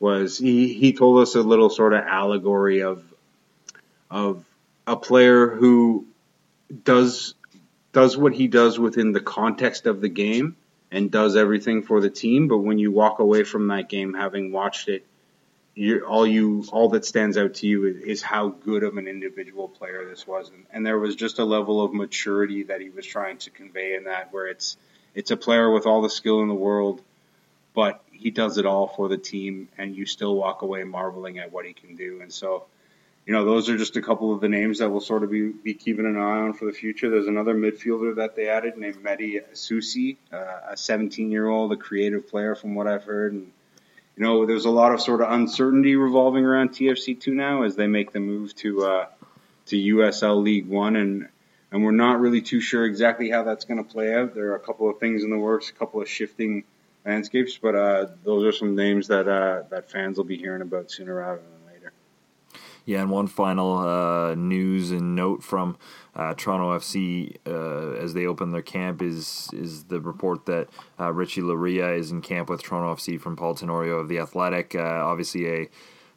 was 0.00 0.38
he 0.38 0.72
he 0.74 0.92
told 0.92 1.20
us 1.20 1.34
a 1.34 1.42
little 1.42 1.70
sort 1.70 1.92
of 1.92 2.04
allegory 2.04 2.82
of 2.82 3.04
of 4.10 4.44
a 4.86 4.96
player 4.96 5.48
who 5.48 6.06
does 6.84 7.34
does 7.92 8.16
what 8.16 8.32
he 8.32 8.48
does 8.48 8.78
within 8.78 9.12
the 9.12 9.20
context 9.20 9.86
of 9.86 10.00
the 10.00 10.08
game 10.08 10.56
and 10.90 11.10
does 11.10 11.36
everything 11.36 11.82
for 11.82 12.00
the 12.00 12.10
team. 12.10 12.48
But 12.48 12.58
when 12.58 12.78
you 12.78 12.90
walk 12.92 13.18
away 13.18 13.44
from 13.44 13.68
that 13.68 13.88
game 13.88 14.14
having 14.14 14.52
watched 14.52 14.88
it, 14.88 15.06
all 16.06 16.26
you 16.26 16.64
all 16.72 16.88
that 16.90 17.04
stands 17.04 17.38
out 17.38 17.54
to 17.54 17.66
you 17.66 17.86
is, 17.86 17.96
is, 18.02 18.22
how 18.22 18.48
good 18.48 18.82
of 18.82 18.96
an 18.96 19.06
individual 19.06 19.68
player 19.68 20.04
this 20.08 20.26
was, 20.26 20.50
and, 20.50 20.66
and 20.72 20.84
there 20.84 20.98
was 20.98 21.14
just 21.14 21.38
a 21.38 21.44
level 21.44 21.82
of 21.82 21.94
maturity 21.94 22.64
that 22.64 22.80
he 22.80 22.90
was 22.90 23.06
trying 23.06 23.38
to 23.38 23.50
convey 23.50 23.94
in 23.94 24.04
that, 24.04 24.32
where 24.32 24.48
it's 24.48 24.76
it's 25.14 25.30
a 25.30 25.36
player 25.36 25.70
with 25.70 25.86
all 25.86 26.02
the 26.02 26.10
skill 26.10 26.42
in 26.42 26.48
the 26.48 26.54
world, 26.54 27.00
but 27.74 28.02
he 28.12 28.30
does 28.30 28.58
it 28.58 28.66
all 28.66 28.88
for 28.88 29.08
the 29.08 29.16
team, 29.16 29.68
and 29.78 29.96
you 29.96 30.06
still 30.06 30.34
walk 30.34 30.62
away 30.62 30.84
marveling 30.84 31.38
at 31.38 31.52
what 31.52 31.64
he 31.64 31.72
can 31.72 31.96
do. 31.96 32.20
And 32.20 32.32
so, 32.32 32.64
you 33.30 33.36
know, 33.36 33.44
those 33.44 33.68
are 33.68 33.76
just 33.76 33.94
a 33.94 34.02
couple 34.02 34.34
of 34.34 34.40
the 34.40 34.48
names 34.48 34.80
that 34.80 34.90
we'll 34.90 35.00
sort 35.00 35.22
of 35.22 35.30
be, 35.30 35.52
be 35.52 35.72
keeping 35.72 36.04
an 36.04 36.16
eye 36.16 36.40
on 36.40 36.52
for 36.52 36.64
the 36.64 36.72
future. 36.72 37.08
There's 37.08 37.28
another 37.28 37.54
midfielder 37.54 38.16
that 38.16 38.34
they 38.34 38.48
added 38.48 38.76
named 38.76 38.96
Mehdi 39.04 39.40
Essoussi, 39.52 40.16
uh, 40.32 40.72
a 40.72 40.76
17 40.76 41.30
year 41.30 41.46
old, 41.46 41.72
a 41.72 41.76
creative 41.76 42.28
player 42.28 42.56
from 42.56 42.74
what 42.74 42.88
I've 42.88 43.04
heard. 43.04 43.32
And, 43.32 43.52
you 44.16 44.24
know, 44.24 44.46
there's 44.46 44.64
a 44.64 44.70
lot 44.70 44.92
of 44.92 45.00
sort 45.00 45.20
of 45.20 45.30
uncertainty 45.30 45.94
revolving 45.94 46.44
around 46.44 46.70
TFC2 46.70 47.28
now 47.28 47.62
as 47.62 47.76
they 47.76 47.86
make 47.86 48.10
the 48.10 48.18
move 48.18 48.52
to, 48.56 48.84
uh, 48.84 49.06
to 49.66 49.76
USL 49.76 50.42
League 50.42 50.66
One. 50.66 50.96
And, 50.96 51.28
and 51.70 51.84
we're 51.84 51.92
not 51.92 52.18
really 52.18 52.42
too 52.42 52.60
sure 52.60 52.84
exactly 52.84 53.30
how 53.30 53.44
that's 53.44 53.64
going 53.64 53.78
to 53.78 53.88
play 53.88 54.12
out. 54.12 54.34
There 54.34 54.50
are 54.50 54.56
a 54.56 54.58
couple 54.58 54.90
of 54.90 54.98
things 54.98 55.22
in 55.22 55.30
the 55.30 55.38
works, 55.38 55.70
a 55.70 55.74
couple 55.74 56.02
of 56.02 56.08
shifting 56.08 56.64
landscapes, 57.06 57.56
but 57.56 57.76
uh, 57.76 58.06
those 58.24 58.44
are 58.44 58.50
some 58.50 58.74
names 58.74 59.06
that 59.06 59.28
uh, 59.28 59.62
that 59.70 59.88
fans 59.88 60.16
will 60.16 60.24
be 60.24 60.36
hearing 60.36 60.62
about 60.62 60.90
sooner 60.90 61.14
rather 61.14 61.36
than. 61.36 61.59
Yeah, 62.84 63.02
and 63.02 63.10
one 63.10 63.26
final 63.26 63.78
uh, 63.78 64.34
news 64.34 64.90
and 64.90 65.14
note 65.14 65.42
from 65.42 65.76
uh, 66.14 66.34
Toronto 66.34 66.76
FC 66.78 67.36
uh, 67.46 67.92
as 68.02 68.14
they 68.14 68.26
open 68.26 68.52
their 68.52 68.62
camp 68.62 69.02
is 69.02 69.48
is 69.52 69.84
the 69.84 70.00
report 70.00 70.46
that 70.46 70.68
uh, 70.98 71.12
Richie 71.12 71.42
Laryea 71.42 71.96
is 71.98 72.10
in 72.10 72.20
camp 72.20 72.48
with 72.48 72.62
Toronto 72.62 72.94
FC 72.94 73.20
from 73.20 73.36
Paul 73.36 73.54
Tenorio 73.54 73.98
of 73.98 74.08
the 74.08 74.18
Athletic. 74.18 74.74
obviously, 74.74 75.46
a 75.48 75.68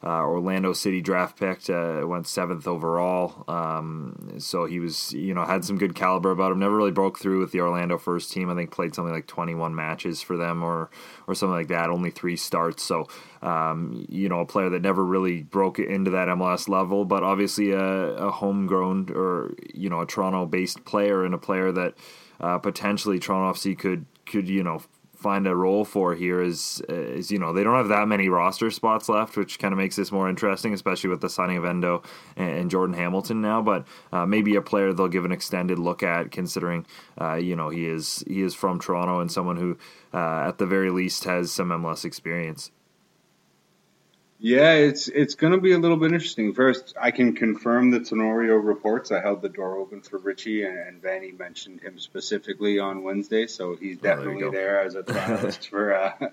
uh, 0.04 0.20
Orlando 0.20 0.74
City 0.74 1.00
draft 1.00 1.38
picked, 1.38 1.70
uh, 1.70 2.02
went 2.04 2.26
seventh 2.26 2.66
overall. 2.66 3.44
Um, 3.48 4.34
so 4.38 4.66
he 4.66 4.78
was, 4.78 5.12
you 5.12 5.32
know, 5.32 5.46
had 5.46 5.64
some 5.64 5.78
good 5.78 5.94
caliber 5.94 6.30
about 6.30 6.52
him. 6.52 6.58
Never 6.58 6.76
really 6.76 6.90
broke 6.90 7.18
through 7.18 7.40
with 7.40 7.52
the 7.52 7.60
Orlando 7.60 7.96
first 7.96 8.30
team. 8.30 8.50
I 8.50 8.54
think 8.54 8.70
played 8.70 8.94
something 8.94 9.14
like 9.14 9.26
21 9.26 9.74
matches 9.74 10.20
for 10.20 10.36
them 10.36 10.62
or 10.62 10.90
or 11.26 11.34
something 11.34 11.54
like 11.56 11.68
that. 11.68 11.88
Only 11.88 12.10
three 12.10 12.36
starts. 12.36 12.82
So, 12.82 13.08
um, 13.40 14.04
you 14.10 14.28
know, 14.28 14.40
a 14.40 14.46
player 14.46 14.68
that 14.68 14.82
never 14.82 15.02
really 15.02 15.42
broke 15.42 15.78
into 15.78 16.10
that 16.10 16.28
MLS 16.28 16.68
level, 16.68 17.06
but 17.06 17.22
obviously 17.22 17.70
a, 17.70 17.80
a 17.80 18.30
homegrown 18.30 19.08
or 19.14 19.54
you 19.72 19.88
know 19.88 20.00
a 20.00 20.06
Toronto-based 20.06 20.84
player 20.84 21.24
and 21.24 21.32
a 21.32 21.38
player 21.38 21.72
that 21.72 21.94
uh, 22.40 22.58
potentially 22.58 23.18
Toronto 23.18 23.58
FC 23.58 23.78
could 23.78 24.04
could 24.26 24.48
you 24.48 24.62
know 24.62 24.82
find 25.24 25.46
a 25.46 25.56
role 25.56 25.86
for 25.86 26.14
here 26.14 26.42
is 26.42 26.82
is 26.90 27.32
you 27.32 27.38
know 27.38 27.54
they 27.54 27.64
don't 27.64 27.76
have 27.76 27.88
that 27.88 28.06
many 28.06 28.28
roster 28.28 28.70
spots 28.70 29.08
left, 29.08 29.38
which 29.38 29.58
kind 29.58 29.72
of 29.72 29.78
makes 29.78 29.96
this 29.96 30.12
more 30.12 30.28
interesting, 30.28 30.74
especially 30.74 31.08
with 31.08 31.22
the 31.22 31.30
signing 31.30 31.56
of 31.56 31.64
Endo 31.64 32.02
and, 32.36 32.70
Jordan 32.70 32.94
Hamilton 32.94 33.40
now. 33.40 33.62
But 33.62 33.86
uh, 34.12 34.26
maybe 34.26 34.54
a 34.54 34.60
player 34.60 34.92
they'll 34.92 35.08
give 35.08 35.24
an 35.24 35.32
extended 35.32 35.78
look 35.78 36.02
at, 36.02 36.30
considering 36.30 36.84
uh, 37.18 37.36
you 37.36 37.56
know 37.56 37.70
he 37.70 37.86
is 37.86 38.22
he 38.26 38.42
is 38.42 38.54
from 38.54 38.78
Toronto 38.78 39.20
and 39.20 39.32
someone 39.32 39.56
who 39.56 39.78
uh, 40.12 40.48
at 40.48 40.58
the 40.58 40.66
very 40.66 40.90
least 40.90 41.24
has 41.24 41.50
some 41.50 41.70
MLS 41.70 42.04
experience. 42.04 42.70
Yeah, 44.44 44.74
it's 44.74 45.08
it's 45.08 45.36
going 45.36 45.54
to 45.54 45.58
be 45.58 45.72
a 45.72 45.78
little 45.78 45.96
bit 45.96 46.12
interesting. 46.12 46.52
First, 46.52 46.92
I 47.00 47.12
can 47.12 47.34
confirm 47.34 47.90
the 47.90 48.00
Tenorio 48.00 48.56
reports. 48.56 49.10
I 49.10 49.22
held 49.22 49.40
the 49.40 49.48
door 49.48 49.78
open 49.78 50.02
for 50.02 50.18
Richie, 50.18 50.64
and, 50.64 50.76
and 50.76 51.02
Vanney 51.02 51.38
mentioned 51.38 51.80
him 51.80 51.98
specifically 51.98 52.78
on 52.78 53.02
Wednesday, 53.04 53.46
so 53.46 53.74
he's 53.74 53.96
definitely 53.96 54.44
oh, 54.44 54.50
there, 54.50 54.60
there, 54.60 54.80
as 54.82 54.96
a 54.96 55.02
trialist 55.02 55.66
for 55.70 55.94
uh, 55.94 56.28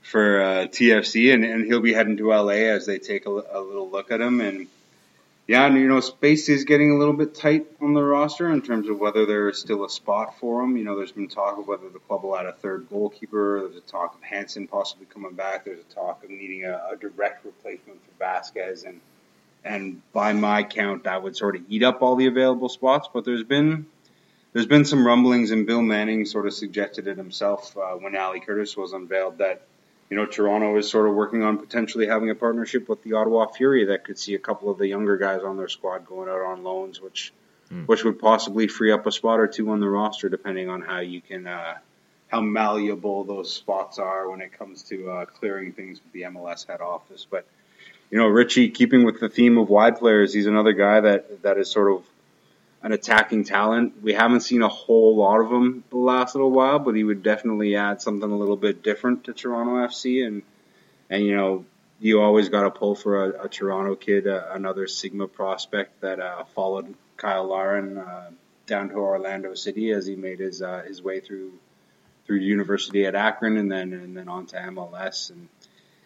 for 0.00 0.40
uh, 0.40 0.46
TFC, 0.68 1.34
and, 1.34 1.44
and 1.44 1.66
he'll 1.66 1.82
be 1.82 1.92
heading 1.92 2.16
to 2.16 2.28
LA 2.30 2.72
as 2.72 2.86
they 2.86 2.98
take 2.98 3.26
a, 3.26 3.30
a 3.30 3.60
little 3.60 3.90
look 3.90 4.10
at 4.10 4.22
him 4.22 4.40
and 4.40 4.66
yeah, 5.50 5.66
and 5.66 5.76
you 5.76 5.88
know, 5.88 5.98
space 5.98 6.48
is 6.48 6.62
getting 6.62 6.92
a 6.92 6.96
little 6.96 7.12
bit 7.12 7.34
tight 7.34 7.66
on 7.80 7.92
the 7.92 8.04
roster 8.04 8.52
in 8.52 8.62
terms 8.62 8.88
of 8.88 9.00
whether 9.00 9.26
there 9.26 9.48
is 9.48 9.58
still 9.58 9.84
a 9.84 9.90
spot 9.90 10.38
for 10.38 10.62
him. 10.62 10.76
You 10.76 10.84
know, 10.84 10.96
there's 10.96 11.10
been 11.10 11.26
talk 11.26 11.58
of 11.58 11.66
whether 11.66 11.88
the 11.88 11.98
club 11.98 12.22
will 12.22 12.36
add 12.36 12.46
a 12.46 12.52
third 12.52 12.88
goalkeeper. 12.88 13.58
There's 13.62 13.74
a 13.74 13.84
talk 13.84 14.14
of 14.14 14.22
Hansen 14.22 14.68
possibly 14.68 15.06
coming 15.06 15.32
back. 15.32 15.64
There's 15.64 15.80
a 15.80 15.92
talk 15.92 16.22
of 16.22 16.30
needing 16.30 16.66
a, 16.66 16.80
a 16.92 16.96
direct 16.96 17.44
replacement 17.44 17.98
for 18.04 18.24
Vazquez, 18.24 18.86
and 18.86 19.00
and 19.64 20.00
by 20.12 20.34
my 20.34 20.62
count, 20.62 21.02
that 21.02 21.20
would 21.24 21.36
sort 21.36 21.56
of 21.56 21.62
eat 21.68 21.82
up 21.82 22.00
all 22.00 22.14
the 22.14 22.26
available 22.26 22.68
spots. 22.68 23.08
But 23.12 23.24
there's 23.24 23.42
been 23.42 23.86
there's 24.52 24.66
been 24.66 24.84
some 24.84 25.04
rumblings, 25.04 25.50
and 25.50 25.66
Bill 25.66 25.82
Manning 25.82 26.26
sort 26.26 26.46
of 26.46 26.54
suggested 26.54 27.08
it 27.08 27.16
himself 27.16 27.76
uh, 27.76 27.94
when 27.94 28.14
Ali 28.14 28.38
Curtis 28.38 28.76
was 28.76 28.92
unveiled 28.92 29.38
that 29.38 29.66
you 30.10 30.16
know, 30.16 30.26
Toronto 30.26 30.76
is 30.76 30.90
sort 30.90 31.08
of 31.08 31.14
working 31.14 31.44
on 31.44 31.58
potentially 31.58 32.08
having 32.08 32.30
a 32.30 32.34
partnership 32.34 32.88
with 32.88 33.02
the 33.04 33.12
Ottawa 33.12 33.46
Fury 33.46 33.86
that 33.86 34.04
could 34.04 34.18
see 34.18 34.34
a 34.34 34.38
couple 34.38 34.68
of 34.68 34.76
the 34.76 34.88
younger 34.88 35.16
guys 35.16 35.42
on 35.42 35.56
their 35.56 35.68
squad 35.68 36.04
going 36.04 36.28
out 36.28 36.40
on 36.40 36.64
loans, 36.64 37.00
which 37.00 37.32
mm. 37.72 37.86
which 37.86 38.04
would 38.04 38.18
possibly 38.18 38.66
free 38.66 38.90
up 38.90 39.06
a 39.06 39.12
spot 39.12 39.38
or 39.38 39.46
two 39.46 39.70
on 39.70 39.78
the 39.78 39.88
roster, 39.88 40.28
depending 40.28 40.68
on 40.68 40.82
how 40.82 40.98
you 40.98 41.20
can 41.20 41.46
uh, 41.46 41.74
how 42.26 42.40
malleable 42.40 43.22
those 43.22 43.52
spots 43.52 44.00
are 44.00 44.28
when 44.28 44.40
it 44.40 44.52
comes 44.58 44.82
to 44.84 45.10
uh, 45.10 45.24
clearing 45.26 45.72
things 45.72 46.00
with 46.02 46.12
the 46.12 46.22
MLS 46.22 46.66
head 46.66 46.80
office. 46.80 47.26
But 47.30 47.46
you 48.10 48.18
know, 48.18 48.26
Richie, 48.26 48.70
keeping 48.70 49.04
with 49.04 49.20
the 49.20 49.28
theme 49.28 49.58
of 49.58 49.68
wide 49.68 49.96
players, 49.96 50.34
he's 50.34 50.46
another 50.46 50.72
guy 50.72 51.00
that 51.02 51.42
that 51.42 51.56
is 51.56 51.70
sort 51.70 51.92
of 51.92 52.04
an 52.82 52.92
attacking 52.92 53.44
talent. 53.44 54.02
We 54.02 54.14
haven't 54.14 54.40
seen 54.40 54.62
a 54.62 54.68
whole 54.68 55.16
lot 55.16 55.40
of 55.40 55.50
him 55.50 55.84
the 55.90 55.98
last 55.98 56.34
little 56.34 56.50
while, 56.50 56.78
but 56.78 56.94
he 56.94 57.04
would 57.04 57.22
definitely 57.22 57.76
add 57.76 58.00
something 58.00 58.30
a 58.30 58.36
little 58.36 58.56
bit 58.56 58.82
different 58.82 59.24
to 59.24 59.32
Toronto 59.32 59.72
FC. 59.86 60.26
And 60.26 60.42
and 61.10 61.24
you 61.24 61.36
know, 61.36 61.64
you 61.98 62.20
always 62.20 62.48
got 62.48 62.62
to 62.62 62.70
pull 62.70 62.94
for 62.94 63.26
a, 63.26 63.44
a 63.44 63.48
Toronto 63.48 63.96
kid, 63.96 64.26
uh, 64.26 64.46
another 64.52 64.86
Sigma 64.86 65.28
prospect 65.28 66.00
that 66.00 66.20
uh, 66.20 66.44
followed 66.54 66.94
Cyle 67.20 67.48
Larin 67.48 67.98
uh, 67.98 68.30
down 68.66 68.88
to 68.88 68.94
Orlando 68.94 69.54
City 69.54 69.90
as 69.90 70.06
he 70.06 70.16
made 70.16 70.38
his 70.38 70.62
uh, 70.62 70.82
his 70.86 71.02
way 71.02 71.20
through 71.20 71.52
through 72.26 72.38
university 72.38 73.04
at 73.04 73.14
Akron 73.14 73.58
and 73.58 73.70
then 73.70 73.92
and 73.92 74.16
then 74.16 74.28
on 74.28 74.46
to 74.46 74.56
MLS. 74.56 75.30
And 75.30 75.48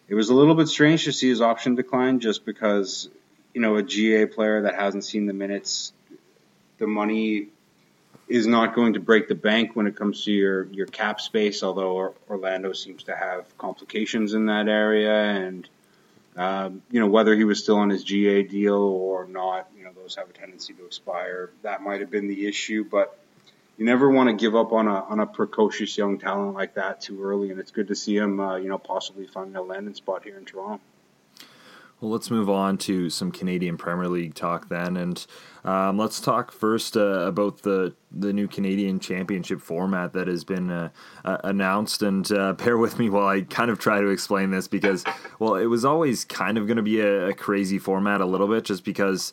it 0.09 0.15
was 0.15 0.29
a 0.29 0.33
little 0.33 0.55
bit 0.55 0.67
strange 0.67 1.05
to 1.05 1.13
see 1.13 1.29
his 1.29 1.41
option 1.41 1.75
decline 1.75 2.19
just 2.19 2.45
because 2.45 3.07
you 3.53 3.61
know 3.61 3.77
a 3.77 3.83
GA 3.83 4.25
player 4.25 4.63
that 4.63 4.75
hasn't 4.75 5.05
seen 5.05 5.25
the 5.27 5.33
minutes 5.33 5.93
the 6.77 6.87
money 6.87 7.47
is 8.27 8.47
not 8.47 8.73
going 8.73 8.93
to 8.93 8.99
break 8.99 9.27
the 9.27 9.35
bank 9.35 9.75
when 9.75 9.87
it 9.87 9.95
comes 9.95 10.23
to 10.25 10.31
your, 10.31 10.63
your 10.71 10.87
cap 10.87 11.21
space, 11.21 11.61
although 11.61 12.15
Orlando 12.29 12.73
seems 12.73 13.03
to 13.03 13.15
have 13.15 13.55
complications 13.57 14.33
in 14.33 14.47
that 14.47 14.67
area. 14.67 15.13
And, 15.13 15.69
um, 16.35 16.81
you 16.89 16.99
know, 16.99 17.07
whether 17.07 17.35
he 17.35 17.43
was 17.43 17.61
still 17.61 17.77
on 17.77 17.89
his 17.89 18.03
GA 18.03 18.41
deal 18.43 18.73
or 18.73 19.27
not, 19.27 19.69
you 19.77 19.83
know, 19.83 19.91
those 19.95 20.15
have 20.15 20.29
a 20.29 20.33
tendency 20.33 20.73
to 20.73 20.85
expire. 20.85 21.51
That 21.61 21.83
might 21.83 21.99
have 21.99 22.09
been 22.09 22.27
the 22.27 22.47
issue, 22.47 22.83
but 22.83 23.17
you 23.77 23.85
never 23.85 24.09
want 24.09 24.29
to 24.29 24.35
give 24.35 24.55
up 24.55 24.71
on 24.71 24.87
a, 24.87 25.03
on 25.03 25.19
a 25.19 25.27
precocious 25.27 25.95
young 25.95 26.17
talent 26.17 26.55
like 26.55 26.75
that 26.75 27.01
too 27.01 27.23
early. 27.23 27.51
And 27.51 27.59
it's 27.59 27.71
good 27.71 27.89
to 27.89 27.95
see 27.95 28.17
him, 28.17 28.39
uh, 28.39 28.55
you 28.55 28.69
know, 28.69 28.79
possibly 28.79 29.27
finding 29.27 29.55
a 29.55 29.61
landing 29.61 29.93
spot 29.93 30.23
here 30.23 30.37
in 30.37 30.45
Toronto. 30.45 30.81
Well, 32.01 32.11
let's 32.11 32.29
move 32.29 32.49
on 32.49 32.77
to 32.79 33.09
some 33.09 33.31
Canadian 33.31 33.77
Premier 33.77 34.09
League 34.09 34.35
talk 34.35 34.67
then, 34.67 34.97
and 34.97 35.25
um, 35.63 35.97
let's 35.97 36.19
talk 36.19 36.51
first 36.51 36.97
uh, 36.97 37.25
about 37.25 37.61
the 37.61 37.95
the 38.11 38.33
new 38.33 38.49
Canadian 38.49 38.99
Championship 38.99 39.61
format 39.61 40.11
that 40.11 40.27
has 40.27 40.43
been 40.43 40.69
uh, 40.69 40.89
uh, 41.23 41.37
announced. 41.45 42.01
And 42.01 42.29
uh, 42.33 42.53
bear 42.63 42.77
with 42.77 42.99
me 42.99 43.09
while 43.09 43.27
I 43.27 43.41
kind 43.41 43.71
of 43.71 43.79
try 43.79 44.01
to 44.01 44.07
explain 44.07 44.51
this 44.51 44.67
because, 44.67 45.05
well, 45.39 45.55
it 45.55 45.67
was 45.67 45.85
always 45.85 46.25
kind 46.25 46.57
of 46.57 46.67
going 46.67 46.77
to 46.77 46.83
be 46.83 46.99
a, 46.99 47.29
a 47.29 47.33
crazy 47.33 47.79
format 47.79 48.19
a 48.19 48.25
little 48.25 48.47
bit, 48.47 48.65
just 48.65 48.83
because 48.83 49.31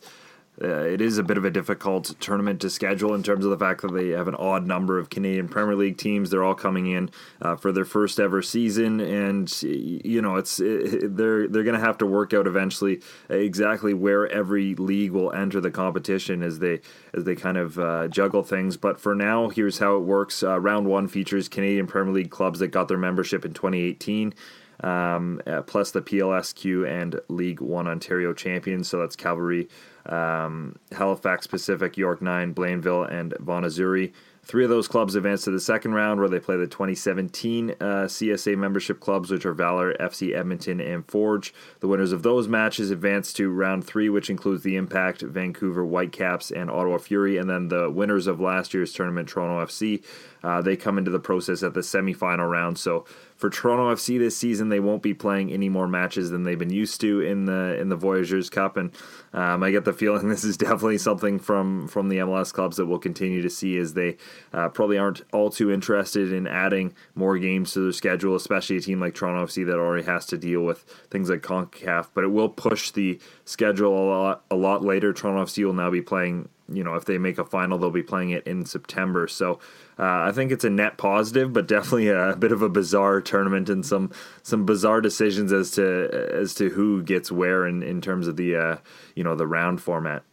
uh, 0.61 0.67
it 0.67 1.01
is 1.01 1.17
a 1.17 1.23
bit 1.23 1.37
of 1.37 1.45
a 1.45 1.49
difficult 1.49 2.15
tournament 2.19 2.61
to 2.61 2.69
schedule 2.69 3.15
in 3.15 3.23
terms 3.23 3.43
of 3.43 3.49
the 3.49 3.57
fact 3.57 3.81
that 3.81 3.91
they 3.91 4.09
have 4.09 4.27
an 4.27 4.35
odd 4.35 4.67
number 4.67 4.99
of 4.99 5.09
Canadian 5.09 5.47
Premier 5.47 5.75
League 5.75 5.97
teams. 5.97 6.29
They're 6.29 6.43
all 6.43 6.53
coming 6.53 6.87
in 6.87 7.09
uh, 7.41 7.55
for 7.55 7.71
their 7.71 7.85
first 7.85 8.19
ever 8.19 8.41
season, 8.43 8.99
and 8.99 9.51
you 9.63 10.21
know 10.21 10.35
it's 10.35 10.59
it, 10.59 11.17
they're 11.17 11.47
they're 11.47 11.63
going 11.63 11.79
to 11.79 11.85
have 11.85 11.97
to 11.99 12.05
work 12.05 12.33
out 12.33 12.45
eventually 12.45 13.01
exactly 13.29 13.95
where 13.95 14.27
every 14.27 14.75
league 14.75 15.11
will 15.11 15.33
enter 15.33 15.59
the 15.59 15.71
competition 15.71 16.43
as 16.43 16.59
they 16.59 16.81
as 17.13 17.23
they 17.23 17.35
kind 17.35 17.57
of 17.57 17.79
uh, 17.79 18.07
juggle 18.07 18.43
things. 18.43 18.77
But 18.77 18.99
for 18.99 19.15
now, 19.15 19.49
here's 19.49 19.79
how 19.79 19.97
it 19.97 20.01
works: 20.01 20.43
uh, 20.43 20.59
round 20.59 20.85
one 20.85 21.07
features 21.07 21.49
Canadian 21.49 21.87
Premier 21.87 22.13
League 22.13 22.31
clubs 22.31 22.59
that 22.59 22.67
got 22.67 22.87
their 22.87 22.97
membership 22.97 23.43
in 23.43 23.53
2018 23.53 24.33
um, 24.81 25.41
uh, 25.47 25.61
plus 25.61 25.91
the 25.91 26.01
PLSQ 26.01 26.87
and 26.87 27.19
League 27.29 27.61
One 27.61 27.87
Ontario 27.87 28.33
champions. 28.33 28.87
So 28.87 28.99
that's 28.99 29.15
Cavalry, 29.15 29.69
um, 30.05 30.75
Halifax 30.91 31.47
Pacific, 31.47 31.97
York 31.97 32.21
9, 32.21 32.53
Blainville, 32.53 33.11
and 33.11 33.33
Azzurri. 33.33 34.13
Three 34.45 34.65
of 34.65 34.69
those 34.69 34.89
clubs 34.89 35.15
advance 35.15 35.45
to 35.45 35.51
the 35.51 35.59
second 35.59 35.93
round, 35.93 36.19
where 36.19 36.27
they 36.27 36.39
play 36.39 36.57
the 36.57 36.67
2017 36.67 37.69
uh, 37.71 37.75
CSA 38.07 38.57
membership 38.57 38.99
clubs, 38.99 39.31
which 39.31 39.45
are 39.45 39.53
Valor, 39.53 39.93
FC 40.01 40.35
Edmonton, 40.35 40.81
and 40.81 41.09
Forge. 41.09 41.53
The 41.79 41.87
winners 41.87 42.11
of 42.11 42.23
those 42.23 42.49
matches 42.49 42.91
advance 42.91 43.31
to 43.33 43.49
round 43.49 43.85
three, 43.85 44.09
which 44.09 44.29
includes 44.29 44.63
the 44.63 44.75
Impact, 44.75 45.21
Vancouver 45.21 45.85
Whitecaps, 45.85 46.51
and 46.51 46.69
Ottawa 46.69 46.97
Fury. 46.97 47.37
And 47.37 47.49
then 47.49 47.69
the 47.69 47.89
winners 47.89 48.27
of 48.27 48.41
last 48.41 48.73
year's 48.73 48.91
tournament, 48.91 49.29
Toronto 49.29 49.65
FC, 49.65 50.03
uh, 50.43 50.61
they 50.61 50.75
come 50.75 50.97
into 50.97 51.11
the 51.11 51.19
process 51.19 51.63
at 51.63 51.73
the 51.73 51.79
semifinal 51.79 52.49
round. 52.51 52.77
So 52.77 53.05
for 53.43 53.49
Toronto 53.49 53.93
FC 53.93 54.17
this 54.17 54.37
season, 54.37 54.69
they 54.69 54.79
won't 54.79 55.01
be 55.01 55.13
playing 55.13 55.51
any 55.51 55.67
more 55.67 55.85
matches 55.85 56.29
than 56.29 56.43
they've 56.43 56.57
been 56.57 56.71
used 56.71 57.01
to 57.01 57.19
in 57.19 57.43
the 57.43 57.77
in 57.77 57.89
the 57.89 57.97
Voyageurs 57.97 58.49
Cup, 58.49 58.77
and 58.77 58.89
um, 59.33 59.61
I 59.63 59.69
get 59.69 59.83
the 59.83 59.91
feeling 60.01 60.29
this 60.29 60.45
is 60.45 60.55
definitely 60.55 60.97
something 60.97 61.39
from 61.39 61.89
from 61.89 62.07
the 62.07 62.19
MLS 62.19 62.53
clubs 62.53 62.77
that 62.77 62.85
we'll 62.85 62.99
continue 62.99 63.41
to 63.41 63.49
see 63.49 63.77
as 63.77 63.95
they 63.95 64.15
uh, 64.53 64.69
probably 64.69 64.97
aren't 64.97 65.23
all 65.33 65.49
too 65.49 65.73
interested 65.73 66.31
in 66.31 66.47
adding 66.47 66.93
more 67.15 67.37
games 67.37 67.73
to 67.73 67.81
their 67.81 67.91
schedule, 67.91 68.33
especially 68.37 68.77
a 68.77 68.79
team 68.79 69.01
like 69.01 69.13
Toronto 69.13 69.45
FC 69.45 69.65
that 69.65 69.75
already 69.75 70.05
has 70.05 70.25
to 70.27 70.37
deal 70.37 70.61
with 70.61 70.83
things 71.11 71.29
like 71.29 71.41
Concacaf. 71.41 72.11
But 72.13 72.23
it 72.23 72.31
will 72.31 72.47
push 72.47 72.91
the 72.91 73.19
schedule 73.43 73.91
a 73.91 74.05
lot 74.07 74.45
a 74.49 74.55
lot 74.55 74.85
later. 74.85 75.11
Toronto 75.11 75.43
FC 75.43 75.65
will 75.65 75.73
now 75.73 75.91
be 75.91 76.01
playing 76.01 76.47
you 76.75 76.83
know, 76.83 76.95
if 76.95 77.05
they 77.05 77.17
make 77.17 77.37
a 77.37 77.45
final, 77.45 77.77
they'll 77.77 77.91
be 77.91 78.03
playing 78.03 78.31
it 78.31 78.45
in 78.47 78.65
September. 78.65 79.27
So 79.27 79.59
uh, 79.99 80.23
I 80.27 80.31
think 80.31 80.51
it's 80.51 80.63
a 80.63 80.69
net 80.69 80.97
positive, 80.97 81.53
but 81.53 81.67
definitely 81.67 82.09
a, 82.09 82.35
bit 82.35 82.51
of 82.51 82.61
a 82.61 82.69
bizarre 82.69 83.21
tournament 83.21 83.69
and 83.69 83.85
some 83.85 84.11
some 84.41 84.65
bizarre 84.65 85.01
decisions 85.01 85.53
as 85.53 85.71
to 85.71 86.29
as 86.33 86.53
to 86.55 86.69
who 86.69 87.03
gets 87.03 87.31
where 87.31 87.67
in, 87.67 87.83
in 87.83 88.01
terms 88.01 88.27
of 88.27 88.37
the 88.37 88.55
uh, 88.55 88.77
you 89.15 89.23
know 89.23 89.35
the 89.35 89.47
round 89.47 89.81
format. 89.81 90.23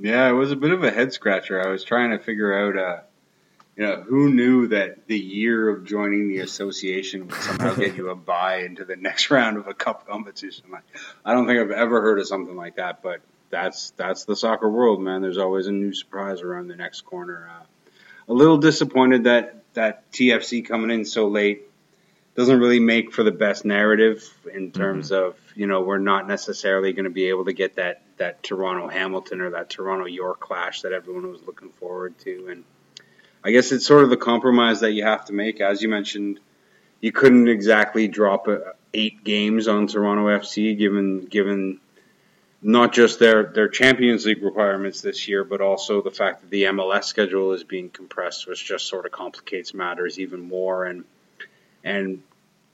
Yeah, 0.00 0.28
it 0.28 0.32
was 0.32 0.52
a 0.52 0.56
bit 0.56 0.70
of 0.70 0.84
a 0.84 0.90
head 0.90 1.12
scratcher. 1.12 1.60
I 1.60 1.70
was 1.70 1.82
trying 1.82 2.10
to 2.10 2.18
figure 2.18 2.54
out, 2.54 2.78
uh, 2.78 3.00
you 3.76 3.84
know, 3.84 4.02
who 4.02 4.32
knew 4.32 4.68
that 4.68 5.08
the 5.08 5.18
year 5.18 5.68
of 5.68 5.84
joining 5.84 6.28
the 6.28 6.38
association 6.38 7.26
would 7.26 7.34
somehow 7.34 7.74
get 7.74 7.96
you 7.96 8.10
a 8.10 8.14
buy 8.14 8.58
into 8.58 8.84
the 8.84 8.96
next 8.96 9.30
round 9.32 9.56
of 9.56 9.66
a 9.66 9.74
cup 9.74 10.06
competition. 10.06 10.66
I 11.24 11.34
don't 11.34 11.46
think 11.46 11.60
I've 11.60 11.72
ever 11.72 12.00
heard 12.00 12.20
of 12.20 12.28
something 12.28 12.56
like 12.56 12.76
that, 12.76 13.02
but 13.02 13.20
that's 13.50 13.90
that's 13.90 14.24
the 14.24 14.36
soccer 14.36 14.68
world, 14.68 15.00
man. 15.00 15.22
There's 15.22 15.38
always 15.38 15.66
a 15.66 15.72
new 15.72 15.92
surprise 15.92 16.42
around 16.42 16.68
the 16.68 16.76
next 16.76 17.02
corner. 17.02 17.50
Uh, 17.50 17.64
a 18.28 18.32
little 18.32 18.58
disappointed 18.58 19.24
that 19.24 19.62
that 19.74 20.10
TFC 20.12 20.66
coming 20.66 20.90
in 20.90 21.04
so 21.04 21.28
late 21.28 21.62
doesn't 22.34 22.60
really 22.60 22.78
make 22.78 23.12
for 23.12 23.24
the 23.24 23.32
best 23.32 23.64
narrative 23.64 24.22
in 24.54 24.70
mm-hmm. 24.70 24.80
terms 24.80 25.10
mm-hmm. 25.10 25.30
of 25.30 25.36
you 25.54 25.66
know 25.66 25.82
we're 25.82 25.98
not 25.98 26.28
necessarily 26.28 26.92
going 26.92 27.04
to 27.04 27.10
be 27.10 27.26
able 27.26 27.44
to 27.44 27.52
get 27.52 27.76
that 27.76 28.02
that 28.18 28.42
Toronto 28.42 28.88
Hamilton 28.88 29.40
or 29.40 29.50
that 29.50 29.70
Toronto 29.70 30.06
York 30.06 30.40
clash 30.40 30.82
that 30.82 30.92
everyone 30.92 31.30
was 31.30 31.42
looking 31.42 31.70
forward 31.70 32.18
to, 32.20 32.48
and 32.50 32.64
I 33.42 33.50
guess 33.50 33.72
it's 33.72 33.86
sort 33.86 34.04
of 34.04 34.10
the 34.10 34.16
compromise 34.16 34.80
that 34.80 34.92
you 34.92 35.04
have 35.04 35.24
to 35.26 35.32
make. 35.32 35.60
As 35.60 35.82
you 35.82 35.88
mentioned, 35.88 36.40
you 37.00 37.12
couldn't 37.12 37.48
exactly 37.48 38.08
drop 38.08 38.48
a, 38.48 38.74
eight 38.94 39.24
games 39.24 39.68
on 39.68 39.86
Toronto 39.86 40.26
FC 40.26 40.76
given 40.76 41.24
given 41.24 41.80
not 42.60 42.92
just 42.92 43.18
their 43.18 43.44
their 43.44 43.68
Champions 43.68 44.26
League 44.26 44.42
requirements 44.42 45.00
this 45.00 45.28
year, 45.28 45.44
but 45.44 45.60
also 45.60 46.02
the 46.02 46.10
fact 46.10 46.42
that 46.42 46.50
the 46.50 46.64
MLS 46.64 47.04
schedule 47.04 47.52
is 47.52 47.64
being 47.64 47.88
compressed, 47.88 48.48
which 48.48 48.64
just 48.64 48.86
sort 48.86 49.06
of 49.06 49.12
complicates 49.12 49.74
matters 49.74 50.18
even 50.18 50.40
more. 50.40 50.84
And 50.84 51.04
and 51.84 52.22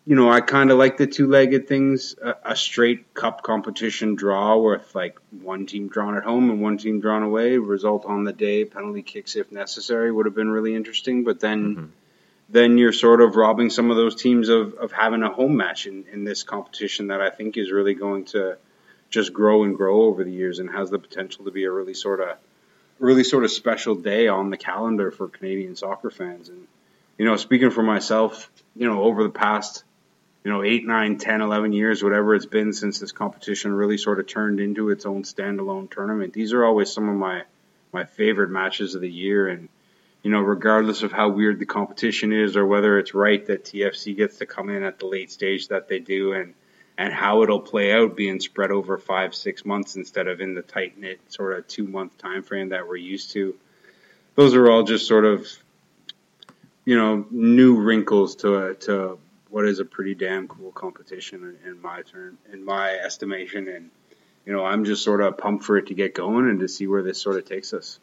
you 0.07 0.17
know, 0.17 0.31
I 0.31 0.41
kind 0.41 0.71
of 0.71 0.79
like 0.79 0.99
the 0.99 1.07
two-legged 1.07 1.67
things. 1.67 2.15
A, 2.23 2.35
a, 2.45 2.57
straight 2.57 3.15
cup 3.15 3.43
competition 3.43 4.17
draw 4.17 4.59
with 4.59 4.95
like 4.95 5.19
one 5.31 5.65
team 5.65 5.89
drawn 5.89 6.15
at 6.15 6.25
home 6.25 6.51
and 6.51 6.61
one 6.61 6.77
team 6.77 7.01
drawn 7.01 7.23
away, 7.23 7.57
result 7.57 8.05
on 8.05 8.25
the 8.25 8.33
day, 8.33 8.67
penalty 8.67 9.03
kicks 9.03 9.35
if 9.35 9.51
necessary, 9.51 10.13
would 10.13 10.27
have 10.27 10.35
been 10.35 10.51
really 10.51 10.75
interesting. 10.75 11.25
But 11.25 11.41
then. 11.41 11.77
Mm-hmm. 11.77 11.85
Then 12.51 12.77
you're 12.77 12.93
sort 12.93 13.23
of 13.23 13.37
robbing 13.37 13.71
some 13.71 13.91
of 13.91 13.97
those 13.97 14.15
teams 14.15 14.51
of, 14.51 14.75
of 14.75 14.93
having 14.93 15.23
a 15.23 15.31
home 15.31 15.57
match 15.57 15.87
in, 15.87 16.05
in 16.13 16.25
this 16.25 16.43
competition 16.43 17.07
that 17.07 17.23
I 17.23 17.31
think 17.31 17.57
is 17.57 17.73
really 17.73 17.95
going 17.95 18.27
to 18.27 18.59
just 19.15 19.33
grow 19.33 19.63
and 19.63 19.77
grow 19.77 20.03
over 20.03 20.25
the 20.25 20.33
years 20.33 20.59
and 20.59 20.69
has 20.71 20.91
the 20.91 20.99
potential 20.99 21.45
to 21.45 21.51
be 21.51 21.65
a 21.65 21.71
really 21.71 21.95
sort 21.95 22.21
of 22.21 22.37
really 22.99 23.25
sort 23.25 23.45
of 23.45 23.51
special 23.51 23.95
day 23.95 24.29
on 24.29 24.51
the 24.51 24.57
calendar 24.57 25.11
for 25.11 25.29
Canadian 25.29 25.77
soccer 25.77 26.11
fans. 26.11 26.49
And 26.49 26.67
you 27.17 27.25
know, 27.25 27.37
speaking 27.37 27.71
for 27.71 27.83
myself, 27.83 28.51
you 28.75 28.89
know, 28.89 29.03
over 29.03 29.23
the 29.23 29.31
past 29.31 29.85
you 30.45 30.53
know, 30.53 30.63
eight, 30.63 30.87
nine, 30.87 31.17
10, 31.17 31.41
11 31.41 31.73
years, 31.73 32.03
whatever 32.03 32.35
it's 32.35 32.45
been 32.45 32.75
since 32.75 32.99
this 32.99 33.13
competition 33.13 33.73
really 33.73 33.97
sort 33.97 34.21
of 34.21 34.27
turned 34.27 34.61
into 34.61 34.91
its 34.91 35.07
own 35.07 35.23
standalone 35.23 35.91
tournament. 35.91 36.35
These 36.35 36.53
are 36.53 36.65
always 36.65 36.93
some 36.93 37.09
of 37.09 37.17
my, 37.17 37.45
my 37.95 38.05
favorite 38.05 38.51
matches 38.51 38.95
of 38.95 39.01
the 39.01 39.11
year. 39.11 39.49
And, 39.49 39.71
you 40.23 40.31
know, 40.31 40.41
regardless 40.41 41.03
of 41.03 41.13
how 41.13 41.31
weird 41.31 41.59
the 41.61 41.65
competition 41.65 42.31
is 42.31 42.59
or 42.59 42.67
whether 42.67 42.99
it's 42.99 43.15
right 43.15 43.45
that 43.47 43.65
TFC 43.65 44.15
gets 44.15 44.37
to 44.39 44.47
come 44.47 44.69
in 44.69 44.83
at 44.83 44.99
the 44.99 45.07
late 45.07 45.33
stage 45.33 45.69
that 45.69 45.89
they 45.89 45.99
do 45.99 46.35
and, 46.35 46.53
and 46.97 47.13
how 47.13 47.43
it'll 47.43 47.61
play 47.61 47.93
out 47.93 48.17
being 48.17 48.41
spread 48.41 48.71
over 48.71 48.99
five, 48.99 49.35
six 49.35 49.65
months 49.65 49.97
instead 49.97 50.29
of 50.29 50.41
in 50.41 50.55
the 50.55 50.63
tight 50.63 50.97
knit 50.99 51.21
sort 51.29 51.59
of 51.59 51.67
two 51.67 51.87
month 51.87 52.17
time 52.19 52.43
frame 52.43 52.69
that 52.69 52.87
we're 52.87 52.97
used 52.97 53.33
to. 53.33 53.55
Those 54.37 54.55
are 54.55 54.71
all 54.71 54.83
just 54.83 55.07
sort 55.07 55.25
of, 55.25 55.47
you 56.85 56.97
know, 56.97 57.27
new 57.31 57.77
wrinkles 57.81 58.37
to 58.37 58.75
to 58.81 59.19
what 59.55 59.67
is 59.67 59.79
a 59.79 59.85
pretty 59.85 60.17
damn 60.17 60.49
cool 60.49 60.73
competition 60.73 61.57
in, 61.65 61.81
my 61.81 62.03
turn, 62.03 62.37
in 62.53 62.65
my 62.65 62.91
estimation, 62.91 63.69
and 63.69 63.91
you 64.45 64.53
know, 64.53 64.65
I'm 64.65 64.85
just 64.85 65.05
sort 65.05 65.21
of 65.21 65.39
pumped 65.39 65.65
for 65.65 65.79
it 65.79 65.87
to 65.87 65.95
get 65.95 66.13
going 66.15 66.49
and 66.49 66.59
to 66.61 66.69
see 66.69 66.87
where 66.87 67.03
this 67.03 67.23
sort 67.23 67.37
of 67.37 67.45
takes 67.45 67.73
us. 67.73 68.01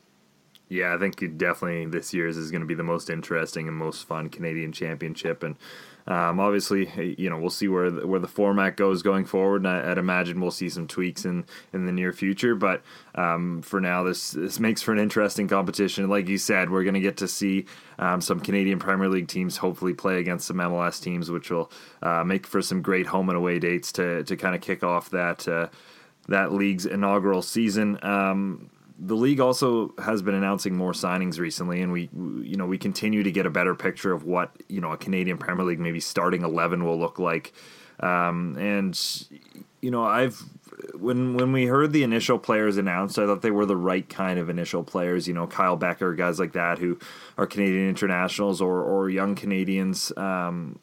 Yeah, 0.70 0.96
I 0.96 0.98
think 0.98 1.18
definitely 1.38 1.86
this 1.88 2.14
year's 2.14 2.38
is 2.38 2.52
going 2.52 2.62
to 2.62 2.68
be 2.68 2.74
the 2.74 2.84
most 2.84 3.10
interesting 3.10 3.68
and 3.68 3.76
most 3.76 4.08
fun 4.08 4.30
Canadian 4.30 4.72
Championship, 4.72 5.44
and 5.44 5.58
um, 6.08 6.40
obviously, 6.40 7.16
you 7.18 7.30
know, 7.30 7.38
we'll 7.38 7.50
see 7.50 7.68
where 7.68 7.92
the, 7.92 8.08
where 8.08 8.20
the 8.20 8.28
format 8.28 8.76
goes 8.76 9.02
going 9.02 9.26
forward. 9.26 9.66
And 9.66 9.68
I, 9.68 9.90
would 9.90 9.98
imagine 9.98 10.42
we'll 10.42 10.52
see 10.52 10.70
some 10.70 10.88
tweaks 10.88 11.26
in, 11.26 11.46
in 11.74 11.86
the 11.86 11.92
near 11.92 12.12
future. 12.12 12.56
But 12.56 12.82
um, 13.16 13.62
for 13.62 13.80
now, 13.80 14.04
this 14.04 14.32
this 14.32 14.60
makes 14.60 14.82
for 14.82 14.92
an 14.92 15.00
interesting 15.00 15.48
competition. 15.48 16.10
Like 16.10 16.28
you 16.28 16.38
said, 16.38 16.70
we're 16.70 16.84
going 16.84 16.96
to 16.96 17.02
get 17.02 17.18
to 17.18 17.28
see 17.28 17.66
um, 18.00 18.22
some 18.22 18.40
Canadian 18.40 18.80
Premier 18.80 19.10
League 19.10 19.28
teams 19.28 19.58
hopefully 19.58 19.94
play 19.94 20.20
against 20.20 20.48
some 20.48 20.58
MLS 20.58 21.02
teams, 21.02 21.30
which 21.30 21.50
will 21.52 21.72
uh, 22.02 22.24
make 22.24 22.48
for 22.48 22.62
some 22.62 22.82
great 22.82 23.08
home 23.08 23.30
and 23.30 23.38
away 23.38 23.60
dates 23.60 23.92
to 23.94 24.24
to 24.24 24.36
kind 24.36 24.56
of 24.56 24.62
kick 24.62 24.84
off 24.84 25.10
that 25.12 25.48
uh, 25.48 25.68
that 26.28 26.52
league's 26.52 26.86
inaugural 26.86 27.42
season. 27.42 28.00
Um, 28.02 28.70
the 29.04 29.16
league 29.16 29.40
also 29.40 29.94
has 29.98 30.22
been 30.22 30.36
announcing 30.36 30.78
more 30.78 30.92
signings 30.92 31.40
recently, 31.40 31.82
and 31.82 31.92
we, 31.92 32.10
you 32.14 32.56
know, 32.56 32.68
we 32.68 32.78
continue 32.78 33.24
to 33.24 33.32
get 33.32 33.48
a 33.48 33.50
better 33.50 33.74
picture 33.74 34.14
of 34.14 34.24
what 34.26 34.52
you 34.70 34.80
know 34.80 34.92
a 34.92 34.98
Canadian 34.98 35.40
Premier 35.40 35.66
League 35.66 35.80
maybe 35.80 36.00
starting 36.00 36.44
eleven 36.44 36.86
will 36.86 37.00
look 37.00 37.18
like. 37.18 37.52
Um, 38.00 38.56
and 38.60 38.98
you 39.82 39.90
know, 39.90 40.06
I've 40.06 40.44
when 40.94 41.36
when 41.36 41.52
we 41.52 41.66
heard 41.66 41.94
the 41.94 42.04
initial 42.04 42.38
players 42.38 42.78
announced, 42.78 43.18
I 43.18 43.26
thought 43.26 43.42
they 43.42 43.50
were 43.50 43.66
the 43.66 43.76
right 43.76 44.08
kind 44.08 44.38
of 44.38 44.50
initial 44.50 44.84
players. 44.84 45.28
You 45.28 45.34
know, 45.34 45.48
Kyle 45.48 45.78
Bekker, 45.78 46.16
guys 46.16 46.40
like 46.40 46.54
that 46.54 46.78
who 46.78 47.00
are 47.40 47.48
Canadian 47.48 47.90
internationals 47.90 48.62
or 48.62 48.84
or 48.84 49.10
young 49.10 49.34
Canadians. 49.34 50.16
Um, 50.16 50.78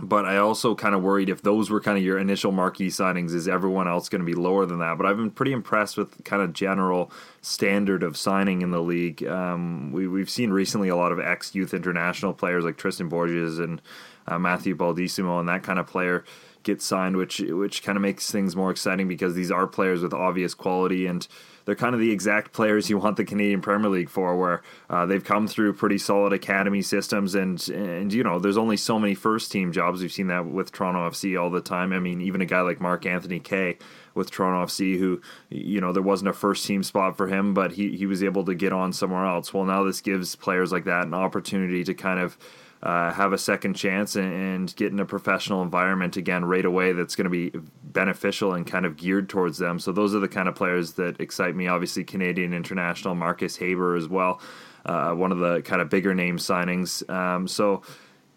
but 0.00 0.24
I 0.24 0.38
also 0.38 0.74
kind 0.74 0.94
of 0.94 1.02
worried 1.02 1.28
if 1.28 1.42
those 1.42 1.68
were 1.68 1.80
kind 1.80 1.98
of 1.98 2.04
your 2.04 2.18
initial 2.18 2.50
marquee 2.50 2.88
signings, 2.88 3.34
is 3.34 3.46
everyone 3.46 3.86
else 3.86 4.08
going 4.08 4.20
to 4.20 4.26
be 4.26 4.34
lower 4.34 4.64
than 4.64 4.78
that? 4.78 4.96
But 4.96 5.06
I've 5.06 5.18
been 5.18 5.30
pretty 5.30 5.52
impressed 5.52 5.98
with 5.98 6.24
kind 6.24 6.42
of 6.42 6.54
general 6.54 7.10
standard 7.42 8.02
of 8.02 8.16
signing 8.16 8.62
in 8.62 8.70
the 8.70 8.80
league. 8.80 9.22
Um, 9.24 9.92
we, 9.92 10.08
we've 10.08 10.30
seen 10.30 10.50
recently 10.50 10.88
a 10.88 10.96
lot 10.96 11.12
of 11.12 11.20
ex 11.20 11.54
youth 11.54 11.74
international 11.74 12.32
players 12.32 12.64
like 12.64 12.78
Tristan 12.78 13.08
Borges 13.08 13.58
and 13.58 13.82
uh, 14.26 14.38
Matthew 14.38 14.74
Baldisimo 14.74 15.38
and 15.38 15.48
that 15.48 15.62
kind 15.62 15.78
of 15.78 15.86
player 15.86 16.24
get 16.62 16.80
signed, 16.80 17.16
which 17.16 17.40
which 17.40 17.82
kind 17.82 17.96
of 17.96 18.02
makes 18.02 18.30
things 18.30 18.56
more 18.56 18.70
exciting 18.70 19.08
because 19.08 19.34
these 19.34 19.50
are 19.50 19.66
players 19.66 20.02
with 20.02 20.14
obvious 20.14 20.54
quality 20.54 21.06
and 21.06 21.26
they're 21.64 21.74
kind 21.74 21.94
of 21.94 22.00
the 22.00 22.10
exact 22.10 22.52
players 22.52 22.90
you 22.90 22.98
want 22.98 23.16
the 23.16 23.24
Canadian 23.24 23.60
Premier 23.60 23.90
League 23.90 24.10
for, 24.10 24.36
where 24.36 24.62
uh, 24.90 25.06
they've 25.06 25.24
come 25.24 25.46
through 25.46 25.74
pretty 25.74 25.98
solid 25.98 26.32
academy 26.32 26.82
systems, 26.82 27.34
and 27.34 27.68
and 27.68 28.12
you 28.12 28.22
know 28.22 28.38
there's 28.38 28.58
only 28.58 28.76
so 28.76 28.98
many 28.98 29.14
first 29.14 29.52
team 29.52 29.72
jobs. 29.72 30.00
We've 30.00 30.12
seen 30.12 30.28
that 30.28 30.46
with 30.46 30.72
Toronto 30.72 31.08
FC 31.10 31.40
all 31.40 31.50
the 31.50 31.60
time. 31.60 31.92
I 31.92 31.98
mean, 31.98 32.20
even 32.20 32.40
a 32.40 32.46
guy 32.46 32.60
like 32.60 32.80
Mark 32.80 33.06
Anthony 33.06 33.40
Kaye 33.40 33.78
with 34.14 34.30
Toronto 34.30 34.66
FC, 34.66 34.98
who 34.98 35.20
you 35.48 35.80
know 35.80 35.92
there 35.92 36.02
wasn't 36.02 36.28
a 36.28 36.34
first 36.34 36.66
team 36.66 36.82
spot 36.82 37.16
for 37.16 37.28
him, 37.28 37.54
but 37.54 37.72
he 37.72 37.96
he 37.96 38.06
was 38.06 38.22
able 38.22 38.44
to 38.44 38.54
get 38.54 38.72
on 38.72 38.92
somewhere 38.92 39.24
else. 39.24 39.52
Well, 39.52 39.64
now 39.64 39.84
this 39.84 40.00
gives 40.00 40.36
players 40.36 40.72
like 40.72 40.84
that 40.84 41.06
an 41.06 41.14
opportunity 41.14 41.84
to 41.84 41.94
kind 41.94 42.20
of 42.20 42.36
uh, 42.82 43.12
have 43.12 43.32
a 43.32 43.38
second 43.38 43.74
chance 43.74 44.16
and, 44.16 44.32
and, 44.32 44.76
get 44.76 44.90
in 44.90 44.98
a 44.98 45.04
professional 45.04 45.62
environment 45.62 46.16
again 46.16 46.44
right 46.44 46.64
away 46.64 46.92
that's 46.92 47.14
going 47.14 47.24
to 47.24 47.30
be 47.30 47.52
beneficial 47.84 48.54
and 48.54 48.66
kind 48.66 48.84
of 48.84 48.96
geared 48.96 49.28
towards 49.28 49.58
them. 49.58 49.78
So 49.78 49.92
those 49.92 50.14
are 50.16 50.18
the 50.18 50.28
kind 50.28 50.48
of 50.48 50.56
players 50.56 50.94
that 50.94 51.20
excite 51.20 51.54
me. 51.54 51.68
Obviously, 51.68 52.02
Canadian 52.02 52.52
international 52.52 53.14
Marcus 53.14 53.56
Haber 53.56 53.94
as 53.94 54.08
well, 54.08 54.40
uh, 54.84 55.12
one 55.12 55.30
of 55.30 55.38
the 55.38 55.62
kind 55.62 55.80
of 55.80 55.90
bigger 55.90 56.12
name 56.12 56.38
signings. 56.38 57.08
Um, 57.08 57.46
so 57.46 57.82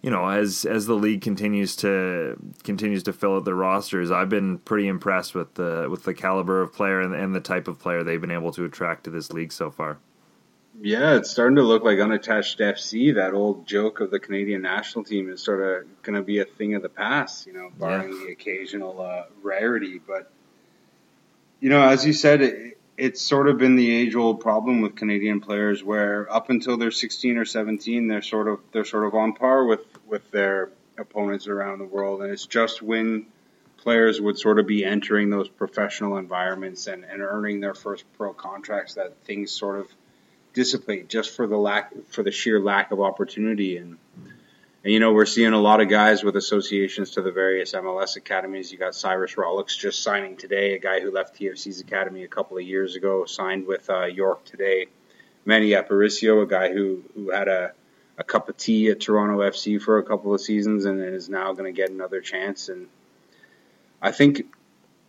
you 0.04 0.12
know, 0.12 0.28
as 0.30 0.66
as 0.66 0.86
the 0.86 0.94
league 0.94 1.22
continues 1.22 1.76
to 1.78 2.38
continues 2.64 3.02
to 3.04 3.14
fill 3.14 3.38
out 3.38 3.46
their 3.46 3.56
rosters, 3.56 4.12
I've 4.12 4.30
been 4.30 4.60
pretty 4.60 4.88
impressed 4.88 5.34
with 5.34 5.56
the 5.56 5.88
with 5.90 6.04
the 6.04 6.14
caliber 6.14 6.62
of 6.62 6.72
player 6.72 7.02
and, 7.02 7.16
and 7.16 7.34
the 7.34 7.40
type 7.40 7.68
of 7.68 7.80
player 7.80 8.04
they've 8.04 8.22
been 8.22 8.30
able 8.30 8.52
to 8.52 8.66
attract 8.66 9.06
to 9.06 9.10
this 9.10 9.34
league 9.34 9.52
so 9.52 9.72
far. 9.72 9.98
Yeah, 10.82 11.16
it's 11.16 11.32
starting 11.32 11.56
to 11.56 11.64
look 11.64 11.84
like 11.84 12.00
unattached 12.00 12.60
FC. 12.60 13.16
That 13.16 13.34
old 13.34 13.66
joke 13.66 14.02
of 14.02 14.12
the 14.12 14.20
Canadian 14.20 14.62
national 14.62 15.06
team 15.06 15.30
is 15.30 15.42
sort 15.42 15.62
of 15.62 16.04
going 16.04 16.16
to 16.16 16.22
be 16.22 16.40
a 16.40 16.46
thing 16.46 16.76
of 16.76 16.82
the 16.82 16.90
past, 16.90 17.48
you 17.48 17.54
know, 17.54 17.72
barring 17.80 18.12
yeah. 18.12 18.26
the 18.26 18.32
occasional 18.32 19.02
uh, 19.02 19.24
rarity. 19.42 20.00
But 20.06 20.32
you 21.60 21.70
know, 21.70 21.82
as 21.82 22.06
you 22.06 22.14
said, 22.14 22.42
it, 22.42 22.78
it's 22.98 23.22
sort 23.22 23.48
of 23.48 23.58
been 23.58 23.76
the 23.76 23.90
age-old 23.90 24.42
problem 24.42 24.82
with 24.82 24.96
Canadian 24.96 25.42
players, 25.42 25.84
where 25.84 26.32
up 26.32 26.50
until 26.50 26.78
they're 26.78 26.92
16 26.92 27.38
or 27.38 27.46
17, 27.46 28.08
they're 28.08 28.22
sort 28.22 28.48
of 28.48 28.60
they're 28.72 28.86
sort 28.86 29.06
of 29.06 29.16
on 29.16 29.34
par 29.34 29.66
with 29.66 29.86
with 30.06 30.30
their 30.32 30.70
opponents 30.98 31.48
around 31.48 31.80
the 31.80 31.86
world, 31.86 32.22
and 32.22 32.32
it's 32.32 32.46
just 32.46 32.82
when 32.82 33.26
players 33.78 34.20
would 34.20 34.38
sort 34.38 34.60
of 34.60 34.66
be 34.66 34.84
entering 34.84 35.30
those 35.30 35.48
professional 35.48 36.18
environments 36.18 36.88
and, 36.88 37.04
and 37.06 37.22
earning 37.22 37.60
their 37.60 37.76
first 37.76 38.04
pro 38.18 38.34
contracts 38.34 38.96
that 38.96 39.16
things 39.26 39.52
sort 39.52 39.80
of 39.80 39.88
dissipate 40.56 41.10
just 41.10 41.36
for 41.36 41.46
the 41.46 41.58
lack 41.58 41.92
for 42.08 42.24
the 42.24 42.32
sheer 42.32 42.60
lack 42.60 42.92
of 42.92 43.00
opportunity 43.00 43.78
and 43.78 43.98
and 44.86 44.94
you 44.94 45.00
know 45.00 45.14
we're 45.14 45.26
seeing 45.26 45.54
a 45.54 45.60
lot 45.60 45.82
of 45.82 45.90
guys 45.90 46.24
with 46.24 46.36
associations 46.36 47.12
to 47.12 47.22
the 47.24 47.32
various 47.32 47.74
MLS 47.74 48.18
academies. 48.18 48.72
You 48.72 48.78
got 48.78 48.94
Cyrus 48.94 49.34
Rollocks 49.34 49.76
just 49.76 50.04
signing 50.04 50.38
today, 50.38 50.76
a 50.76 50.80
guy 50.80 51.00
who 51.00 51.12
left 51.12 51.40
TFC's 51.40 51.82
academy 51.82 52.24
a 52.24 52.28
couple 52.28 52.58
of 52.58 52.64
years 52.64 52.96
ago, 52.96 53.26
signed 53.26 53.66
with 53.66 53.90
uh, 53.90 54.06
York 54.06 54.46
today. 54.46 54.86
Manny 55.44 55.72
Aparicio, 55.72 56.44
a 56.44 56.46
guy 56.46 56.72
who 56.72 57.04
who 57.16 57.32
had 57.32 57.48
a 57.48 57.74
a 58.20 58.24
cup 58.24 58.48
of 58.48 58.58
tea 58.58 58.90
at 58.92 59.02
Toronto 59.02 59.40
FC 59.40 59.82
for 59.82 59.98
a 59.98 60.04
couple 60.04 60.34
of 60.34 60.40
seasons 60.40 60.86
and 60.86 61.02
is 61.02 61.30
now 61.30 61.52
going 61.54 61.66
to 61.66 61.76
get 61.76 61.90
another 61.90 62.22
chance. 62.22 62.70
And 62.70 62.88
I 64.02 64.12
think, 64.12 64.44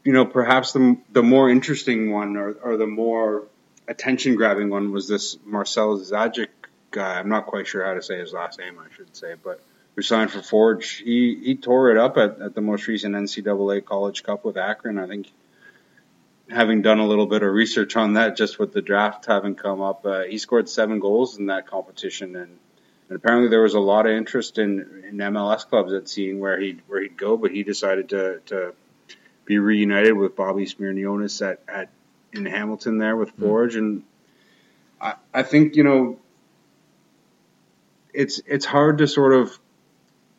you 0.05 0.13
know, 0.13 0.25
perhaps 0.25 0.73
the 0.73 0.97
the 1.13 1.23
more 1.23 1.51
interesting 1.51 2.11
one 2.11 2.37
or, 2.37 2.53
or 2.53 2.77
the 2.79 2.87
more 2.87 3.45
attention 3.89 4.37
grabbing 4.37 4.71
one 4.71 4.93
was 4.93 5.09
this 5.09 5.39
Marcel 5.45 5.99
Zajic 5.99 6.49
guy. 6.91 7.19
I'm 7.19 7.29
not 7.29 7.47
quite 7.47 7.67
sure 7.67 7.85
how 7.85 7.95
to 7.95 8.03
say 8.03 8.19
his 8.19 8.33
last 8.33 8.59
name, 8.59 8.79
I 8.79 8.95
should 8.95 9.15
say, 9.17 9.35
but 9.43 9.61
who 9.95 10.03
signed 10.03 10.31
for 10.31 10.43
Forge. 10.43 10.97
He 10.97 11.39
he 11.43 11.57
tore 11.57 11.91
it 11.91 11.97
up 11.97 12.17
at, 12.17 12.41
at 12.41 12.55
the 12.55 12.61
most 12.61 12.87
recent 12.87 13.15
NCAA 13.15 13.85
College 13.85 14.23
Cup 14.23 14.45
with 14.45 14.57
Akron. 14.57 14.99
I 14.99 15.07
think 15.07 15.33
having 16.49 16.83
done 16.83 16.99
a 16.99 17.07
little 17.07 17.27
bit 17.27 17.43
of 17.43 17.53
research 17.53 17.97
on 17.97 18.15
that, 18.15 18.37
just 18.37 18.59
with 18.59 18.73
the 18.73 18.83
draft 18.83 19.27
having 19.27 19.55
come 19.55 19.81
up, 19.81 20.05
uh, 20.07 20.23
he 20.23 20.39
scored 20.39 20.69
seven 20.69 21.01
goals 21.01 21.39
in 21.39 21.47
that 21.47 21.67
competition, 21.67 22.37
and, 22.37 22.59
and 23.09 23.17
apparently 23.17 23.49
there 23.49 23.63
was 23.63 23.75
a 23.75 23.81
lot 23.81 24.07
of 24.07 24.13
interest 24.13 24.59
in, 24.59 25.05
in 25.09 25.17
MLS 25.17 25.67
clubs 25.67 25.93
at 25.93 26.09
seeing 26.09 26.39
where 26.39 26.59
he 26.61 26.79
where 26.87 27.03
he'd 27.03 27.17
go, 27.17 27.37
but 27.37 27.51
he 27.51 27.63
decided 27.63 28.11
to 28.11 28.41
to 28.47 28.75
be 29.45 29.59
reunited 29.59 30.17
with 30.17 30.35
Bobby 30.35 30.67
Smyrniotis 30.67 31.41
at, 31.49 31.61
at 31.69 31.89
in 32.33 32.47
Hamilton 32.47 32.99
there 32.99 33.17
with 33.17 33.31
hmm. 33.31 33.43
Forge, 33.43 33.75
mm. 33.75 33.79
and 33.79 34.03
I, 35.01 35.15
I 35.33 35.43
think 35.43 35.77
you 35.77 35.85
know 35.85 36.19
it's 38.13 38.41
it's 38.47 38.65
hard 38.65 38.99
to 38.99 39.07
sort 39.07 39.33
of 39.33 39.59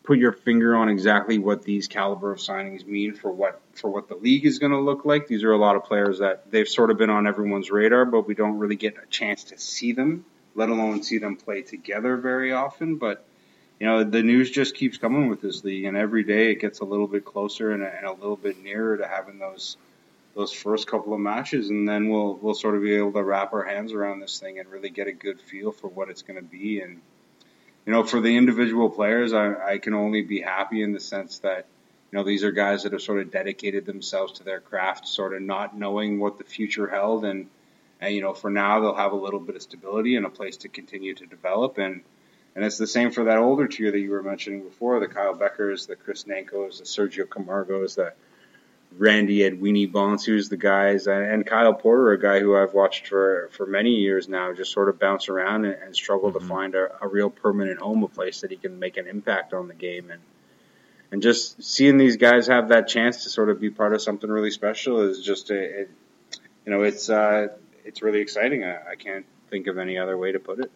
put 0.03 0.17
your 0.17 0.31
finger 0.31 0.73
on 0.73 0.87
exactly 0.87 1.37
what 1.37 1.63
these 1.63 1.89
caliber 1.89 2.31
of 2.31 2.39
signings 2.39 2.85
mean 2.87 3.13
for 3.13 3.29
what 3.29 3.61
for 3.73 3.89
what 3.89 4.07
the 4.07 4.15
league 4.15 4.45
is 4.45 4.57
going 4.57 4.71
to 4.71 4.79
look 4.79 5.03
like. 5.05 5.27
These 5.27 5.43
are 5.43 5.51
a 5.51 5.57
lot 5.57 5.75
of 5.75 5.83
players 5.83 6.19
that 6.19 6.49
they've 6.49 6.67
sort 6.67 6.91
of 6.91 6.97
been 6.97 7.09
on 7.09 7.27
everyone's 7.27 7.69
radar, 7.69 8.05
but 8.05 8.25
we 8.25 8.33
don't 8.33 8.57
really 8.57 8.77
get 8.77 8.95
a 8.97 9.05
chance 9.07 9.43
to 9.45 9.59
see 9.59 9.91
them, 9.91 10.25
let 10.55 10.69
alone 10.69 11.03
see 11.03 11.17
them 11.17 11.35
play 11.35 11.61
together 11.61 12.15
very 12.15 12.53
often. 12.53 12.95
But 12.95 13.25
you 13.79 13.85
know, 13.85 14.03
the 14.03 14.23
news 14.23 14.49
just 14.49 14.75
keeps 14.75 14.97
coming 14.97 15.27
with 15.27 15.41
this 15.41 15.63
league, 15.63 15.83
and 15.83 15.95
every 15.95 16.23
day 16.23 16.51
it 16.51 16.61
gets 16.61 16.79
a 16.79 16.85
little 16.85 17.07
bit 17.07 17.25
closer 17.25 17.71
and 17.71 17.83
a, 17.83 17.95
and 17.95 18.05
a 18.05 18.11
little 18.13 18.37
bit 18.37 18.63
nearer 18.63 18.97
to 18.97 19.07
having 19.07 19.37
those 19.37 19.77
those 20.37 20.53
first 20.53 20.87
couple 20.87 21.13
of 21.13 21.19
matches, 21.19 21.71
and 21.71 21.89
then 21.89 22.09
we'll 22.09 22.35
we'll 22.35 22.53
sort 22.53 22.75
of 22.75 22.83
be 22.83 22.95
able 22.95 23.11
to 23.11 23.23
wrap 23.23 23.53
our 23.53 23.63
hands 23.63 23.91
around 23.91 24.19
this 24.19 24.39
thing 24.39 24.59
and 24.59 24.69
really 24.69 24.91
get 24.91 25.07
a 25.07 25.11
good 25.11 25.41
feel 25.41 25.71
for 25.71 25.87
what 25.87 26.09
it's 26.09 26.21
going 26.21 26.37
to 26.39 26.45
be. 26.45 26.79
And 26.79 27.01
you 27.85 27.91
know, 27.91 28.03
for 28.03 28.21
the 28.21 28.37
individual 28.37 28.89
players, 28.89 29.33
I, 29.33 29.55
I 29.55 29.77
can 29.79 29.95
only 29.95 30.21
be 30.21 30.39
happy 30.39 30.83
in 30.83 30.93
the 30.93 30.99
sense 30.99 31.39
that 31.39 31.65
you 32.11 32.17
know 32.17 32.23
these 32.23 32.43
are 32.43 32.51
guys 32.51 32.83
that 32.83 32.93
have 32.93 33.01
sort 33.01 33.19
of 33.19 33.31
dedicated 33.31 33.85
themselves 33.85 34.33
to 34.33 34.43
their 34.43 34.59
craft, 34.59 35.07
sort 35.07 35.33
of 35.33 35.41
not 35.41 35.75
knowing 35.75 36.19
what 36.19 36.37
the 36.37 36.43
future 36.43 36.87
held, 36.87 37.25
and 37.25 37.49
and 37.99 38.13
you 38.13 38.21
know 38.21 38.35
for 38.35 38.51
now 38.51 38.79
they'll 38.79 38.93
have 38.93 39.13
a 39.13 39.17
little 39.17 39.39
bit 39.39 39.55
of 39.55 39.63
stability 39.63 40.15
and 40.15 40.25
a 40.25 40.29
place 40.29 40.57
to 40.57 40.69
continue 40.69 41.13
to 41.15 41.25
develop 41.25 41.77
and. 41.77 42.01
And 42.55 42.65
it's 42.65 42.79
the 42.79 42.87
same 42.87 43.11
for 43.11 43.25
that 43.25 43.37
older 43.37 43.67
tier 43.67 43.91
that 43.91 43.99
you 43.99 44.09
were 44.09 44.23
mentioning 44.23 44.63
before, 44.63 44.99
the 44.99 45.07
Kyle 45.07 45.35
Bekkers, 45.35 45.85
the 45.85 45.95
Chris 45.95 46.23
Nancos, 46.23 46.79
the 46.79 46.85
Sergio 46.85 47.27
Camargos, 47.27 47.97
the 47.97 48.13
Randy 48.95 49.39
Edwini 49.39 49.91
Bonsu's 49.91 50.49
the 50.49 50.57
guys, 50.57 51.07
and 51.07 51.45
Kyle 51.45 51.73
Porter, 51.73 52.11
a 52.11 52.19
guy 52.19 52.39
who 52.39 52.55
I've 52.55 52.73
watched 52.73 53.07
for, 53.07 53.49
for 53.51 53.65
many 53.65 53.91
years 53.91 54.27
now, 54.27 54.53
just 54.53 54.71
sort 54.71 54.89
of 54.89 54.99
bounce 54.99 55.29
around 55.29 55.65
and, 55.65 55.75
and 55.75 55.95
struggle 55.95 56.31
mm-hmm. 56.31 56.39
to 56.39 56.45
find 56.45 56.75
a, 56.75 56.89
a, 57.01 57.07
real 57.07 57.29
permanent 57.29 57.79
home, 57.79 58.03
a 58.03 58.07
place 58.07 58.41
that 58.41 58.51
he 58.51 58.57
can 58.57 58.79
make 58.79 58.97
an 58.97 59.07
impact 59.07 59.53
on 59.53 59.67
the 59.67 59.73
game. 59.73 60.09
And 60.09 60.21
and 61.11 61.21
just 61.21 61.63
seeing 61.63 61.97
these 61.97 62.17
guys 62.17 62.47
have 62.47 62.69
that 62.69 62.87
chance 62.87 63.23
to 63.23 63.29
sort 63.29 63.49
of 63.49 63.61
be 63.61 63.69
part 63.69 63.93
of 63.93 64.01
something 64.01 64.29
really 64.29 64.51
special 64.51 65.01
is 65.01 65.23
just 65.23 65.49
a, 65.51 65.81
it, 65.81 65.91
you 66.65 66.71
know, 66.71 66.83
it's 66.83 67.09
uh, 67.09 67.47
it's 67.85 68.01
really 68.01 68.19
exciting. 68.19 68.63
I, 68.63 68.91
I 68.91 68.95
can't 68.95 69.25
think 69.49 69.67
of 69.67 69.77
any 69.77 69.97
other 69.97 70.17
way 70.17 70.31
to 70.31 70.39
put 70.39 70.59
it. 70.59 70.71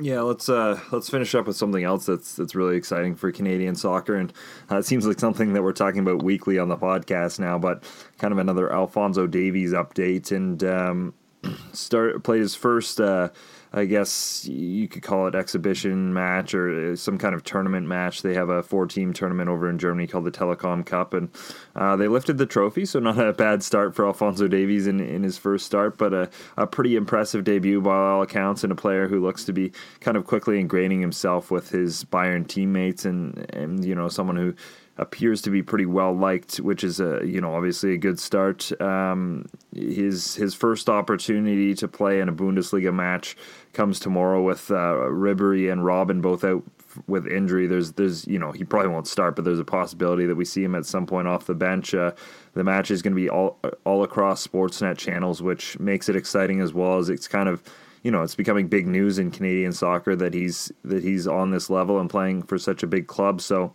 Yeah, 0.00 0.22
let's 0.22 0.48
uh, 0.48 0.80
let's 0.90 1.08
finish 1.10 1.34
up 1.34 1.46
with 1.46 1.56
something 1.56 1.84
else 1.84 2.06
that's 2.06 2.34
that's 2.34 2.54
really 2.54 2.76
exciting 2.76 3.14
for 3.14 3.30
Canadian 3.30 3.76
soccer, 3.76 4.16
and 4.16 4.32
uh, 4.70 4.78
it 4.78 4.86
seems 4.86 5.06
like 5.06 5.20
something 5.20 5.52
that 5.52 5.62
we're 5.62 5.72
talking 5.72 6.00
about 6.00 6.22
weekly 6.22 6.58
on 6.58 6.68
the 6.68 6.76
podcast 6.76 7.38
now. 7.38 7.58
But 7.58 7.84
kind 8.18 8.32
of 8.32 8.38
another 8.38 8.72
Alphonso 8.72 9.26
Davies 9.26 9.72
update, 9.72 10.32
and 10.32 10.64
um, 10.64 11.14
start 11.72 12.24
played 12.24 12.40
his 12.40 12.54
first 12.54 13.00
uh, 13.00 13.28
I 13.72 13.86
guess 13.86 14.44
you 14.46 14.86
could 14.86 15.02
call 15.02 15.26
it 15.28 15.34
exhibition 15.34 16.12
match 16.12 16.54
or 16.54 16.92
uh, 16.92 16.96
some 16.96 17.16
kind 17.16 17.34
of 17.34 17.42
tournament 17.42 17.86
match. 17.86 18.22
They 18.22 18.34
have 18.34 18.50
a 18.50 18.62
four-team 18.62 19.12
tournament 19.14 19.48
over 19.48 19.68
in 19.68 19.78
Germany 19.78 20.06
called 20.06 20.24
the 20.24 20.30
Telekom 20.30 20.84
Cup, 20.84 21.14
and 21.14 21.30
uh, 21.74 21.96
they 21.96 22.08
lifted 22.08 22.36
the 22.36 22.46
trophy. 22.46 22.84
So 22.84 23.00
not 23.00 23.18
a 23.18 23.32
bad 23.32 23.62
start 23.62 23.94
for 23.94 24.06
Alphonso 24.06 24.46
Davies 24.46 24.86
in, 24.86 25.00
in 25.00 25.22
his 25.22 25.38
first 25.38 25.64
start, 25.64 25.96
but 25.96 26.12
a, 26.12 26.30
a 26.56 26.66
pretty 26.66 26.96
impressive 26.96 27.44
debut 27.44 27.80
by 27.80 27.96
all 27.96 28.22
accounts, 28.22 28.62
and 28.62 28.72
a 28.72 28.76
player 28.76 29.08
who 29.08 29.20
looks 29.20 29.44
to 29.44 29.52
be 29.52 29.72
kind 30.00 30.16
of 30.16 30.26
quickly 30.26 30.62
ingraining 30.62 31.00
himself 31.00 31.50
with 31.50 31.70
his 31.70 32.04
Bayern 32.04 32.46
teammates, 32.46 33.04
and 33.04 33.46
and 33.54 33.84
you 33.84 33.94
know 33.94 34.08
someone 34.08 34.36
who 34.36 34.54
appears 34.98 35.40
to 35.42 35.50
be 35.50 35.62
pretty 35.62 35.86
well 35.86 36.12
liked, 36.12 36.56
which 36.56 36.84
is 36.84 37.00
a 37.00 37.20
you 37.24 37.40
know 37.40 37.54
obviously 37.54 37.94
a 37.94 37.98
good 37.98 38.18
start. 38.18 38.70
Um, 38.80 39.46
his 39.74 40.34
his 40.34 40.54
first 40.54 40.88
opportunity 40.88 41.74
to 41.74 41.88
play 41.88 42.20
in 42.20 42.28
a 42.28 42.32
Bundesliga 42.32 42.92
match 42.92 43.36
comes 43.72 43.98
tomorrow 43.98 44.42
with 44.42 44.70
uh, 44.70 44.94
Ribery 45.10 45.72
and 45.72 45.82
Robben 45.82 46.20
both 46.20 46.44
out 46.44 46.62
with 47.06 47.26
injury. 47.26 47.66
There's 47.66 47.92
there's 47.92 48.26
you 48.26 48.38
know 48.38 48.52
he 48.52 48.64
probably 48.64 48.90
won't 48.90 49.06
start, 49.06 49.36
but 49.36 49.44
there's 49.44 49.58
a 49.58 49.64
possibility 49.64 50.26
that 50.26 50.34
we 50.34 50.44
see 50.44 50.62
him 50.62 50.74
at 50.74 50.86
some 50.86 51.06
point 51.06 51.28
off 51.28 51.46
the 51.46 51.54
bench. 51.54 51.94
Uh, 51.94 52.12
the 52.54 52.64
match 52.64 52.90
is 52.90 53.02
going 53.02 53.14
to 53.14 53.20
be 53.20 53.30
all 53.30 53.58
all 53.84 54.02
across 54.02 54.46
Sportsnet 54.46 54.98
channels, 54.98 55.42
which 55.42 55.78
makes 55.78 56.08
it 56.08 56.16
exciting 56.16 56.60
as 56.60 56.74
well 56.74 56.98
as 56.98 57.08
it's 57.08 57.28
kind 57.28 57.48
of 57.48 57.62
you 58.02 58.10
know 58.10 58.22
it's 58.22 58.34
becoming 58.34 58.68
big 58.68 58.86
news 58.86 59.18
in 59.18 59.30
Canadian 59.30 59.72
soccer 59.72 60.14
that 60.16 60.34
he's 60.34 60.70
that 60.84 61.02
he's 61.02 61.26
on 61.26 61.50
this 61.50 61.70
level 61.70 61.98
and 61.98 62.10
playing 62.10 62.42
for 62.42 62.58
such 62.58 62.82
a 62.82 62.86
big 62.86 63.06
club. 63.06 63.40
So 63.40 63.74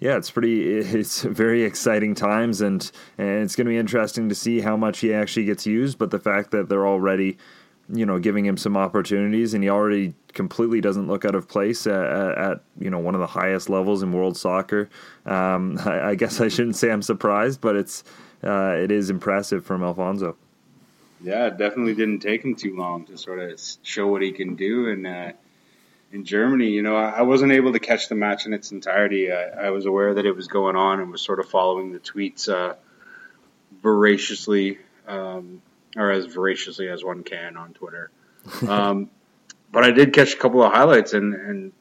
yeah, 0.00 0.16
it's 0.16 0.30
pretty. 0.30 0.78
It's 0.98 1.22
very 1.22 1.64
exciting 1.64 2.14
times, 2.14 2.60
and 2.60 2.90
and 3.16 3.42
it's 3.42 3.56
going 3.56 3.66
to 3.66 3.70
be 3.70 3.78
interesting 3.78 4.28
to 4.28 4.34
see 4.34 4.60
how 4.60 4.76
much 4.76 5.00
he 5.00 5.12
actually 5.12 5.46
gets 5.46 5.66
used. 5.66 5.98
But 5.98 6.10
the 6.10 6.20
fact 6.20 6.50
that 6.52 6.68
they're 6.68 6.86
already, 6.86 7.38
you 7.92 8.06
know, 8.06 8.18
giving 8.18 8.46
him 8.46 8.56
some 8.56 8.76
opportunities, 8.76 9.54
and 9.54 9.62
he 9.62 9.70
already 9.70 10.14
completely 10.34 10.80
doesn't 10.80 11.08
look 11.08 11.24
out 11.24 11.34
of 11.34 11.48
place 11.48 11.86
at, 11.86 12.04
at 12.04 12.60
you 12.78 12.90
know 12.90 12.98
one 12.98 13.14
of 13.14 13.20
the 13.20 13.26
highest 13.26 13.68
levels 13.68 14.02
in 14.02 14.12
world 14.12 14.36
soccer. 14.36 14.88
Um, 15.26 15.78
I, 15.84 16.10
I, 16.10 16.14
guess 16.14 16.40
I 16.40 16.48
shouldn't 16.48 16.76
say 16.76 16.90
I'm 16.90 17.02
surprised, 17.02 17.60
but 17.60 17.76
it's 17.76 18.04
uh, 18.44 18.76
it 18.78 18.92
is 18.92 19.10
impressive 19.10 19.64
from 19.64 19.82
Alphonso. 19.82 20.36
Yeah, 21.20 21.46
it 21.46 21.58
definitely 21.58 21.94
didn't 21.94 22.20
take 22.20 22.44
him 22.44 22.54
too 22.54 22.76
long 22.76 23.04
to 23.06 23.18
sort 23.18 23.40
of 23.40 23.60
show 23.82 24.06
what 24.06 24.22
he 24.22 24.32
can 24.32 24.54
do, 24.54 24.90
and. 24.90 25.06
Uh, 25.06 25.32
in 26.10 26.24
Germany, 26.24 26.68
you 26.68 26.82
know, 26.82 26.96
I 26.96 27.22
wasn't 27.22 27.52
able 27.52 27.72
to 27.72 27.78
catch 27.78 28.08
the 28.08 28.14
match 28.14 28.46
in 28.46 28.54
its 28.54 28.72
entirety. 28.72 29.30
I, 29.30 29.66
I 29.66 29.70
was 29.70 29.84
aware 29.84 30.14
that 30.14 30.24
it 30.24 30.34
was 30.34 30.48
going 30.48 30.74
on 30.74 31.00
and 31.00 31.12
was 31.12 31.22
sort 31.22 31.38
of 31.38 31.48
following 31.48 31.92
the 31.92 31.98
tweets 31.98 32.48
uh, 32.48 32.76
voraciously, 33.82 34.78
um, 35.06 35.60
or 35.96 36.10
as 36.10 36.24
voraciously 36.26 36.88
as 36.88 37.04
one 37.04 37.24
can 37.24 37.56
on 37.56 37.74
Twitter. 37.74 38.10
Um, 38.66 39.10
but 39.70 39.84
I 39.84 39.90
did 39.90 40.14
catch 40.14 40.32
a 40.32 40.36
couple 40.38 40.62
of 40.62 40.72
highlights, 40.72 41.12
and, 41.12 41.34
and 41.34 41.72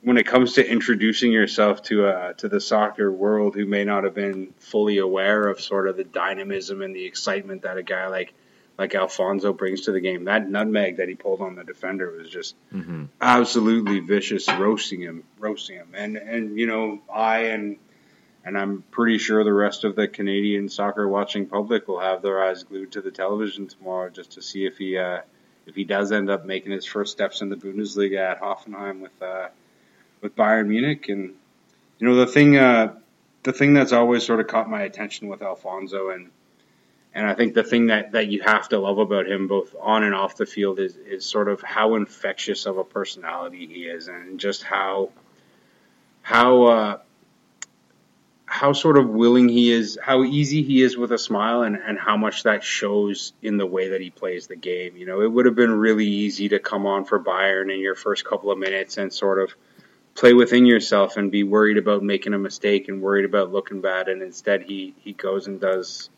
when 0.00 0.16
it 0.16 0.24
comes 0.24 0.54
to 0.54 0.66
introducing 0.66 1.30
yourself 1.30 1.82
to 1.82 2.06
uh, 2.06 2.32
to 2.34 2.48
the 2.48 2.60
soccer 2.60 3.12
world, 3.12 3.54
who 3.54 3.66
may 3.66 3.84
not 3.84 4.04
have 4.04 4.14
been 4.14 4.54
fully 4.58 4.96
aware 4.96 5.46
of 5.48 5.60
sort 5.60 5.88
of 5.88 5.98
the 5.98 6.04
dynamism 6.04 6.80
and 6.80 6.96
the 6.96 7.04
excitement 7.04 7.62
that 7.62 7.76
a 7.76 7.82
guy 7.82 8.06
like 8.06 8.32
like 8.78 8.94
Alphonso 8.94 9.52
brings 9.52 9.82
to 9.82 9.92
the 9.92 10.00
game. 10.00 10.24
That 10.24 10.48
nutmeg 10.48 10.98
that 10.98 11.08
he 11.08 11.14
pulled 11.14 11.40
on 11.40 11.54
the 11.54 11.64
defender 11.64 12.10
was 12.10 12.28
just 12.28 12.54
mm-hmm. 12.72 13.04
absolutely 13.20 14.00
vicious, 14.00 14.48
roasting 14.48 15.00
him, 15.00 15.24
roasting 15.38 15.76
him. 15.76 15.88
And 15.94 16.16
and 16.16 16.58
you 16.58 16.66
know, 16.66 17.00
I 17.12 17.38
and 17.46 17.78
and 18.44 18.56
I'm 18.56 18.82
pretty 18.90 19.18
sure 19.18 19.42
the 19.42 19.52
rest 19.52 19.84
of 19.84 19.96
the 19.96 20.06
Canadian 20.06 20.68
soccer 20.68 21.08
watching 21.08 21.46
public 21.46 21.88
will 21.88 22.00
have 22.00 22.22
their 22.22 22.44
eyes 22.44 22.62
glued 22.62 22.92
to 22.92 23.00
the 23.00 23.10
television 23.10 23.66
tomorrow 23.66 24.10
just 24.10 24.32
to 24.32 24.42
see 24.42 24.66
if 24.66 24.76
he 24.76 24.98
uh, 24.98 25.20
if 25.66 25.74
he 25.74 25.84
does 25.84 26.12
end 26.12 26.30
up 26.30 26.44
making 26.44 26.72
his 26.72 26.84
first 26.84 27.12
steps 27.12 27.40
in 27.40 27.48
the 27.48 27.56
Bundesliga 27.56 28.18
at 28.18 28.40
Hoffenheim 28.40 29.00
with 29.00 29.22
uh, 29.22 29.48
with 30.20 30.36
Bayern 30.36 30.68
Munich. 30.68 31.08
And 31.08 31.34
you 31.98 32.08
know 32.08 32.14
the 32.14 32.26
thing 32.26 32.56
uh, 32.56 32.94
the 33.42 33.52
thing 33.52 33.74
that's 33.74 33.92
always 33.92 34.24
sort 34.24 34.40
of 34.40 34.46
caught 34.46 34.68
my 34.68 34.82
attention 34.82 35.28
with 35.28 35.42
Alphonso 35.42 36.10
and 36.10 36.30
and 37.16 37.26
I 37.26 37.32
think 37.32 37.54
the 37.54 37.64
thing 37.64 37.86
that, 37.86 38.12
that 38.12 38.26
you 38.28 38.42
have 38.42 38.68
to 38.68 38.78
love 38.78 38.98
about 38.98 39.26
him, 39.26 39.48
both 39.48 39.74
on 39.80 40.04
and 40.04 40.14
off 40.14 40.36
the 40.36 40.44
field, 40.44 40.78
is, 40.78 40.96
is 40.96 41.24
sort 41.24 41.48
of 41.48 41.62
how 41.62 41.94
infectious 41.94 42.66
of 42.66 42.76
a 42.76 42.84
personality 42.84 43.66
he 43.66 43.84
is, 43.84 44.08
and 44.08 44.38
just 44.38 44.62
how 44.62 45.08
how 46.20 46.64
uh, 46.64 46.98
how 48.44 48.74
sort 48.74 48.98
of 48.98 49.08
willing 49.08 49.48
he 49.48 49.72
is, 49.72 49.98
how 50.02 50.24
easy 50.24 50.62
he 50.62 50.82
is 50.82 50.98
with 50.98 51.10
a 51.10 51.16
smile, 51.16 51.62
and, 51.62 51.76
and 51.76 51.98
how 51.98 52.18
much 52.18 52.42
that 52.42 52.62
shows 52.62 53.32
in 53.40 53.56
the 53.56 53.66
way 53.66 53.88
that 53.88 54.02
he 54.02 54.10
plays 54.10 54.46
the 54.46 54.56
game. 54.56 54.98
You 54.98 55.06
know, 55.06 55.22
it 55.22 55.32
would 55.32 55.46
have 55.46 55.56
been 55.56 55.72
really 55.72 56.06
easy 56.06 56.50
to 56.50 56.58
come 56.58 56.84
on 56.84 57.06
for 57.06 57.18
Bayern 57.18 57.72
in 57.72 57.80
your 57.80 57.94
first 57.94 58.26
couple 58.26 58.50
of 58.50 58.58
minutes 58.58 58.98
and 58.98 59.10
sort 59.10 59.38
of 59.38 59.54
play 60.14 60.34
within 60.34 60.66
yourself 60.66 61.16
and 61.16 61.32
be 61.32 61.44
worried 61.44 61.78
about 61.78 62.02
making 62.02 62.34
a 62.34 62.38
mistake 62.38 62.88
and 62.88 63.00
worried 63.00 63.24
about 63.24 63.52
looking 63.52 63.80
bad, 63.80 64.08
and 64.08 64.20
instead 64.20 64.64
he 64.64 64.94
he 64.98 65.14
goes 65.14 65.46
and 65.46 65.62
does 65.62 66.10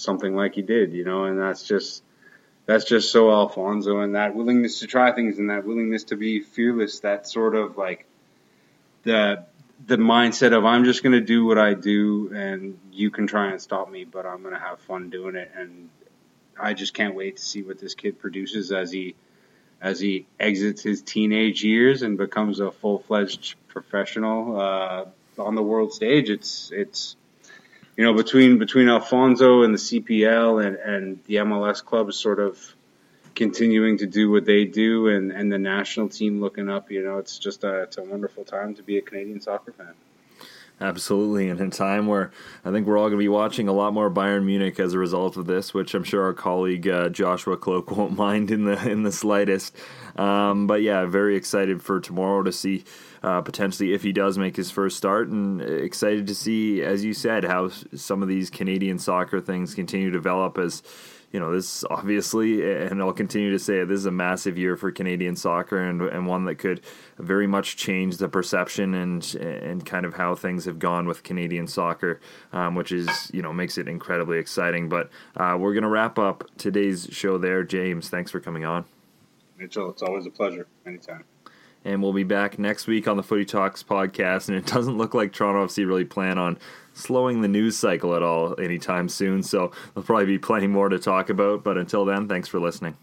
something 0.00 0.34
like 0.34 0.54
he 0.54 0.62
did, 0.62 0.92
you 0.92 1.04
know, 1.04 1.24
and 1.24 1.38
that's 1.38 1.62
just 1.62 2.02
that's 2.66 2.84
just 2.84 3.10
so 3.10 3.30
Alphonso 3.30 4.00
and 4.00 4.14
that 4.14 4.34
willingness 4.34 4.80
to 4.80 4.86
try 4.86 5.12
things 5.12 5.38
and 5.38 5.50
that 5.50 5.64
willingness 5.64 6.04
to 6.04 6.16
be 6.16 6.40
fearless, 6.40 7.00
that 7.00 7.26
sort 7.26 7.54
of 7.54 7.76
like 7.76 8.06
the 9.02 9.44
the 9.86 9.96
mindset 9.96 10.56
of 10.56 10.64
I'm 10.64 10.84
just 10.84 11.02
going 11.02 11.12
to 11.14 11.20
do 11.20 11.46
what 11.46 11.58
I 11.58 11.74
do 11.74 12.32
and 12.34 12.78
you 12.92 13.10
can 13.10 13.26
try 13.26 13.50
and 13.50 13.60
stop 13.60 13.90
me, 13.90 14.04
but 14.04 14.26
I'm 14.26 14.42
going 14.42 14.54
to 14.54 14.60
have 14.60 14.78
fun 14.80 15.10
doing 15.10 15.36
it. 15.36 15.50
And 15.56 15.88
I 16.58 16.74
just 16.74 16.92
can't 16.94 17.14
wait 17.14 17.36
to 17.36 17.42
see 17.42 17.62
what 17.62 17.78
this 17.78 17.94
kid 17.94 18.20
produces 18.20 18.72
as 18.72 18.92
he 18.92 19.14
as 19.80 19.98
he 19.98 20.26
exits 20.38 20.82
his 20.82 21.00
teenage 21.00 21.64
years 21.64 22.02
and 22.02 22.18
becomes 22.18 22.60
a 22.60 22.70
full 22.70 22.98
fledged 22.98 23.54
professional 23.68 24.60
uh, 24.60 25.04
on 25.38 25.54
the 25.54 25.62
world 25.62 25.94
stage. 25.94 26.28
It's 26.28 26.70
it's 26.70 27.16
you 28.00 28.06
know 28.06 28.14
between 28.14 28.56
between 28.56 28.88
Alphonso 28.88 29.62
and 29.62 29.74
the 29.74 29.78
CPL 29.78 30.64
and 30.64 30.76
and 30.76 31.22
the 31.26 31.34
MLS 31.34 31.84
clubs 31.84 32.16
sort 32.16 32.40
of 32.40 32.58
continuing 33.34 33.98
to 33.98 34.06
do 34.06 34.30
what 34.30 34.46
they 34.46 34.64
do 34.64 35.08
and, 35.08 35.30
and 35.30 35.52
the 35.52 35.58
national 35.58 36.08
team 36.08 36.40
looking 36.40 36.70
up, 36.70 36.90
you 36.90 37.02
know, 37.04 37.18
it's 37.18 37.38
just 37.38 37.62
a, 37.62 37.82
it's 37.82 37.98
a 37.98 38.02
wonderful 38.02 38.42
time 38.42 38.74
to 38.74 38.82
be 38.82 38.96
a 38.96 39.02
Canadian 39.02 39.40
soccer 39.40 39.72
fan. 39.72 39.92
Absolutely, 40.80 41.50
and 41.50 41.60
in 41.60 41.68
a 41.68 41.70
time 41.70 42.06
where 42.06 42.30
I 42.64 42.70
think 42.70 42.86
we're 42.86 42.96
all 42.96 43.08
going 43.08 43.18
to 43.18 43.24
be 43.24 43.28
watching 43.28 43.68
a 43.68 43.72
lot 43.72 43.92
more 43.92 44.10
Bayern 44.10 44.46
Munich 44.46 44.80
as 44.80 44.94
a 44.94 44.98
result 44.98 45.36
of 45.36 45.44
this, 45.44 45.74
which 45.74 45.92
I'm 45.92 46.04
sure 46.04 46.24
our 46.24 46.32
colleague 46.32 46.88
uh, 46.88 47.10
Joshua 47.10 47.58
Kloke 47.58 47.90
won't 47.96 48.16
mind 48.16 48.50
in 48.50 48.64
the 48.64 48.88
in 48.88 49.02
the 49.02 49.12
slightest. 49.12 49.76
Um, 50.16 50.66
but 50.66 50.80
yeah, 50.80 51.04
very 51.04 51.36
excited 51.36 51.82
for 51.82 52.00
tomorrow 52.00 52.42
to 52.44 52.50
see 52.50 52.84
uh, 53.22 53.40
potentially 53.42 53.92
if 53.92 54.02
he 54.02 54.12
does 54.12 54.38
make 54.38 54.56
his 54.56 54.70
first 54.70 54.96
start, 54.96 55.28
and 55.28 55.60
excited 55.60 56.26
to 56.26 56.34
see, 56.34 56.82
as 56.82 57.04
you 57.04 57.12
said, 57.12 57.44
how 57.44 57.68
some 57.68 58.22
of 58.22 58.28
these 58.28 58.50
Canadian 58.50 58.98
soccer 58.98 59.40
things 59.40 59.74
continue 59.74 60.10
to 60.10 60.16
develop 60.16 60.58
as 60.58 60.82
you 61.32 61.38
know, 61.38 61.52
this 61.52 61.84
obviously, 61.88 62.68
and 62.72 63.00
I'll 63.00 63.12
continue 63.12 63.52
to 63.52 63.58
say 63.58 63.80
it, 63.80 63.88
this 63.88 63.98
is 63.98 64.06
a 64.06 64.10
massive 64.10 64.58
year 64.58 64.76
for 64.76 64.90
Canadian 64.90 65.36
soccer 65.36 65.78
and, 65.78 66.02
and 66.02 66.26
one 66.26 66.44
that 66.46 66.56
could 66.56 66.80
very 67.18 67.46
much 67.46 67.76
change 67.76 68.16
the 68.16 68.28
perception 68.28 68.94
and 68.94 69.34
and 69.36 69.86
kind 69.86 70.04
of 70.04 70.14
how 70.14 70.34
things 70.34 70.64
have 70.64 70.78
gone 70.78 71.06
with 71.06 71.22
Canadian 71.22 71.68
soccer, 71.68 72.20
um, 72.52 72.74
which 72.74 72.90
is, 72.90 73.30
you 73.32 73.42
know, 73.42 73.52
makes 73.52 73.78
it 73.78 73.86
incredibly 73.86 74.38
exciting. 74.38 74.88
But 74.88 75.10
uh, 75.36 75.56
we're 75.58 75.72
going 75.72 75.84
to 75.84 75.88
wrap 75.88 76.18
up 76.18 76.44
today's 76.58 77.08
show 77.12 77.38
there. 77.38 77.62
James, 77.62 78.08
thanks 78.08 78.32
for 78.32 78.40
coming 78.40 78.64
on. 78.64 78.84
Mitchell, 79.56 79.90
it's 79.90 80.02
always 80.02 80.26
a 80.26 80.30
pleasure. 80.30 80.66
Anytime 80.84 81.24
and 81.84 82.02
we'll 82.02 82.12
be 82.12 82.24
back 82.24 82.58
next 82.58 82.86
week 82.86 83.08
on 83.08 83.16
the 83.16 83.22
Footy 83.22 83.44
Talks 83.44 83.82
podcast. 83.82 84.48
And 84.48 84.56
it 84.56 84.66
doesn't 84.66 84.98
look 84.98 85.14
like 85.14 85.32
Toronto 85.32 85.66
FC 85.66 85.86
really 85.86 86.04
plan 86.04 86.38
on 86.38 86.58
slowing 86.92 87.40
the 87.40 87.48
news 87.48 87.76
cycle 87.76 88.14
at 88.14 88.22
all 88.22 88.58
anytime 88.60 89.08
soon. 89.08 89.42
So 89.42 89.72
there'll 89.94 90.06
probably 90.06 90.26
be 90.26 90.38
plenty 90.38 90.66
more 90.66 90.88
to 90.88 90.98
talk 90.98 91.30
about. 91.30 91.64
But 91.64 91.78
until 91.78 92.04
then, 92.04 92.28
thanks 92.28 92.48
for 92.48 92.60
listening. 92.60 92.96